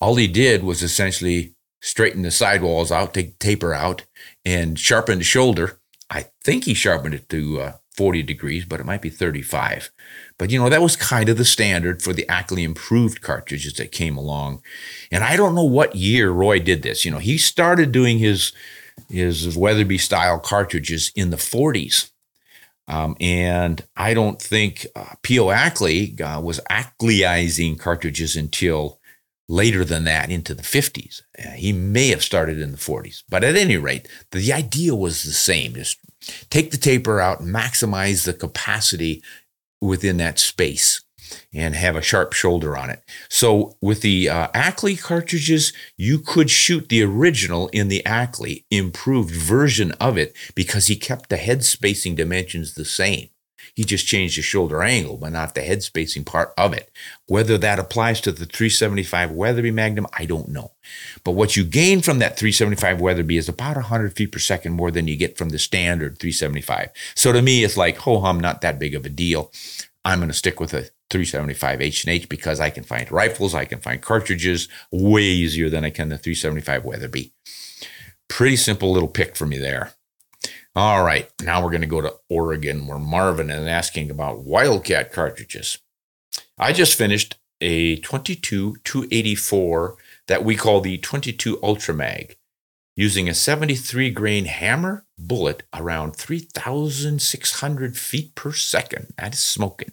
all 0.00 0.16
he 0.16 0.26
did 0.26 0.62
was 0.62 0.82
essentially 0.82 1.54
straighten 1.80 2.22
the 2.22 2.30
sidewalls 2.30 2.92
out, 2.92 3.14
take 3.14 3.38
taper 3.38 3.72
out, 3.72 4.04
and 4.44 4.78
sharpen 4.78 5.18
the 5.18 5.24
shoulder. 5.24 5.80
I 6.10 6.26
think 6.42 6.64
he 6.64 6.74
sharpened 6.74 7.14
it 7.14 7.28
to 7.30 7.60
uh, 7.60 7.72
40 7.96 8.22
degrees, 8.22 8.64
but 8.64 8.80
it 8.80 8.86
might 8.86 9.02
be 9.02 9.10
35. 9.10 9.90
But 10.38 10.50
you 10.50 10.58
know, 10.58 10.68
that 10.68 10.82
was 10.82 10.96
kind 10.96 11.28
of 11.28 11.38
the 11.38 11.44
standard 11.44 12.02
for 12.02 12.12
the 12.12 12.28
Ackley 12.28 12.64
improved 12.64 13.22
cartridges 13.22 13.74
that 13.74 13.92
came 13.92 14.16
along. 14.16 14.62
And 15.10 15.22
I 15.22 15.36
don't 15.36 15.54
know 15.54 15.64
what 15.64 15.94
year 15.94 16.30
Roy 16.30 16.58
did 16.58 16.82
this. 16.82 17.04
You 17.04 17.10
know, 17.10 17.18
he 17.18 17.38
started 17.38 17.92
doing 17.92 18.18
his 18.18 18.52
his 19.08 19.56
Weatherby 19.56 19.98
style 19.98 20.38
cartridges 20.38 21.12
in 21.14 21.30
the 21.30 21.36
40s. 21.36 22.10
Um, 22.86 23.16
and 23.18 23.82
I 23.96 24.12
don't 24.12 24.40
think 24.40 24.86
uh, 24.94 25.14
P.O. 25.22 25.50
Ackley 25.50 26.20
uh, 26.20 26.40
was 26.40 26.60
Ackleyizing 26.70 27.78
cartridges 27.78 28.36
until 28.36 29.00
later 29.48 29.84
than 29.84 30.04
that 30.04 30.30
into 30.30 30.54
the 30.54 30.62
50s. 30.62 31.22
Uh, 31.38 31.50
he 31.50 31.72
may 31.72 32.08
have 32.08 32.22
started 32.22 32.58
in 32.58 32.72
the 32.72 32.78
40s, 32.78 33.22
but 33.28 33.44
at 33.44 33.56
any 33.56 33.76
rate, 33.76 34.08
the 34.32 34.52
idea 34.52 34.94
was 34.94 35.22
the 35.22 35.32
same. 35.32 35.74
Just 35.74 35.98
take 36.50 36.70
the 36.70 36.76
taper 36.76 37.20
out, 37.20 37.40
maximize 37.40 38.24
the 38.24 38.34
capacity 38.34 39.22
within 39.80 40.18
that 40.18 40.38
space 40.38 41.03
and 41.52 41.74
have 41.74 41.96
a 41.96 42.02
sharp 42.02 42.32
shoulder 42.32 42.76
on 42.76 42.90
it. 42.90 43.02
So 43.28 43.76
with 43.80 44.02
the 44.02 44.28
uh, 44.28 44.48
Ackley 44.54 44.96
cartridges, 44.96 45.72
you 45.96 46.18
could 46.18 46.50
shoot 46.50 46.88
the 46.88 47.02
original 47.02 47.68
in 47.68 47.88
the 47.88 48.04
Ackley 48.04 48.66
improved 48.70 49.34
version 49.34 49.92
of 49.92 50.16
it 50.18 50.36
because 50.54 50.86
he 50.86 50.96
kept 50.96 51.30
the 51.30 51.36
head 51.36 51.64
spacing 51.64 52.14
dimensions 52.14 52.74
the 52.74 52.84
same. 52.84 53.28
He 53.74 53.84
just 53.84 54.06
changed 54.06 54.38
the 54.38 54.42
shoulder 54.42 54.82
angle, 54.82 55.16
but 55.16 55.32
not 55.32 55.54
the 55.54 55.62
head 55.62 55.82
spacing 55.82 56.24
part 56.24 56.52
of 56.56 56.72
it. 56.72 56.90
Whether 57.26 57.58
that 57.58 57.80
applies 57.80 58.20
to 58.22 58.30
the 58.30 58.46
375 58.46 59.32
Weatherby 59.32 59.72
Magnum, 59.72 60.06
I 60.12 60.26
don't 60.26 60.48
know. 60.48 60.72
But 61.24 61.32
what 61.32 61.56
you 61.56 61.64
gain 61.64 62.00
from 62.00 62.20
that 62.20 62.38
375 62.38 63.00
Weatherby 63.00 63.36
is 63.36 63.48
about 63.48 63.76
100 63.76 64.14
feet 64.14 64.30
per 64.30 64.38
second 64.38 64.74
more 64.74 64.92
than 64.92 65.08
you 65.08 65.16
get 65.16 65.36
from 65.36 65.48
the 65.48 65.58
standard 65.58 66.18
375. 66.18 66.90
So 67.16 67.32
to 67.32 67.42
me, 67.42 67.64
it's 67.64 67.76
like, 67.76 67.98
ho 67.98 68.20
hum, 68.20 68.38
not 68.38 68.60
that 68.60 68.78
big 68.78 68.94
of 68.94 69.04
a 69.04 69.10
deal. 69.10 69.50
I'm 70.04 70.18
going 70.18 70.28
to 70.28 70.34
stick 70.34 70.60
with 70.60 70.74
a 70.74 70.90
375 71.10 71.80
H&H 71.80 72.28
because 72.28 72.60
I 72.60 72.70
can 72.70 72.84
find 72.84 73.10
rifles, 73.10 73.54
I 73.54 73.64
can 73.64 73.80
find 73.80 74.00
cartridges 74.00 74.68
way 74.90 75.22
easier 75.22 75.68
than 75.68 75.84
I 75.84 75.90
can 75.90 76.08
the 76.08 76.18
375 76.18 76.84
Weatherby. 76.84 77.32
Pretty 78.28 78.56
simple 78.56 78.92
little 78.92 79.08
pick 79.08 79.36
for 79.36 79.46
me 79.46 79.58
there. 79.58 79.92
All 80.76 81.04
right, 81.04 81.30
now 81.40 81.62
we're 81.62 81.70
going 81.70 81.82
to 81.82 81.86
go 81.86 82.00
to 82.00 82.16
Oregon 82.28 82.86
where 82.86 82.98
Marvin 82.98 83.50
is 83.50 83.66
asking 83.66 84.10
about 84.10 84.42
Wildcat 84.42 85.12
cartridges. 85.12 85.78
I 86.58 86.72
just 86.72 86.98
finished 86.98 87.36
a 87.60 87.96
22 87.96 88.76
284 88.82 89.96
that 90.26 90.44
we 90.44 90.56
call 90.56 90.80
the 90.80 90.98
22 90.98 91.60
Ultra 91.62 91.94
Mag 91.94 92.36
using 92.96 93.28
a 93.28 93.34
73 93.34 94.10
grain 94.10 94.44
hammer 94.46 95.04
bullet 95.18 95.62
around 95.72 96.16
3,600 96.16 97.96
feet 97.96 98.34
per 98.34 98.52
second. 98.52 99.12
That 99.16 99.34
is 99.34 99.40
smoking. 99.40 99.92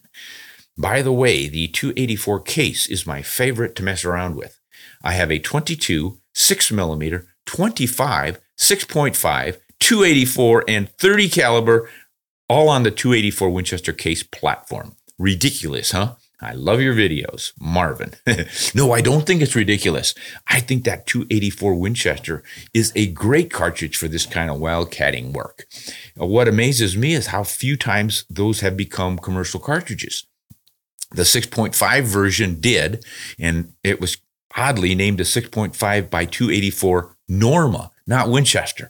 By 0.77 1.01
the 1.01 1.11
way, 1.11 1.47
the 1.47 1.67
284 1.67 2.41
case 2.41 2.87
is 2.87 3.05
my 3.05 3.21
favorite 3.21 3.75
to 3.75 3.83
mess 3.83 4.05
around 4.05 4.35
with. 4.35 4.59
I 5.03 5.13
have 5.13 5.31
a 5.31 5.39
22, 5.39 6.17
6 6.33 6.71
millimeter, 6.71 7.27
25, 7.45 8.39
6.5, 8.57 9.57
284, 9.79 10.65
and 10.67 10.89
30 10.89 11.29
caliber, 11.29 11.89
all 12.47 12.69
on 12.69 12.83
the 12.83 12.91
284 12.91 13.49
Winchester 13.49 13.93
case 13.93 14.23
platform. 14.23 14.95
Ridiculous, 15.17 15.91
huh? 15.91 16.15
I 16.43 16.53
love 16.53 16.81
your 16.81 16.95
videos, 16.95 17.53
Marvin. 17.59 18.13
no, 18.73 18.91
I 18.91 19.01
don't 19.01 19.27
think 19.27 19.43
it's 19.43 19.55
ridiculous. 19.55 20.15
I 20.47 20.59
think 20.59 20.85
that 20.85 21.05
284 21.05 21.75
Winchester 21.75 22.43
is 22.73 22.91
a 22.95 23.07
great 23.07 23.51
cartridge 23.51 23.95
for 23.95 24.07
this 24.07 24.25
kind 24.25 24.49
of 24.49 24.57
wildcatting 24.57 25.33
work. 25.33 25.67
What 26.15 26.47
amazes 26.47 26.97
me 26.97 27.13
is 27.13 27.27
how 27.27 27.43
few 27.43 27.77
times 27.77 28.25
those 28.27 28.61
have 28.61 28.75
become 28.75 29.19
commercial 29.19 29.59
cartridges. 29.59 30.25
The 31.11 31.23
6.5 31.23 32.03
version 32.03 32.59
did, 32.59 33.05
and 33.39 33.73
it 33.83 33.99
was 33.99 34.17
oddly 34.55 34.95
named 34.95 35.19
a 35.19 35.23
6.5 35.23 36.09
by 36.09 36.25
284 36.25 37.15
Norma, 37.27 37.91
not 38.07 38.29
Winchester. 38.29 38.89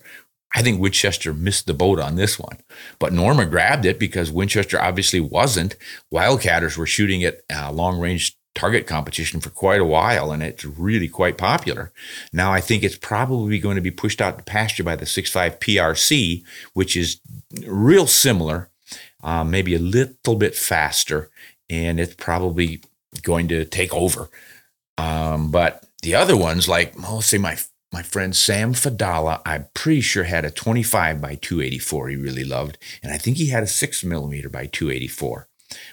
I 0.54 0.62
think 0.62 0.82
Winchester 0.82 1.34
missed 1.34 1.66
the 1.66 1.74
boat 1.74 2.00
on 2.00 2.16
this 2.16 2.38
one, 2.38 2.58
but 3.00 3.14
Norma 3.14 3.46
grabbed 3.46 3.86
it 3.86 3.98
because 3.98 4.32
Winchester 4.32 4.82
obviously 4.82 5.22
wasn't. 5.22 5.78
Wildcatters 6.14 6.78
were 6.78 6.86
shooting 6.86 7.22
it 7.22 7.46
uh, 7.54 7.72
long 7.72 8.00
range 8.00 8.38
target 8.54 8.86
competition 8.86 9.40
for 9.40 9.50
quite 9.50 9.80
a 9.80 9.86
while, 9.86 10.32
and 10.32 10.44
it's 10.44 10.66
really 10.66 11.08
quite 11.08 11.38
popular. 11.38 11.92
Now 12.34 12.52
I 12.52 12.60
think 12.60 12.84
it's 12.84 12.98
probably 12.98 13.60
going 13.60 13.76
to 13.76 13.82
be 13.82 13.92
pushed 13.92 14.22
out 14.22 14.38
to 14.38 14.44
pasture 14.44 14.84
by 14.84 14.98
the 14.98 15.06
6.5 15.06 15.60
PRC, 15.60 16.44
which 16.74 16.98
is 16.98 17.22
real 17.66 18.08
similar, 18.08 18.70
uh, 19.24 19.46
maybe 19.46 19.74
a 19.74 19.80
little 19.80 20.36
bit 20.36 20.56
faster, 20.56 21.30
and 21.72 22.00
it's 22.00 22.16
probably 22.16 22.84
going 23.24 23.48
to 23.48 23.66
take 23.66 23.94
over. 23.94 24.30
Um, 24.98 25.50
but 25.50 25.86
the 26.04 26.14
other 26.14 26.38
ones, 26.38 26.68
like, 26.68 26.96
well, 26.98 27.22
say 27.22 27.38
my 27.38 27.58
my 27.94 28.04
friend 28.04 28.34
Sam 28.34 28.74
Fadala, 28.74 29.42
I'm 29.46 29.68
pretty 29.74 30.00
sure 30.00 30.24
had 30.24 30.46
a 30.46 30.52
25 30.52 31.20
by 31.20 31.36
284 31.36 32.08
he 32.08 32.16
really 32.16 32.46
loved. 32.46 32.78
And 33.04 33.12
I 33.12 33.18
think 33.18 33.36
he 33.36 33.50
had 33.50 33.64
a 33.64 33.68
6 33.68 34.04
millimeter 34.06 34.48
by 34.48 34.68
284, 34.68 35.50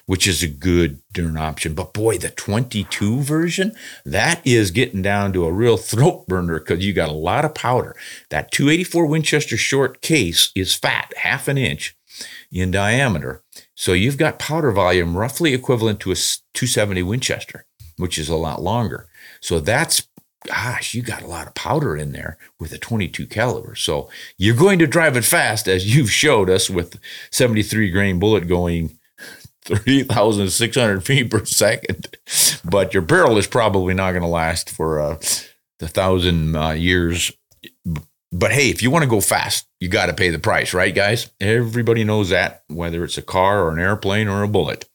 which 0.07 0.29
is 0.29 0.41
a 0.41 0.47
good 0.47 1.03
darn 1.13 1.37
option. 1.37 1.75
But 1.75 1.93
boy, 1.93 2.19
the 2.19 2.31
22 2.31 3.23
version, 3.23 3.75
that 4.05 4.41
is 4.47 4.71
getting 4.71 5.03
down 5.03 5.33
to 5.33 5.45
a 5.45 5.53
real 5.53 5.77
throat 5.77 6.29
burner 6.29 6.61
because 6.61 6.87
you 6.87 6.93
got 6.93 7.09
a 7.09 7.13
lot 7.13 7.45
of 7.45 7.55
powder. 7.55 7.97
That 8.31 8.53
284 8.53 9.07
Winchester 9.07 9.57
short 9.57 10.01
case 10.01 10.53
is 10.55 10.77
fat, 10.77 11.13
half 11.17 11.49
an 11.49 11.59
inch 11.59 11.97
in 12.51 12.71
diameter. 12.71 13.43
So 13.75 13.93
you've 13.93 14.19
got 14.19 14.39
powder 14.39 14.73
volume 14.73 15.17
roughly 15.17 15.55
equivalent 15.55 16.01
to 16.01 16.13
a 16.13 16.15
270 16.15 17.03
Winchester, 17.03 17.67
which 17.97 18.19
is 18.19 18.29
a 18.29 18.37
lot 18.37 18.63
longer. 18.63 19.09
So 19.41 19.61
that's 19.61 20.09
gosh, 20.47 20.95
you 20.95 21.03
got 21.03 21.23
a 21.23 21.27
lot 21.27 21.47
of 21.47 21.55
powder 21.55 21.97
in 21.97 22.13
there 22.13 22.39
with 22.61 22.73
a 22.73 22.79
22 22.79 23.27
caliber. 23.27 23.75
So 23.75 24.09
you're 24.37 24.57
going 24.57 24.79
to 24.79 24.87
drive 24.87 25.17
it 25.17 25.25
fast, 25.25 25.69
as 25.69 25.95
you've 25.95 26.11
showed 26.11 26.49
us 26.49 26.71
with 26.71 26.99
73 27.31 27.91
grain 27.91 28.19
bullet 28.19 28.49
going 28.49 28.99
3,600 29.65 31.05
feet 31.05 31.31
per 31.31 31.45
second. 31.45 32.17
But 32.65 32.95
your 32.95 33.03
barrel 33.03 33.37
is 33.37 33.47
probably 33.47 33.95
not 33.95 34.13
going 34.13 34.23
to 34.23 34.29
last 34.29 34.71
for 34.71 35.01
uh, 35.01 35.19
thousand 35.81 36.57
uh, 36.57 36.71
years. 36.71 37.33
But 38.31 38.53
hey, 38.53 38.69
if 38.69 38.83
you 38.83 38.91
want 38.91 39.05
to 39.05 39.09
go 39.09 39.21
fast, 39.21 39.67
you 39.81 39.89
got 39.89 40.07
to 40.07 40.13
pay 40.13 40.29
the 40.29 40.39
price, 40.39 40.75
right, 40.75 40.95
guys? 40.95 41.31
Everybody 41.41 42.05
knows 42.05 42.29
that, 42.29 42.63
whether 42.69 43.03
it's 43.03 43.17
a 43.17 43.23
car 43.23 43.63
or 43.63 43.71
an 43.71 43.79
airplane 43.79 44.29
or 44.29 44.43
a 44.43 44.49
bullet. 44.49 44.87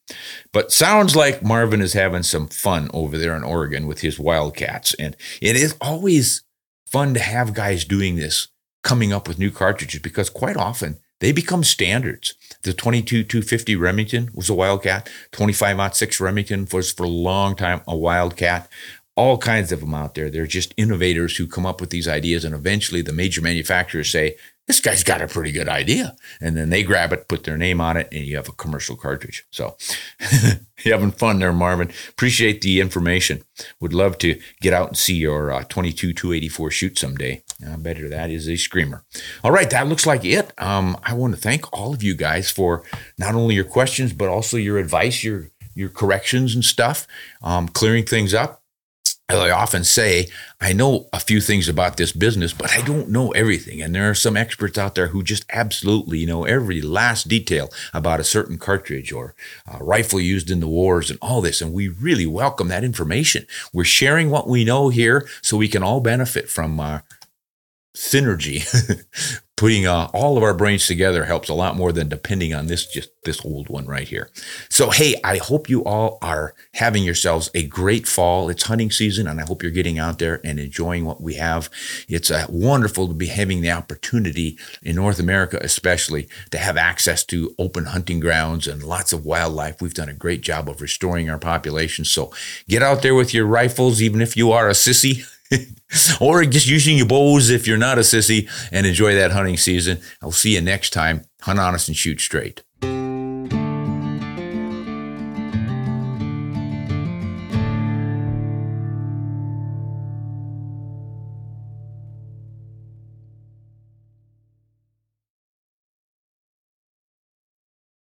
But 0.52 0.72
sounds 0.72 1.16
like 1.16 1.42
Marvin 1.42 1.82
is 1.82 1.94
having 1.94 2.24
some 2.24 2.48
fun 2.48 2.92
over 2.94 3.18
there 3.18 3.36
in 3.36 3.44
Oregon 3.44 3.88
with 3.88 4.02
his 4.02 4.20
Wildcats. 4.20 4.94
And 4.96 5.16
it 5.42 5.56
is 5.56 5.76
always 5.82 6.44
fun 6.86 7.16
to 7.16 7.20
have 7.20 7.56
guys 7.56 7.86
doing 7.86 8.18
this, 8.18 8.50
coming 8.84 9.12
up 9.12 9.28
with 9.28 9.40
new 9.40 9.50
cartridges, 9.50 10.02
because 10.02 10.30
quite 10.30 10.58
often 10.58 11.00
they 11.20 11.32
become 11.32 11.64
standards. 11.64 12.36
The 12.62 12.74
22 12.74 13.24
250 13.24 13.76
Remington 13.76 14.30
was 14.36 14.50
a 14.50 14.54
Wildcat. 14.54 15.10
25 15.32 15.96
6 15.96 16.20
Remington 16.20 16.68
was 16.72 16.92
for 16.92 17.04
a 17.04 17.10
long 17.10 17.56
time 17.56 17.82
a 17.88 17.96
Wildcat 17.96 18.70
all 19.16 19.38
kinds 19.38 19.72
of 19.72 19.80
them 19.82 19.94
out 19.94 20.16
there. 20.16 20.30
They're 20.30 20.48
just 20.48 20.74
innovators 20.78 21.38
who 21.38 21.48
come 21.48 21.66
up 21.66 21.80
with 21.80 21.92
these 21.92 22.08
ideas, 22.08 22.44
and 22.44 22.56
eventually 22.56 23.02
the 23.02 23.14
major 23.14 23.42
manufacturers 23.42 24.10
say, 24.10 24.36
this 24.68 24.80
guy's 24.80 25.04
got 25.04 25.22
a 25.22 25.28
pretty 25.28 25.52
good 25.52 25.68
idea. 25.68 26.16
And 26.40 26.56
then 26.56 26.70
they 26.70 26.84
grab 26.84 27.12
it, 27.12 27.28
put 27.28 27.44
their 27.44 27.58
name 27.58 27.82
on 27.82 27.98
it, 27.98 28.08
and 28.12 28.24
you 28.24 28.38
have 28.38 28.48
a 28.48 28.54
commercial 28.54 28.96
cartridge. 28.96 29.46
So 29.52 29.76
you 30.84 30.92
having 30.92 31.12
fun 31.12 31.40
there, 31.40 31.52
Marvin. 31.52 31.92
Appreciate 32.10 32.62
the 32.62 32.80
information. 32.80 33.44
Would 33.82 33.94
love 33.94 34.18
to 34.20 34.40
get 34.62 34.74
out 34.74 34.88
and 34.88 34.98
see 34.98 35.16
your 35.16 35.52
uh, 35.52 35.64
22 35.66 36.14
284 36.14 36.72
shoot 36.72 36.98
someday. 36.98 37.44
I 37.70 37.76
bet 37.76 37.98
that 38.10 38.30
is 38.30 38.48
a 38.48 38.56
screamer. 38.56 39.04
All 39.44 39.52
right, 39.52 39.70
that 39.70 39.88
looks 39.88 40.08
like 40.08 40.24
it. 40.24 40.54
Um, 40.58 40.98
I 41.04 41.14
want 41.14 41.36
to 41.36 41.42
thank 41.42 41.72
all 41.74 41.94
of 41.94 42.02
you 42.02 42.16
guys 42.16 42.50
for 42.50 42.84
not 43.18 43.36
only 43.36 43.56
your 43.56 43.64
questions, 43.66 44.14
but 44.14 44.30
also 44.30 44.58
your 44.58 44.78
advice, 44.78 45.24
your 45.24 45.50
your 45.76 45.90
corrections 45.90 46.54
and 46.54 46.64
stuff, 46.64 47.08
um, 47.42 47.68
clearing 47.68 48.06
things 48.06 48.32
up 48.32 48.63
I 49.30 49.52
often 49.52 49.86
say, 49.86 50.28
I 50.60 50.74
know 50.74 51.08
a 51.14 51.20
few 51.20 51.40
things 51.40 51.70
about 51.70 51.96
this 51.96 52.12
business, 52.12 52.52
but 52.52 52.72
I 52.72 52.82
don't 52.82 53.10
know 53.10 53.32
everything. 53.32 53.82
And 53.82 53.96
there 53.96 54.10
are 54.10 54.16
some 54.16 54.36
experts 54.36 54.78
out 54.78 54.96
there 54.96 55.08
who 55.08 55.24
just 55.24 55.46
absolutely 55.50 56.26
know 56.26 56.44
every 56.44 56.82
last 56.82 57.30
detail 57.30 57.70
about 57.94 58.20
a 58.20 58.26
certain 58.26 58.58
cartridge 58.58 59.14
or 59.14 59.34
rifle 59.80 60.20
used 60.20 60.52
in 60.52 60.60
the 60.60 60.68
wars 60.68 61.10
and 61.10 61.20
all 61.22 61.40
this. 61.40 61.62
And 61.62 61.72
we 61.72 61.88
really 61.88 62.26
welcome 62.26 62.68
that 62.68 62.84
information. 62.84 63.48
We're 63.72 63.86
sharing 63.86 64.30
what 64.30 64.50
we 64.50 64.66
know 64.66 64.90
here 64.90 65.26
so 65.42 65.56
we 65.56 65.70
can 65.70 65.84
all 65.84 66.02
benefit 66.02 66.50
from 66.50 66.80
uh, 66.80 67.00
synergy 67.96 68.64
putting 69.56 69.86
uh, 69.86 70.10
all 70.14 70.36
of 70.36 70.44
our 70.44 70.54
brains 70.54 70.88
together 70.88 71.26
helps 71.26 71.48
a 71.48 71.54
lot 71.54 71.76
more 71.76 71.92
than 71.92 72.10
depending 72.10 72.54
on 72.54 72.68
this 72.68 72.88
just 72.88 73.12
this 73.24 73.46
old 73.46 73.70
one 73.70 73.86
right 73.86 74.08
here. 74.08 74.30
So 74.68 74.90
hey, 74.90 75.16
I 75.24 75.38
hope 75.38 75.70
you 75.70 75.84
all 75.84 76.18
are 76.22 76.56
having 76.74 77.04
yourselves 77.04 77.52
a 77.54 77.66
great 77.68 78.08
fall. 78.08 78.50
It's 78.50 78.64
hunting 78.64 78.92
season, 78.92 79.28
and 79.28 79.40
I 79.40 79.46
hope 79.46 79.62
you're 79.62 79.72
getting 79.72 80.00
out 80.00 80.20
there 80.20 80.42
and 80.44 80.60
enjoying 80.60 81.06
what 81.06 81.22
we 81.22 81.36
have. 81.36 81.70
It's 82.10 82.32
uh, 82.32 82.48
wonderful 82.50 83.08
to 83.08 83.14
be 83.14 83.28
having 83.28 83.62
the 83.62 83.72
opportunity 83.72 84.58
in 84.82 84.96
North 84.96 85.20
America, 85.20 85.60
especially, 85.62 86.28
to 86.52 86.58
have 86.58 86.76
access 86.76 87.24
to 87.26 87.56
open 87.60 87.86
hunting 87.86 88.20
grounds 88.20 88.68
and 88.68 88.84
lots 88.84 89.14
of 89.14 89.24
wildlife. 89.24 89.82
We've 89.82 89.94
done 89.94 90.10
a 90.10 90.14
great 90.14 90.42
job 90.42 90.68
of 90.68 90.82
restoring 90.82 91.30
our 91.30 91.40
population. 91.40 92.06
So 92.06 92.34
get 92.68 92.82
out 92.82 93.02
there 93.02 93.16
with 93.16 93.34
your 93.34 93.46
rifles, 93.46 94.02
even 94.02 94.20
if 94.20 94.36
you 94.36 94.52
are 94.52 94.68
a 94.68 94.74
sissy. 94.74 95.26
or 96.22 96.44
just 96.46 96.68
using 96.68 96.98
your 96.98 97.08
bows 97.08 97.50
if 97.50 97.68
you're 97.68 97.78
not 97.78 97.98
a 97.98 98.02
sissy 98.02 98.50
and 98.72 98.86
enjoy 98.86 99.14
that 99.16 99.32
hunting 99.32 99.58
season. 99.58 100.00
I'll 100.22 100.32
see 100.32 100.56
you 100.56 100.62
next 100.62 100.92
time. 100.92 101.24
Hunt 101.42 101.60
honest 101.60 101.88
and 101.88 101.98
shoot 101.98 102.22
straight. 102.22 102.64